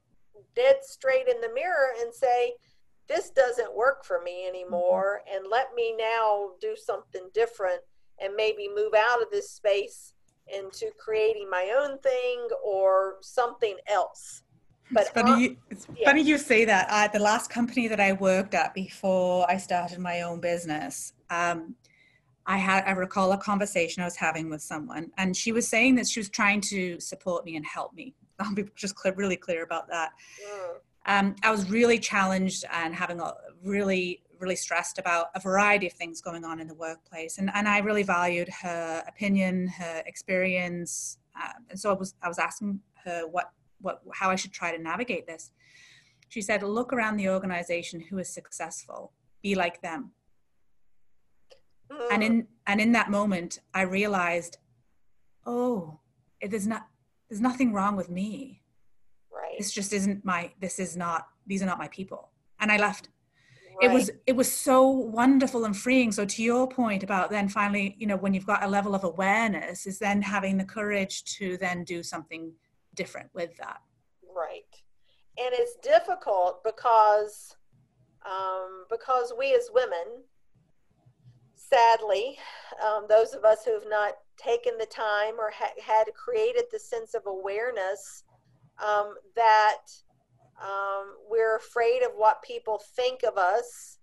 dead 0.57 0.77
straight 0.83 1.29
in 1.29 1.41
the 1.41 1.53
mirror 1.55 1.93
and 2.01 2.13
say, 2.13 2.55
This 3.09 3.31
doesn't 3.31 3.77
work 3.77 4.05
for 4.05 4.21
me 4.23 4.47
anymore, 4.49 5.21
mm-hmm. 5.21 5.37
and 5.37 5.51
let 5.51 5.75
me 5.75 5.95
now 5.97 6.51
do 6.61 6.75
something 6.77 7.29
different 7.33 7.81
and 8.21 8.35
maybe 8.35 8.69
move 8.75 8.93
out 8.95 9.23
of 9.23 9.31
this 9.31 9.51
space 9.51 10.15
into 10.49 10.91
creating 10.99 11.49
my 11.49 11.73
own 11.77 11.99
thing 11.99 12.49
or 12.65 13.17
something 13.21 13.77
else. 13.87 14.43
But 14.93 15.03
it's 15.03 15.11
funny, 15.11 15.43
you, 15.43 15.57
it's 15.71 15.87
yeah. 15.97 16.09
funny 16.09 16.23
you 16.23 16.39
say 16.39 16.65
that. 16.67 17.13
The 17.13 17.19
last 17.19 17.51
company 17.51 17.89
that 17.89 18.01
I 18.01 18.13
worked 18.13 18.55
at 18.55 18.75
before 18.75 19.51
I 19.51 19.57
started 19.57 19.99
my 19.99 20.23
own 20.23 20.41
business, 20.41 21.15
um, 21.31 21.75
I 22.47 22.59
had 22.59 22.85
I 22.85 22.93
recall 22.93 23.33
a 23.33 23.39
conversation 23.39 24.03
I 24.03 24.07
was 24.07 24.17
having 24.17 24.51
with 24.51 24.63
someone, 24.63 25.11
and 25.17 25.37
she 25.37 25.53
was 25.53 25.67
saying 25.67 25.95
that 25.97 26.09
she 26.09 26.21
was 26.21 26.29
trying 26.29 26.61
to 26.63 27.01
support 27.01 27.45
me 27.45 27.57
and 27.57 27.65
help 27.65 27.95
me. 27.95 28.15
I'll 28.39 28.55
be 28.55 28.65
just 28.75 28.95
clear, 28.95 29.15
really 29.15 29.37
clear 29.37 29.63
about 29.63 29.89
that. 29.89 30.11
Yeah. 30.41 31.19
Um, 31.19 31.37
I 31.43 31.51
was 31.51 31.69
really 31.71 31.99
challenged 31.99 32.65
and 32.73 32.95
having 32.95 33.21
a 33.21 33.33
really 33.63 34.23
really 34.39 34.57
stressed 34.57 34.99
about 34.99 35.27
a 35.37 35.41
variety 35.41 35.87
of 35.87 35.93
things 35.93 36.21
going 36.21 36.45
on 36.45 36.61
in 36.61 36.67
the 36.67 36.75
workplace, 36.75 37.39
and 37.39 37.51
and 37.55 37.69
I 37.69 37.79
really 37.79 38.03
valued 38.03 38.49
her 38.63 39.05
opinion, 39.07 39.69
her 39.69 40.03
experience, 40.05 41.19
uh, 41.41 41.53
and 41.71 41.79
so 41.81 41.91
I 41.91 41.95
was 41.95 42.15
I 42.23 42.29
was 42.29 42.39
asking 42.39 42.81
her 43.05 43.27
what 43.27 43.53
what 43.83 44.01
how 44.15 44.31
I 44.31 44.37
should 44.37 44.53
try 44.53 44.75
to 44.75 44.83
navigate 44.83 45.27
this. 45.27 45.51
She 46.29 46.41
said, 46.41 46.63
"Look 46.63 46.93
around 46.93 47.17
the 47.17 47.29
organization 47.29 48.01
who 48.01 48.19
is 48.19 48.29
successful, 48.33 49.13
be 49.43 49.55
like 49.55 49.83
them." 49.83 50.13
and 52.11 52.23
in 52.23 52.47
and 52.67 52.81
in 52.81 52.93
that 52.93 53.11
moment 53.11 53.59
i 53.75 53.83
realized 53.83 54.59
oh 55.47 55.99
there's 56.41 56.67
not 56.67 56.87
there's 57.29 57.41
nothing 57.41 57.73
wrong 57.73 57.97
with 57.97 58.09
me 58.09 58.63
right 59.33 59.57
this 59.59 59.73
just 59.73 59.93
isn't 59.93 60.25
my 60.25 60.51
this 60.61 60.79
is 60.79 60.97
not 60.97 61.29
these 61.47 61.63
are 61.63 61.67
not 61.67 61.79
my 61.79 61.89
people 61.89 62.31
and 62.61 62.71
i 62.71 62.77
left 62.77 63.09
right. 63.81 63.91
it 63.91 63.93
was 63.93 64.11
it 64.27 64.37
was 64.37 64.51
so 64.51 64.89
wonderful 64.89 65.65
and 65.65 65.77
freeing 65.77 66.13
so 66.13 66.25
to 66.25 66.43
your 66.43 66.69
point 66.69 67.03
about 67.03 67.31
then 67.31 67.49
finally 67.49 67.97
you 67.99 68.07
know 68.07 68.17
when 68.17 68.35
you've 68.35 68.47
got 68.47 68.63
a 68.63 68.69
level 68.69 68.95
of 68.95 69.05
awareness 69.05 69.87
is 69.87 69.99
then 69.99 70.23
having 70.23 70.57
the 70.57 70.65
courage 70.65 71.25
to 71.25 71.57
then 71.59 71.85
do 71.85 72.03
something 72.03 72.53
different 72.95 73.31
with 73.35 73.57
that 73.57 73.81
right 74.35 74.83
and 75.39 75.53
it's 75.53 75.77
difficult 75.83 76.63
because 76.65 77.57
um, 78.25 78.85
because 78.89 79.33
we 79.37 79.55
as 79.55 79.69
women 79.73 80.23
sadly, 81.73 82.39
um, 82.85 83.07
those 83.09 83.35
of 83.35 83.45
us 83.45 83.65
who 83.65 83.73
have 83.73 83.89
not 83.89 84.15
taken 84.37 84.77
the 84.79 84.87
time 84.87 85.35
or 85.39 85.51
ha- 85.51 85.73
had 85.83 86.05
created 86.15 86.65
the 86.71 86.79
sense 86.79 87.15
of 87.15 87.23
awareness 87.27 88.25
um, 88.83 89.15
that 89.37 89.83
um, 90.63 91.15
we're 91.31 91.57
afraid 91.57 92.03
of 92.03 92.13
what 92.15 92.43
people 92.43 92.81
think 92.97 93.23
of 93.23 93.37
us. 93.37 93.99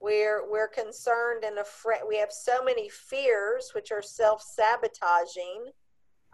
We're 0.00 0.48
we're 0.48 0.68
concerned 0.68 1.42
and 1.44 1.58
afraid. 1.58 2.02
We 2.08 2.18
have 2.18 2.30
so 2.30 2.62
many 2.64 2.88
fears, 2.88 3.72
which 3.74 3.90
are 3.90 4.02
self 4.02 4.40
sabotaging, 4.42 5.70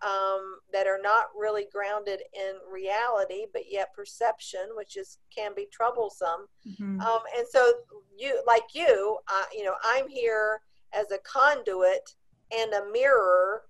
um, 0.02 0.58
that 0.72 0.86
are 0.86 1.00
not 1.02 1.26
really 1.38 1.66
grounded 1.72 2.20
in 2.34 2.54
reality, 2.70 3.46
but 3.52 3.62
yet 3.70 3.94
perception, 3.94 4.68
which 4.74 4.96
is 4.96 5.18
can 5.34 5.52
be 5.54 5.66
troublesome. 5.72 6.46
Mm-hmm. 6.66 7.00
Um, 7.00 7.20
and 7.36 7.46
so, 7.48 7.72
you 8.16 8.42
like 8.46 8.74
you, 8.74 9.18
uh, 9.28 9.44
you 9.52 9.64
know, 9.64 9.74
I'm 9.84 10.08
here 10.08 10.60
as 10.92 11.10
a 11.10 11.18
conduit 11.18 12.14
and 12.56 12.72
a 12.72 12.90
mirror 12.92 13.62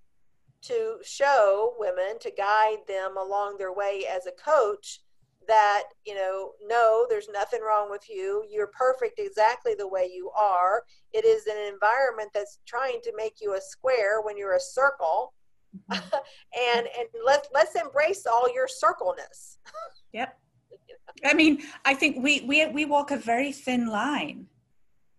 to 0.63 0.97
show 1.03 1.75
women, 1.77 2.17
to 2.19 2.31
guide 2.31 2.79
them 2.87 3.17
along 3.17 3.57
their 3.57 3.73
way 3.73 4.05
as 4.09 4.25
a 4.25 4.31
coach 4.31 5.01
that, 5.47 5.83
you 6.05 6.15
know, 6.15 6.53
no, 6.65 7.05
there's 7.09 7.29
nothing 7.31 7.61
wrong 7.61 7.89
with 7.89 8.09
you. 8.09 8.43
You're 8.49 8.67
perfect 8.67 9.19
exactly 9.19 9.75
the 9.75 9.87
way 9.87 10.09
you 10.11 10.31
are. 10.31 10.83
It 11.13 11.23
is 11.23 11.45
an 11.45 11.57
environment 11.71 12.31
that's 12.33 12.59
trying 12.65 12.99
to 13.03 13.13
make 13.15 13.35
you 13.41 13.53
a 13.53 13.61
square 13.61 14.21
when 14.21 14.37
you're 14.37 14.55
a 14.55 14.59
circle. 14.59 15.33
Mm-hmm. 15.91 15.93
and 16.77 16.87
and 16.97 17.07
let's 17.25 17.49
let's 17.53 17.75
embrace 17.75 18.25
all 18.25 18.45
your 18.53 18.67
circleness. 18.67 19.57
yep. 20.13 20.37
I 21.23 21.33
mean, 21.33 21.63
I 21.85 21.93
think 21.93 22.23
we 22.23 22.41
we 22.41 22.65
we 22.67 22.85
walk 22.85 23.11
a 23.11 23.17
very 23.17 23.51
thin 23.51 23.87
line. 23.87 24.47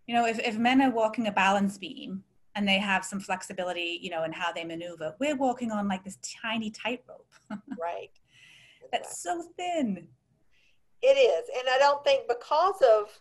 You 0.07 0.15
know, 0.15 0.27
if, 0.27 0.39
if 0.39 0.57
men 0.57 0.81
are 0.83 0.91
walking 0.91 1.27
a 1.27 1.33
balance 1.33 1.79
beam 1.79 2.23
and 2.55 2.67
they 2.67 2.79
have 2.79 3.05
some 3.05 3.19
flexibility, 3.19 3.99
you 4.01 4.11
know, 4.11 4.23
in 4.23 4.33
how 4.33 4.53
they 4.53 4.65
maneuver, 4.65 5.15
we're 5.19 5.37
walking 5.37 5.73
on 5.73 5.89
like 5.89 6.05
this 6.05 6.19
tiny 6.43 6.71
tightrope. 6.71 7.27
right. 7.81 8.11
That's 8.93 9.21
so 9.21 9.43
thin. 9.57 10.07
It 11.03 11.19
is. 11.19 11.51
And 11.59 11.69
I 11.69 11.79
don't 11.79 12.05
think 12.05 12.29
because 12.29 12.81
of 12.83 13.21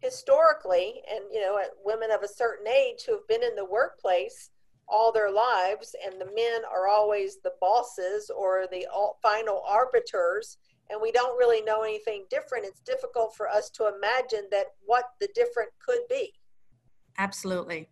historically, 0.00 1.02
and, 1.10 1.24
you 1.32 1.40
know, 1.40 1.58
women 1.84 2.10
of 2.10 2.22
a 2.22 2.28
certain 2.28 2.68
age 2.68 3.02
who 3.06 3.12
have 3.12 3.26
been 3.26 3.42
in 3.42 3.56
the 3.56 3.64
workplace 3.64 4.50
all 4.90 5.12
their 5.12 5.30
lives, 5.30 5.94
and 6.04 6.20
the 6.20 6.32
men 6.34 6.62
are 6.70 6.88
always 6.88 7.38
the 7.42 7.52
bosses 7.60 8.30
or 8.30 8.66
the 8.70 8.86
final 9.22 9.62
arbiters, 9.66 10.58
and 10.90 11.00
we 11.00 11.12
don't 11.12 11.38
really 11.38 11.62
know 11.62 11.82
anything 11.82 12.24
different, 12.30 12.66
it's 12.66 12.80
difficult 12.80 13.34
for 13.36 13.48
us 13.48 13.70
to 13.70 13.88
imagine 13.94 14.48
that 14.50 14.66
what 14.84 15.04
the 15.20 15.28
different 15.34 15.70
could 15.84 16.00
be. 16.08 16.32
Absolutely. 17.18 17.88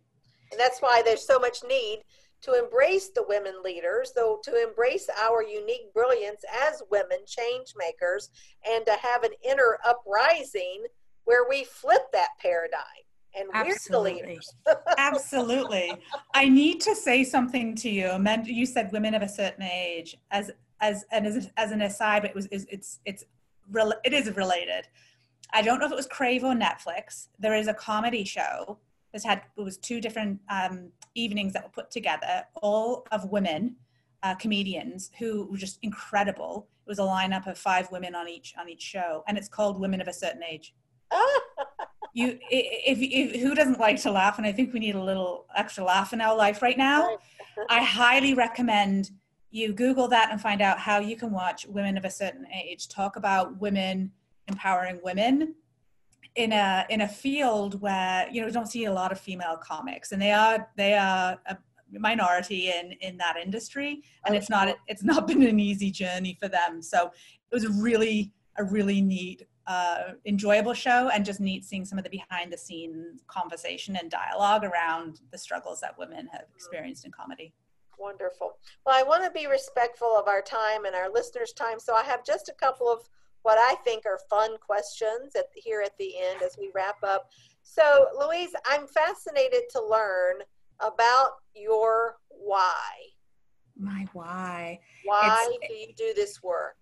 And 0.51 0.59
that's 0.59 0.81
why 0.81 1.01
there's 1.03 1.25
so 1.25 1.39
much 1.39 1.59
need 1.67 2.03
to 2.41 2.53
embrace 2.53 3.09
the 3.09 3.25
women 3.27 3.61
leaders, 3.63 4.11
though 4.15 4.39
to 4.43 4.63
embrace 4.63 5.09
our 5.21 5.43
unique 5.43 5.93
brilliance 5.93 6.41
as 6.65 6.81
women 6.89 7.19
change 7.27 7.73
makers 7.77 8.29
and 8.69 8.85
to 8.85 8.93
have 8.93 9.23
an 9.23 9.31
inner 9.47 9.77
uprising 9.85 10.83
where 11.25 11.47
we 11.47 11.63
flip 11.63 12.03
that 12.13 12.29
paradigm 12.41 13.03
and 13.35 13.49
Absolutely. 13.53 14.13
we're 14.13 14.19
the 14.19 14.27
leaders. 14.27 14.55
Absolutely. 14.97 15.93
I 16.33 16.49
need 16.49 16.81
to 16.81 16.95
say 16.95 17.23
something 17.23 17.75
to 17.75 17.89
you. 17.89 18.17
Men, 18.19 18.45
You 18.45 18.65
said 18.65 18.91
women 18.91 19.13
of 19.13 19.21
a 19.21 19.29
certain 19.29 19.63
age 19.63 20.17
as 20.31 20.51
as 20.81 21.05
and 21.11 21.27
as, 21.27 21.49
as 21.57 21.71
an 21.71 21.81
aside, 21.81 22.21
but 22.21 22.31
it 22.31 22.35
was 22.35 22.47
it's 22.51 22.65
it's, 22.69 22.99
it's 23.05 23.25
it 24.03 24.13
is 24.13 24.35
related. 24.35 24.87
I 25.51 25.61
don't 25.61 25.79
know 25.79 25.85
if 25.85 25.91
it 25.91 25.95
was 25.95 26.07
Crave 26.07 26.43
or 26.43 26.53
Netflix. 26.53 27.27
There 27.39 27.55
is 27.55 27.67
a 27.67 27.73
comedy 27.73 28.23
show 28.23 28.77
that's 29.11 29.25
had 29.25 29.41
it 29.57 29.61
was 29.61 29.77
two 29.77 29.99
different 29.99 30.39
um, 30.49 30.91
evenings 31.15 31.53
that 31.53 31.63
were 31.63 31.69
put 31.69 31.91
together, 31.91 32.45
all 32.61 33.05
of 33.11 33.29
women 33.31 33.75
uh, 34.23 34.35
comedians 34.35 35.11
who 35.17 35.47
were 35.49 35.57
just 35.57 35.79
incredible. 35.81 36.67
It 36.85 36.89
was 36.89 36.99
a 36.99 37.03
lineup 37.03 37.47
of 37.47 37.57
five 37.57 37.91
women 37.91 38.15
on 38.15 38.27
each 38.27 38.53
on 38.59 38.69
each 38.69 38.81
show, 38.81 39.23
and 39.27 39.37
it's 39.37 39.49
called 39.49 39.79
Women 39.79 40.01
of 40.01 40.07
a 40.07 40.13
Certain 40.13 40.43
Age. 40.43 40.73
you, 42.13 42.39
if, 42.49 42.97
if, 42.99 43.41
who 43.41 43.53
doesn't 43.55 43.79
like 43.79 44.01
to 44.01 44.11
laugh, 44.11 44.37
and 44.37 44.47
I 44.47 44.51
think 44.51 44.73
we 44.73 44.79
need 44.79 44.95
a 44.95 45.03
little 45.03 45.45
extra 45.55 45.83
laugh 45.83 46.13
in 46.13 46.21
our 46.21 46.35
life 46.35 46.61
right 46.61 46.77
now. 46.77 47.17
I 47.69 47.83
highly 47.83 48.33
recommend 48.33 49.11
you 49.51 49.73
Google 49.73 50.07
that 50.09 50.31
and 50.31 50.39
find 50.39 50.61
out 50.61 50.79
how 50.79 50.99
you 50.99 51.15
can 51.15 51.31
watch 51.31 51.65
women 51.67 51.97
of 51.97 52.05
a 52.05 52.09
certain 52.09 52.45
age. 52.53 52.87
Talk 52.87 53.15
about 53.15 53.59
women 53.59 54.11
empowering 54.47 54.99
women 55.03 55.55
in 56.35 56.51
a 56.51 56.85
in 56.89 57.01
a 57.01 57.07
field 57.07 57.81
where 57.81 58.27
you 58.31 58.41
know 58.41 58.49
don't 58.49 58.67
see 58.67 58.85
a 58.85 58.91
lot 58.91 59.11
of 59.11 59.19
female 59.19 59.57
comics 59.57 60.11
and 60.11 60.21
they 60.21 60.31
are 60.31 60.69
they 60.77 60.93
are 60.93 61.37
a 61.47 61.57
minority 61.91 62.69
in 62.69 62.91
in 63.01 63.17
that 63.17 63.35
industry 63.35 64.03
and 64.25 64.35
it's 64.35 64.49
not 64.49 64.75
it's 64.87 65.03
not 65.03 65.27
been 65.27 65.43
an 65.43 65.59
easy 65.59 65.91
journey 65.91 66.37
for 66.39 66.47
them. 66.47 66.81
So 66.81 67.07
it 67.51 67.55
was 67.55 67.67
really 67.67 68.31
a 68.57 68.63
really 68.63 69.01
neat 69.01 69.47
uh, 69.69 70.13
enjoyable 70.25 70.73
show 70.73 71.09
and 71.09 71.23
just 71.23 71.39
neat 71.39 71.63
seeing 71.63 71.85
some 71.85 71.97
of 71.97 72.03
the 72.03 72.09
behind 72.09 72.51
the 72.51 72.57
scenes 72.57 73.21
conversation 73.27 73.95
and 73.95 74.11
dialogue 74.11 74.65
around 74.65 75.21
the 75.31 75.37
struggles 75.37 75.79
that 75.79 75.97
women 75.97 76.27
have 76.31 76.45
experienced 76.53 77.05
in 77.05 77.11
comedy 77.11 77.53
wonderful 77.97 78.57
well 78.85 78.95
i 78.97 79.03
want 79.03 79.23
to 79.23 79.31
be 79.31 79.45
respectful 79.45 80.17
of 80.17 80.27
our 80.27 80.41
time 80.41 80.85
and 80.85 80.95
our 80.95 81.09
listeners 81.09 81.53
time 81.53 81.79
so 81.79 81.93
i 81.93 82.03
have 82.03 82.25
just 82.25 82.49
a 82.49 82.53
couple 82.53 82.91
of 82.91 83.07
what 83.43 83.57
I 83.57 83.75
think 83.83 84.05
are 84.05 84.19
fun 84.29 84.57
questions 84.57 85.35
at 85.35 85.45
here 85.55 85.81
at 85.81 85.97
the 85.97 86.13
end 86.19 86.41
as 86.41 86.57
we 86.59 86.71
wrap 86.73 86.97
up. 87.03 87.29
So, 87.63 88.07
Louise, 88.19 88.51
I'm 88.65 88.87
fascinated 88.87 89.63
to 89.71 89.83
learn 89.83 90.35
about 90.79 91.31
your 91.55 92.17
why. 92.29 92.73
My 93.77 94.07
why. 94.13 94.79
Why 95.05 95.47
it's, 95.61 95.67
do 95.67 95.73
you 95.73 95.93
do 95.95 96.13
this 96.13 96.43
work? 96.43 96.77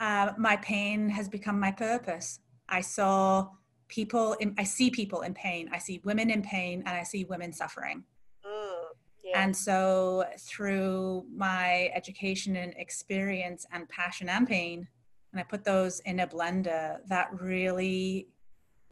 Uh, 0.00 0.32
my 0.36 0.56
pain 0.56 1.08
has 1.08 1.28
become 1.28 1.58
my 1.58 1.70
purpose. 1.70 2.40
I 2.68 2.80
saw 2.80 3.48
people, 3.88 4.34
in, 4.34 4.54
I 4.58 4.64
see 4.64 4.90
people 4.90 5.22
in 5.22 5.34
pain. 5.34 5.68
I 5.72 5.78
see 5.78 6.00
women 6.04 6.30
in 6.30 6.42
pain 6.42 6.82
and 6.86 6.96
I 6.96 7.02
see 7.02 7.24
women 7.24 7.52
suffering. 7.52 8.04
Mm, 8.44 8.84
yeah. 9.24 9.42
And 9.42 9.56
so, 9.56 10.24
through 10.38 11.26
my 11.34 11.90
education 11.94 12.56
and 12.56 12.74
experience 12.76 13.66
and 13.72 13.88
passion 13.88 14.28
and 14.28 14.46
pain, 14.46 14.88
and 15.32 15.40
I 15.40 15.44
put 15.44 15.64
those 15.64 16.00
in 16.00 16.20
a 16.20 16.26
blender, 16.26 16.98
that 17.08 17.28
really 17.40 18.28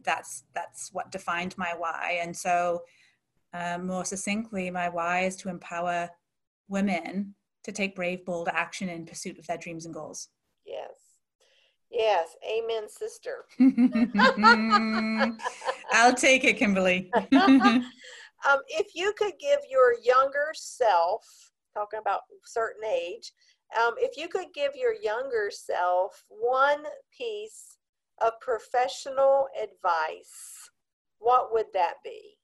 that's 0.03 0.43
that's 0.53 0.91
what 0.93 1.11
defined 1.11 1.57
my 1.57 1.73
why. 1.77 2.19
And 2.21 2.35
so, 2.35 2.83
uh, 3.53 3.77
more 3.77 4.05
succinctly, 4.05 4.69
my 4.71 4.89
why 4.89 5.21
is 5.21 5.35
to 5.37 5.49
empower 5.49 6.09
women 6.67 7.35
to 7.63 7.71
take 7.71 7.95
brave, 7.95 8.25
bold 8.25 8.47
action 8.51 8.89
in 8.89 9.05
pursuit 9.05 9.39
of 9.39 9.47
their 9.47 9.57
dreams 9.57 9.85
and 9.85 9.93
goals. 9.93 10.29
Yes. 10.65 10.91
Yes. 11.91 12.35
Amen, 12.45 12.89
sister. 12.89 13.45
I'll 15.91 16.13
take 16.13 16.43
it, 16.43 16.57
Kimberly. 16.57 17.11
um, 17.31 18.59
if 18.67 18.95
you 18.95 19.13
could 19.17 19.33
give 19.39 19.59
your 19.69 19.95
younger 20.03 20.49
self, 20.53 21.51
talking 21.73 21.99
about 21.99 22.21
certain 22.45 22.83
age, 22.85 23.31
um, 23.79 23.93
if 23.97 24.17
you 24.17 24.27
could 24.27 24.47
give 24.53 24.71
your 24.75 24.93
younger 24.93 25.49
self 25.51 26.23
one 26.29 26.83
piece 27.15 27.77
of 28.21 28.33
professional 28.39 29.47
advice, 29.61 30.69
what 31.19 31.53
would 31.53 31.67
that 31.73 31.95
be? 32.03 32.37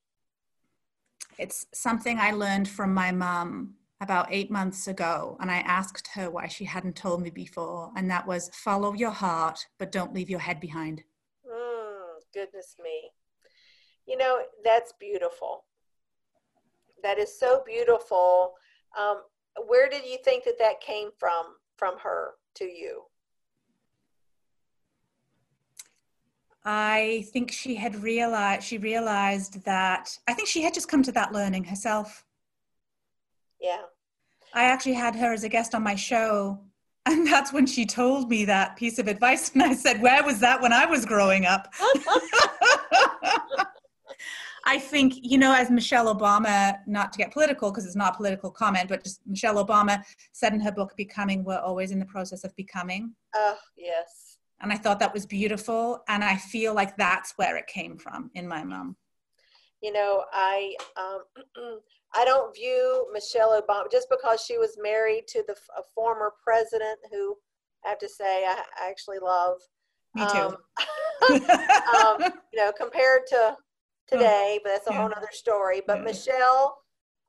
It's 1.37 1.65
something 1.73 2.19
I 2.19 2.31
learned 2.31 2.67
from 2.67 2.93
my 2.93 3.11
mom 3.11 3.75
about 4.01 4.27
eight 4.31 4.51
months 4.51 4.87
ago, 4.87 5.37
and 5.39 5.49
I 5.49 5.59
asked 5.59 6.09
her 6.15 6.29
why 6.29 6.47
she 6.47 6.65
hadn't 6.65 6.95
told 6.95 7.21
me 7.21 7.29
before, 7.29 7.91
and 7.95 8.09
that 8.09 8.27
was 8.27 8.49
follow 8.53 8.93
your 8.93 9.11
heart, 9.11 9.65
but 9.77 9.91
don't 9.91 10.13
leave 10.13 10.29
your 10.29 10.39
head 10.39 10.59
behind. 10.59 11.03
Mm, 11.47 12.15
goodness 12.33 12.75
me. 12.83 13.11
You 14.07 14.17
know, 14.17 14.41
that's 14.65 14.93
beautiful. 14.99 15.65
That 17.03 17.19
is 17.19 17.39
so 17.39 17.63
beautiful. 17.65 18.55
Um, 18.99 19.21
where 19.67 19.87
did 19.89 20.05
you 20.05 20.17
think 20.23 20.43
that 20.45 20.59
that 20.59 20.81
came 20.81 21.09
from 21.17 21.55
from 21.77 21.97
her 21.99 22.31
to 22.55 22.65
you 22.65 23.03
i 26.63 27.25
think 27.33 27.51
she 27.51 27.75
had 27.75 27.95
realized 28.03 28.63
she 28.63 28.77
realized 28.77 29.63
that 29.65 30.17
i 30.27 30.33
think 30.33 30.47
she 30.47 30.61
had 30.61 30.73
just 30.73 30.87
come 30.87 31.01
to 31.01 31.11
that 31.11 31.33
learning 31.33 31.63
herself 31.63 32.23
yeah 33.61 33.81
i 34.53 34.63
actually 34.63 34.93
had 34.93 35.15
her 35.15 35.31
as 35.33 35.43
a 35.43 35.49
guest 35.49 35.75
on 35.75 35.83
my 35.83 35.95
show 35.95 36.59
and 37.05 37.25
that's 37.25 37.51
when 37.51 37.65
she 37.65 37.85
told 37.85 38.29
me 38.29 38.45
that 38.45 38.75
piece 38.75 38.99
of 38.99 39.07
advice 39.07 39.51
and 39.53 39.63
i 39.63 39.73
said 39.73 40.01
where 40.01 40.23
was 40.23 40.39
that 40.39 40.61
when 40.61 40.73
i 40.73 40.85
was 40.85 41.05
growing 41.05 41.45
up 41.45 41.73
I 44.65 44.77
think, 44.77 45.15
you 45.21 45.37
know, 45.37 45.53
as 45.53 45.71
Michelle 45.71 46.13
Obama, 46.13 46.77
not 46.85 47.11
to 47.13 47.17
get 47.17 47.31
political 47.31 47.71
because 47.71 47.85
it's 47.85 47.95
not 47.95 48.13
a 48.13 48.17
political 48.17 48.51
comment, 48.51 48.89
but 48.89 49.03
just 49.03 49.21
Michelle 49.25 49.63
Obama 49.63 50.03
said 50.33 50.53
in 50.53 50.59
her 50.59 50.71
book, 50.71 50.95
Becoming, 50.95 51.43
we're 51.43 51.59
always 51.59 51.91
in 51.91 51.99
the 51.99 52.05
process 52.05 52.43
of 52.43 52.55
becoming. 52.55 53.13
Oh, 53.35 53.57
yes. 53.75 54.37
And 54.61 54.71
I 54.71 54.77
thought 54.77 54.99
that 54.99 55.13
was 55.13 55.25
beautiful. 55.25 56.03
And 56.07 56.23
I 56.23 56.35
feel 56.37 56.75
like 56.75 56.95
that's 56.95 57.33
where 57.37 57.57
it 57.57 57.65
came 57.67 57.97
from 57.97 58.29
in 58.35 58.47
my 58.47 58.63
mom. 58.63 58.95
You 59.81 59.93
know, 59.93 60.23
I, 60.31 60.75
um, 60.95 61.23
I 62.13 62.25
don't 62.25 62.53
view 62.55 63.07
Michelle 63.13 63.59
Obama 63.61 63.91
just 63.91 64.07
because 64.09 64.43
she 64.43 64.57
was 64.57 64.77
married 64.81 65.27
to 65.29 65.43
the 65.47 65.55
a 65.77 65.83
former 65.95 66.33
president 66.43 66.99
who 67.11 67.37
I 67.85 67.89
have 67.89 67.99
to 67.99 68.09
say 68.09 68.45
I, 68.45 68.61
I 68.79 68.89
actually 68.89 69.19
love. 69.19 69.57
Me 70.13 70.25
too. 70.31 70.39
Um, 70.39 70.55
um, 71.31 72.33
you 72.51 72.59
know, 72.59 72.71
compared 72.77 73.21
to 73.27 73.55
today, 74.07 74.59
but 74.63 74.71
that's 74.71 74.87
a 74.87 74.91
yeah. 74.91 75.01
whole 75.01 75.11
other 75.15 75.29
story. 75.31 75.81
But 75.85 75.99
yeah. 75.99 76.03
Michelle 76.03 76.77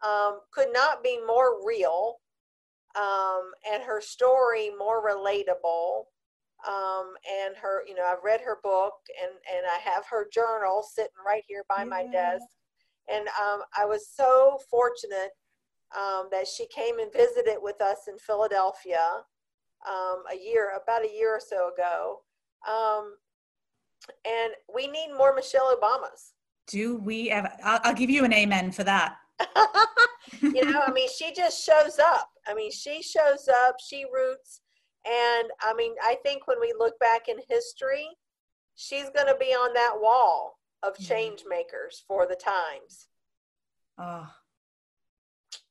um, 0.05 0.41
could 0.53 0.73
not 0.73 1.03
be 1.05 1.19
more 1.27 1.65
real 1.65 2.17
um, 2.97 3.53
and 3.73 3.83
her 3.83 4.01
story 4.01 4.71
more 4.77 5.07
relatable. 5.07 6.05
Um, 6.67 7.15
and 7.45 7.57
her, 7.57 7.83
you 7.89 7.95
know, 7.95 8.05
I've 8.05 8.23
read 8.23 8.41
her 8.43 8.59
book 8.63 8.95
and, 9.21 9.33
and 9.33 9.67
I 9.67 9.79
have 9.91 10.05
her 10.09 10.29
journal 10.33 10.85
sitting 10.89 11.11
right 11.27 11.43
here 11.49 11.65
by 11.69 11.83
yeah. 11.83 11.85
my 11.85 12.07
desk. 12.07 12.45
And 13.11 13.27
um, 13.29 13.63
I 13.77 13.85
was 13.85 14.09
so 14.09 14.59
fortunate 14.71 15.31
um, 15.97 16.29
that 16.31 16.47
she 16.47 16.67
came 16.67 16.99
and 16.99 17.13
visited 17.13 17.57
with 17.61 17.81
us 17.81 18.09
in 18.09 18.19
Philadelphia 18.19 19.23
um, 19.89 20.23
a 20.33 20.37
year, 20.37 20.73
about 20.83 21.05
a 21.05 21.13
year 21.13 21.37
or 21.37 21.41
so 21.41 21.71
ago. 21.73 22.21
Um, 22.69 23.15
and 24.27 24.53
we 24.73 24.87
need 24.87 25.13
more 25.17 25.35
Michelle 25.35 25.77
Obamas. 25.77 26.33
Do 26.69 26.97
we 26.97 27.31
ever? 27.31 27.51
I'll, 27.65 27.81
I'll 27.85 27.95
give 27.95 28.11
you 28.11 28.25
an 28.25 28.33
amen 28.33 28.73
for 28.73 28.85
that. 28.85 29.17
you 30.43 30.65
know, 30.71 30.83
I 30.87 30.93
mean, 30.93 31.09
she 31.09 31.33
just 31.33 31.65
shows 31.65 31.99
up. 31.99 32.31
I 32.47 32.55
mean, 32.55 32.71
she 32.71 33.03
shows 33.03 33.49
up, 33.49 33.77
she 33.85 34.05
roots. 34.13 34.61
And 35.05 35.49
I 35.61 35.75
mean, 35.75 35.95
I 36.03 36.17
think 36.23 36.47
when 36.47 36.61
we 36.61 36.73
look 36.79 36.99
back 37.01 37.29
in 37.29 37.37
history, 37.49 38.07
she's 38.77 39.11
going 39.11 39.27
to 39.27 39.37
be 39.39 39.47
on 39.47 39.75
that 39.75 39.95
wall 40.01 40.52
of 40.83 40.99
change 40.99 41.45
makers 41.49 42.03
for 42.07 42.27
the 42.27 42.37
times. 42.37 43.07
Oh, 43.99 44.27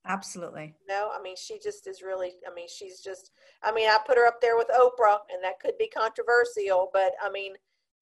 absolutely. 0.05 0.75
No, 0.87 1.11
I 1.13 1.21
mean, 1.21 1.35
she 1.35 1.59
just 1.59 1.87
is 1.87 2.01
really, 2.01 2.31
I 2.49 2.53
mean, 2.53 2.67
she's 2.73 3.01
just, 3.01 3.31
I 3.63 3.71
mean, 3.71 3.89
I 3.89 3.97
put 4.05 4.17
her 4.17 4.27
up 4.27 4.41
there 4.41 4.57
with 4.57 4.67
Oprah, 4.69 5.19
and 5.33 5.43
that 5.43 5.59
could 5.59 5.77
be 5.77 5.87
controversial, 5.87 6.89
but 6.93 7.13
I 7.21 7.29
mean, 7.29 7.53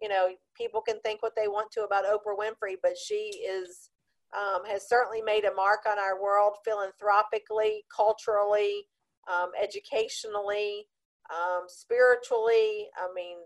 you 0.01 0.07
know, 0.07 0.29
people 0.55 0.81
can 0.81 0.99
think 1.01 1.21
what 1.21 1.35
they 1.35 1.47
want 1.47 1.71
to 1.71 1.83
about 1.83 2.05
Oprah 2.05 2.37
Winfrey, 2.37 2.75
but 2.81 2.97
she 2.97 3.15
is, 3.15 3.89
um, 4.37 4.63
has 4.65 4.87
certainly 4.87 5.21
made 5.21 5.45
a 5.45 5.53
mark 5.53 5.81
on 5.89 5.97
our 5.97 6.21
world 6.21 6.57
philanthropically, 6.63 7.83
culturally, 7.93 8.87
um, 9.31 9.51
educationally, 9.61 10.87
um, 11.29 11.63
spiritually. 11.67 12.87
I 12.97 13.07
mean, 13.13 13.37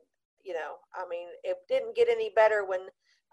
you 0.44 0.54
know, 0.54 0.76
I 0.94 1.08
mean, 1.10 1.28
it 1.44 1.58
didn't 1.68 1.96
get 1.96 2.10
any 2.10 2.32
better 2.36 2.66
when 2.66 2.82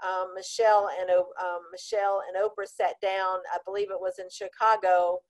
um, 0.05 0.33
Michelle 0.35 0.89
and 1.01 1.11
um, 1.11 1.63
Michelle 1.73 2.23
and 2.27 2.43
Oprah 2.43 2.67
sat 2.67 2.95
down. 3.03 3.39
I 3.53 3.59
believe 3.65 3.91
it 3.91 4.01
was 4.01 4.19
in 4.19 4.27
Chicago 4.31 5.21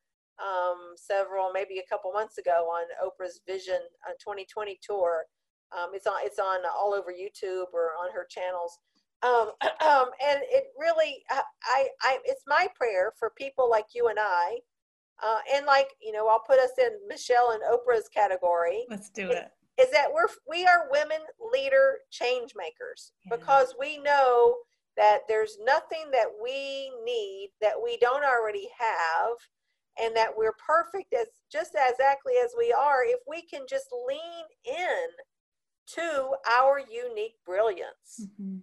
um, 0.40 0.94
several, 0.96 1.50
maybe 1.52 1.78
a 1.78 1.88
couple 1.88 2.12
months 2.12 2.38
ago, 2.38 2.68
on 2.70 2.86
Oprah's 3.04 3.40
Vision 3.46 3.80
uh, 4.08 4.12
2020 4.20 4.78
tour. 4.82 5.24
Um, 5.76 5.90
it's 5.94 6.06
on 6.06 6.16
it's 6.22 6.38
on 6.38 6.60
all 6.78 6.94
over 6.94 7.12
YouTube 7.12 7.72
or 7.72 7.92
on 8.00 8.12
her 8.12 8.26
channels. 8.28 8.78
Um, 9.22 9.52
um, 9.86 10.10
and 10.24 10.40
it 10.50 10.64
really, 10.78 11.22
I, 11.30 11.88
I, 12.02 12.18
it's 12.24 12.42
my 12.46 12.66
prayer 12.74 13.12
for 13.18 13.30
people 13.36 13.68
like 13.70 13.86
you 13.94 14.08
and 14.08 14.18
I, 14.18 14.58
uh, 15.22 15.38
and 15.54 15.66
like 15.66 15.88
you 16.00 16.12
know, 16.12 16.28
I'll 16.28 16.42
put 16.46 16.58
us 16.58 16.72
in 16.78 16.90
Michelle 17.08 17.52
and 17.52 17.62
Oprah's 17.62 18.08
category. 18.08 18.86
Let's 18.88 19.10
do 19.10 19.30
it 19.30 19.50
is 19.80 19.90
that 19.90 20.12
we're 20.12 20.28
we 20.48 20.66
are 20.66 20.88
women 20.90 21.20
leader 21.52 21.98
change 22.10 22.52
makers 22.56 23.12
yeah. 23.24 23.36
because 23.36 23.74
we 23.78 23.98
know 23.98 24.54
that 24.96 25.20
there's 25.28 25.56
nothing 25.64 26.10
that 26.12 26.26
we 26.42 26.92
need 27.04 27.50
that 27.60 27.74
we 27.82 27.96
don't 27.98 28.24
already 28.24 28.68
have 28.78 29.36
and 30.00 30.14
that 30.16 30.30
we're 30.36 30.54
perfect 30.64 31.14
as 31.14 31.26
just 31.50 31.70
exactly 31.74 32.34
as 32.42 32.52
we 32.58 32.72
are 32.72 33.04
if 33.04 33.20
we 33.26 33.42
can 33.42 33.62
just 33.68 33.86
lean 34.06 34.44
in 34.66 35.06
to 35.86 36.30
our 36.58 36.80
unique 36.80 37.34
brilliance 37.46 38.26
mm-hmm. 38.40 38.58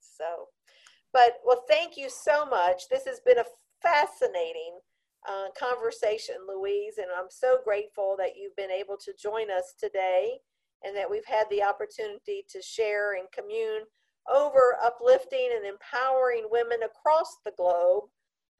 so 0.00 0.46
but 1.12 1.34
well 1.44 1.64
thank 1.68 1.96
you 1.96 2.08
so 2.08 2.46
much 2.46 2.82
this 2.90 3.04
has 3.06 3.20
been 3.20 3.38
a 3.38 3.44
fascinating 3.82 4.78
uh, 5.28 5.48
conversation, 5.58 6.36
Louise, 6.48 6.98
and 6.98 7.08
I'm 7.16 7.30
so 7.30 7.58
grateful 7.64 8.16
that 8.18 8.36
you've 8.36 8.56
been 8.56 8.70
able 8.70 8.96
to 8.96 9.12
join 9.20 9.50
us 9.50 9.74
today 9.78 10.38
and 10.84 10.96
that 10.96 11.10
we've 11.10 11.26
had 11.26 11.44
the 11.50 11.62
opportunity 11.62 12.44
to 12.48 12.62
share 12.62 13.14
and 13.14 13.26
commune 13.32 13.82
over 14.32 14.76
uplifting 14.82 15.50
and 15.54 15.66
empowering 15.66 16.46
women 16.50 16.78
across 16.82 17.38
the 17.44 17.52
globe 17.56 18.04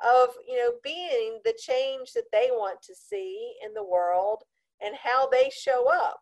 of 0.05 0.29
you 0.47 0.57
know 0.57 0.73
being 0.85 1.41
the 1.45 1.55
change 1.59 2.13
that 2.13 2.31
they 2.33 2.49
want 2.53 2.81
to 2.83 2.95
see 2.95 3.55
in 3.65 3.75
the 3.75 3.85
world 3.85 4.45
and 4.81 4.95
how 5.03 5.29
they 5.29 5.51
show 5.51 5.89
up. 5.91 6.21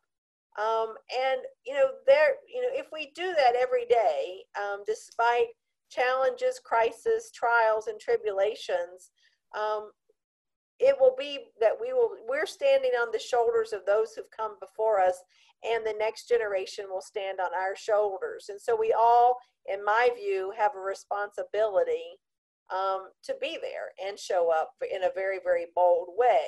Um, 0.58 0.94
and 1.14 1.40
you 1.66 1.74
know 1.74 1.88
there 2.06 2.36
you 2.52 2.62
know 2.62 2.70
if 2.72 2.86
we 2.92 3.12
do 3.14 3.34
that 3.36 3.54
every 3.60 3.84
day 3.86 4.42
um, 4.58 4.82
despite 4.86 5.46
challenges 5.90 6.60
crises 6.64 7.30
trials 7.34 7.86
and 7.86 8.00
tribulations 8.00 9.10
um, 9.56 9.90
it 10.78 10.96
will 11.00 11.14
be 11.18 11.38
that 11.60 11.72
we 11.80 11.92
will 11.92 12.10
we're 12.28 12.46
standing 12.46 12.92
on 13.00 13.08
the 13.12 13.18
shoulders 13.18 13.72
of 13.72 13.84
those 13.86 14.12
who've 14.12 14.30
come 14.36 14.56
before 14.60 15.00
us 15.00 15.22
and 15.64 15.86
the 15.86 15.94
next 15.98 16.28
generation 16.28 16.86
will 16.90 17.00
stand 17.00 17.40
on 17.40 17.50
our 17.54 17.74
shoulders 17.74 18.46
and 18.48 18.60
so 18.60 18.76
we 18.76 18.94
all 18.98 19.36
in 19.66 19.84
my 19.84 20.10
view 20.16 20.52
have 20.56 20.72
a 20.76 20.80
responsibility 20.80 22.18
um, 22.70 23.08
to 23.22 23.34
be 23.40 23.58
there 23.62 23.92
and 24.06 24.18
show 24.18 24.50
up 24.52 24.72
in 24.92 25.04
a 25.04 25.10
very 25.14 25.38
very 25.42 25.66
bold 25.74 26.08
way 26.16 26.40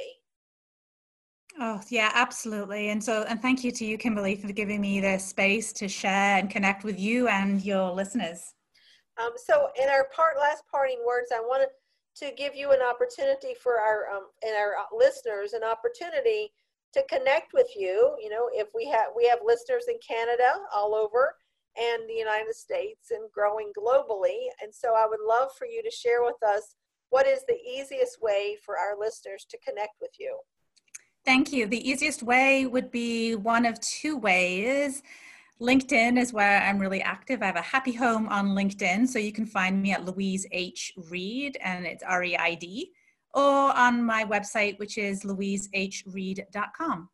Oh, 1.61 1.81
yeah, 1.89 2.13
absolutely. 2.15 2.91
And 2.91 3.03
so, 3.03 3.25
and 3.29 3.41
thank 3.41 3.65
you 3.65 3.73
to 3.73 3.85
you, 3.85 3.99
Kimberly, 3.99 4.37
for 4.37 4.53
giving 4.53 4.81
me 4.81 5.01
the 5.01 5.19
space 5.19 5.73
to 5.73 5.89
share 5.89 6.37
and 6.37 6.49
connect 6.49 6.85
with 6.85 7.01
you 7.01 7.27
and 7.27 7.65
your 7.65 7.91
listeners. 7.91 8.55
Um, 9.21 9.33
so, 9.35 9.69
in 9.81 9.89
our 9.89 10.09
part 10.15 10.37
last 10.39 10.63
parting 10.71 10.99
words, 11.07 11.33
I 11.35 11.41
want 11.41 11.63
to 11.63 11.69
to 12.21 12.33
give 12.37 12.55
you 12.55 12.73
an 12.73 12.81
opportunity 12.83 13.55
for 13.61 13.79
our 13.79 14.09
um, 14.15 14.25
and 14.43 14.55
our 14.57 14.77
uh, 14.77 14.97
listeners 14.97 15.53
an 15.53 15.63
opportunity 15.65 16.53
to 16.93 17.03
connect 17.09 17.53
with 17.53 17.69
you. 17.77 18.17
You 18.21 18.31
know, 18.31 18.49
if 18.53 18.69
we 18.75 18.87
have 18.89 19.09
we 19.17 19.27
have 19.29 19.39
listeners 19.45 19.85
in 19.89 19.99
Canada, 20.07 20.53
all 20.75 20.95
over, 20.95 21.35
and 21.77 22.09
the 22.09 22.15
United 22.15 22.55
States, 22.55 23.11
and 23.11 23.31
growing 23.33 23.73
globally. 23.79 24.47
And 24.63 24.75
so, 24.75 24.95
I 24.95 25.07
would 25.09 25.21
love 25.27 25.51
for 25.59 25.67
you 25.67 25.83
to 25.83 25.91
share 25.91 26.23
with 26.23 26.43
us 26.47 26.75
what 27.11 27.27
is 27.27 27.45
the 27.47 27.59
easiest 27.67 28.21
way 28.21 28.57
for 28.65 28.77
our 28.79 28.99
listeners 28.99 29.47
to 29.51 29.59
connect 29.67 29.95
with 30.01 30.13
you. 30.19 30.39
Thank 31.25 31.53
you. 31.53 31.67
The 31.67 31.89
easiest 31.89 32.23
way 32.23 32.67
would 32.67 32.91
be 32.91 33.35
one 33.35 33.67
of 33.67 33.81
two 33.81 34.17
ways. 34.17 35.03
LinkedIn 35.61 36.21
is 36.21 36.33
where 36.33 36.63
I'm 36.63 36.79
really 36.79 37.03
active. 37.03 37.43
I 37.43 37.47
have 37.47 37.57
a 37.57 37.63
happy 37.63 37.93
home 37.93 38.29
on 38.29 38.51
LinkedIn, 38.51 39.09
so 39.09 39.19
you 39.19 39.33
can 39.33 39.45
find 39.47 39.83
me 39.83 39.93
at 39.93 40.05
Louise 40.05 40.47
H. 40.53 40.93
Reid, 41.11 41.59
and 41.61 41.85
it's 41.85 42.05
R 42.05 42.23
E 42.23 42.37
I 42.37 42.55
D, 42.55 42.93
or 43.35 43.77
on 43.77 44.05
my 44.05 44.25
website, 44.25 44.79
which 44.79 44.99
is 44.99 45.25
louisehreid.com. 45.25 47.09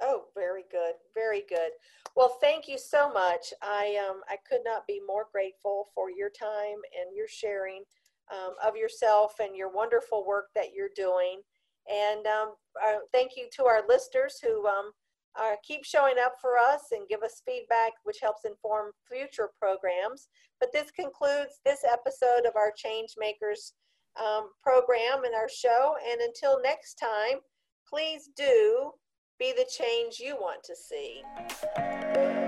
Oh, 0.00 0.24
very 0.36 0.62
good, 0.70 0.94
very 1.12 1.42
good. 1.48 1.70
Well, 2.14 2.36
thank 2.40 2.68
you 2.68 2.78
so 2.78 3.12
much. 3.12 3.52
I 3.62 3.98
um, 4.08 4.20
I 4.28 4.36
could 4.48 4.60
not 4.64 4.86
be 4.86 5.00
more 5.04 5.26
grateful 5.32 5.88
for 5.92 6.08
your 6.08 6.30
time 6.30 6.78
and 7.00 7.16
your 7.16 7.26
sharing 7.26 7.82
um, 8.32 8.54
of 8.64 8.76
yourself 8.76 9.34
and 9.40 9.56
your 9.56 9.70
wonderful 9.72 10.24
work 10.24 10.50
that 10.54 10.72
you're 10.72 10.90
doing. 10.94 11.40
And 11.90 12.26
um, 12.26 12.54
uh, 12.86 12.98
thank 13.12 13.32
you 13.36 13.48
to 13.56 13.64
our 13.64 13.82
listeners 13.88 14.38
who 14.40 14.66
um, 14.68 14.92
uh, 15.36 15.54
keep 15.66 15.84
showing 15.84 16.14
up 16.22 16.34
for 16.40 16.56
us 16.56 16.86
and 16.92 17.08
give 17.08 17.22
us 17.22 17.42
feedback, 17.44 17.92
which 18.04 18.18
helps 18.20 18.44
inform 18.44 18.92
future 19.10 19.50
programs. 19.58 20.28
But 20.60 20.70
this 20.72 20.90
concludes 20.90 21.60
this 21.64 21.84
episode 21.84 22.46
of 22.46 22.56
our 22.56 22.72
Change 22.76 23.14
Makers 23.18 23.74
um, 24.18 24.50
program 24.62 25.24
and 25.24 25.34
our 25.34 25.48
show. 25.48 25.94
And 26.10 26.20
until 26.20 26.60
next 26.62 26.94
time, 26.94 27.38
please 27.88 28.30
do 28.36 28.92
be 29.38 29.52
the 29.52 29.66
change 29.70 30.18
you 30.18 30.36
want 30.36 30.62
to 30.64 30.74
see. 30.74 32.47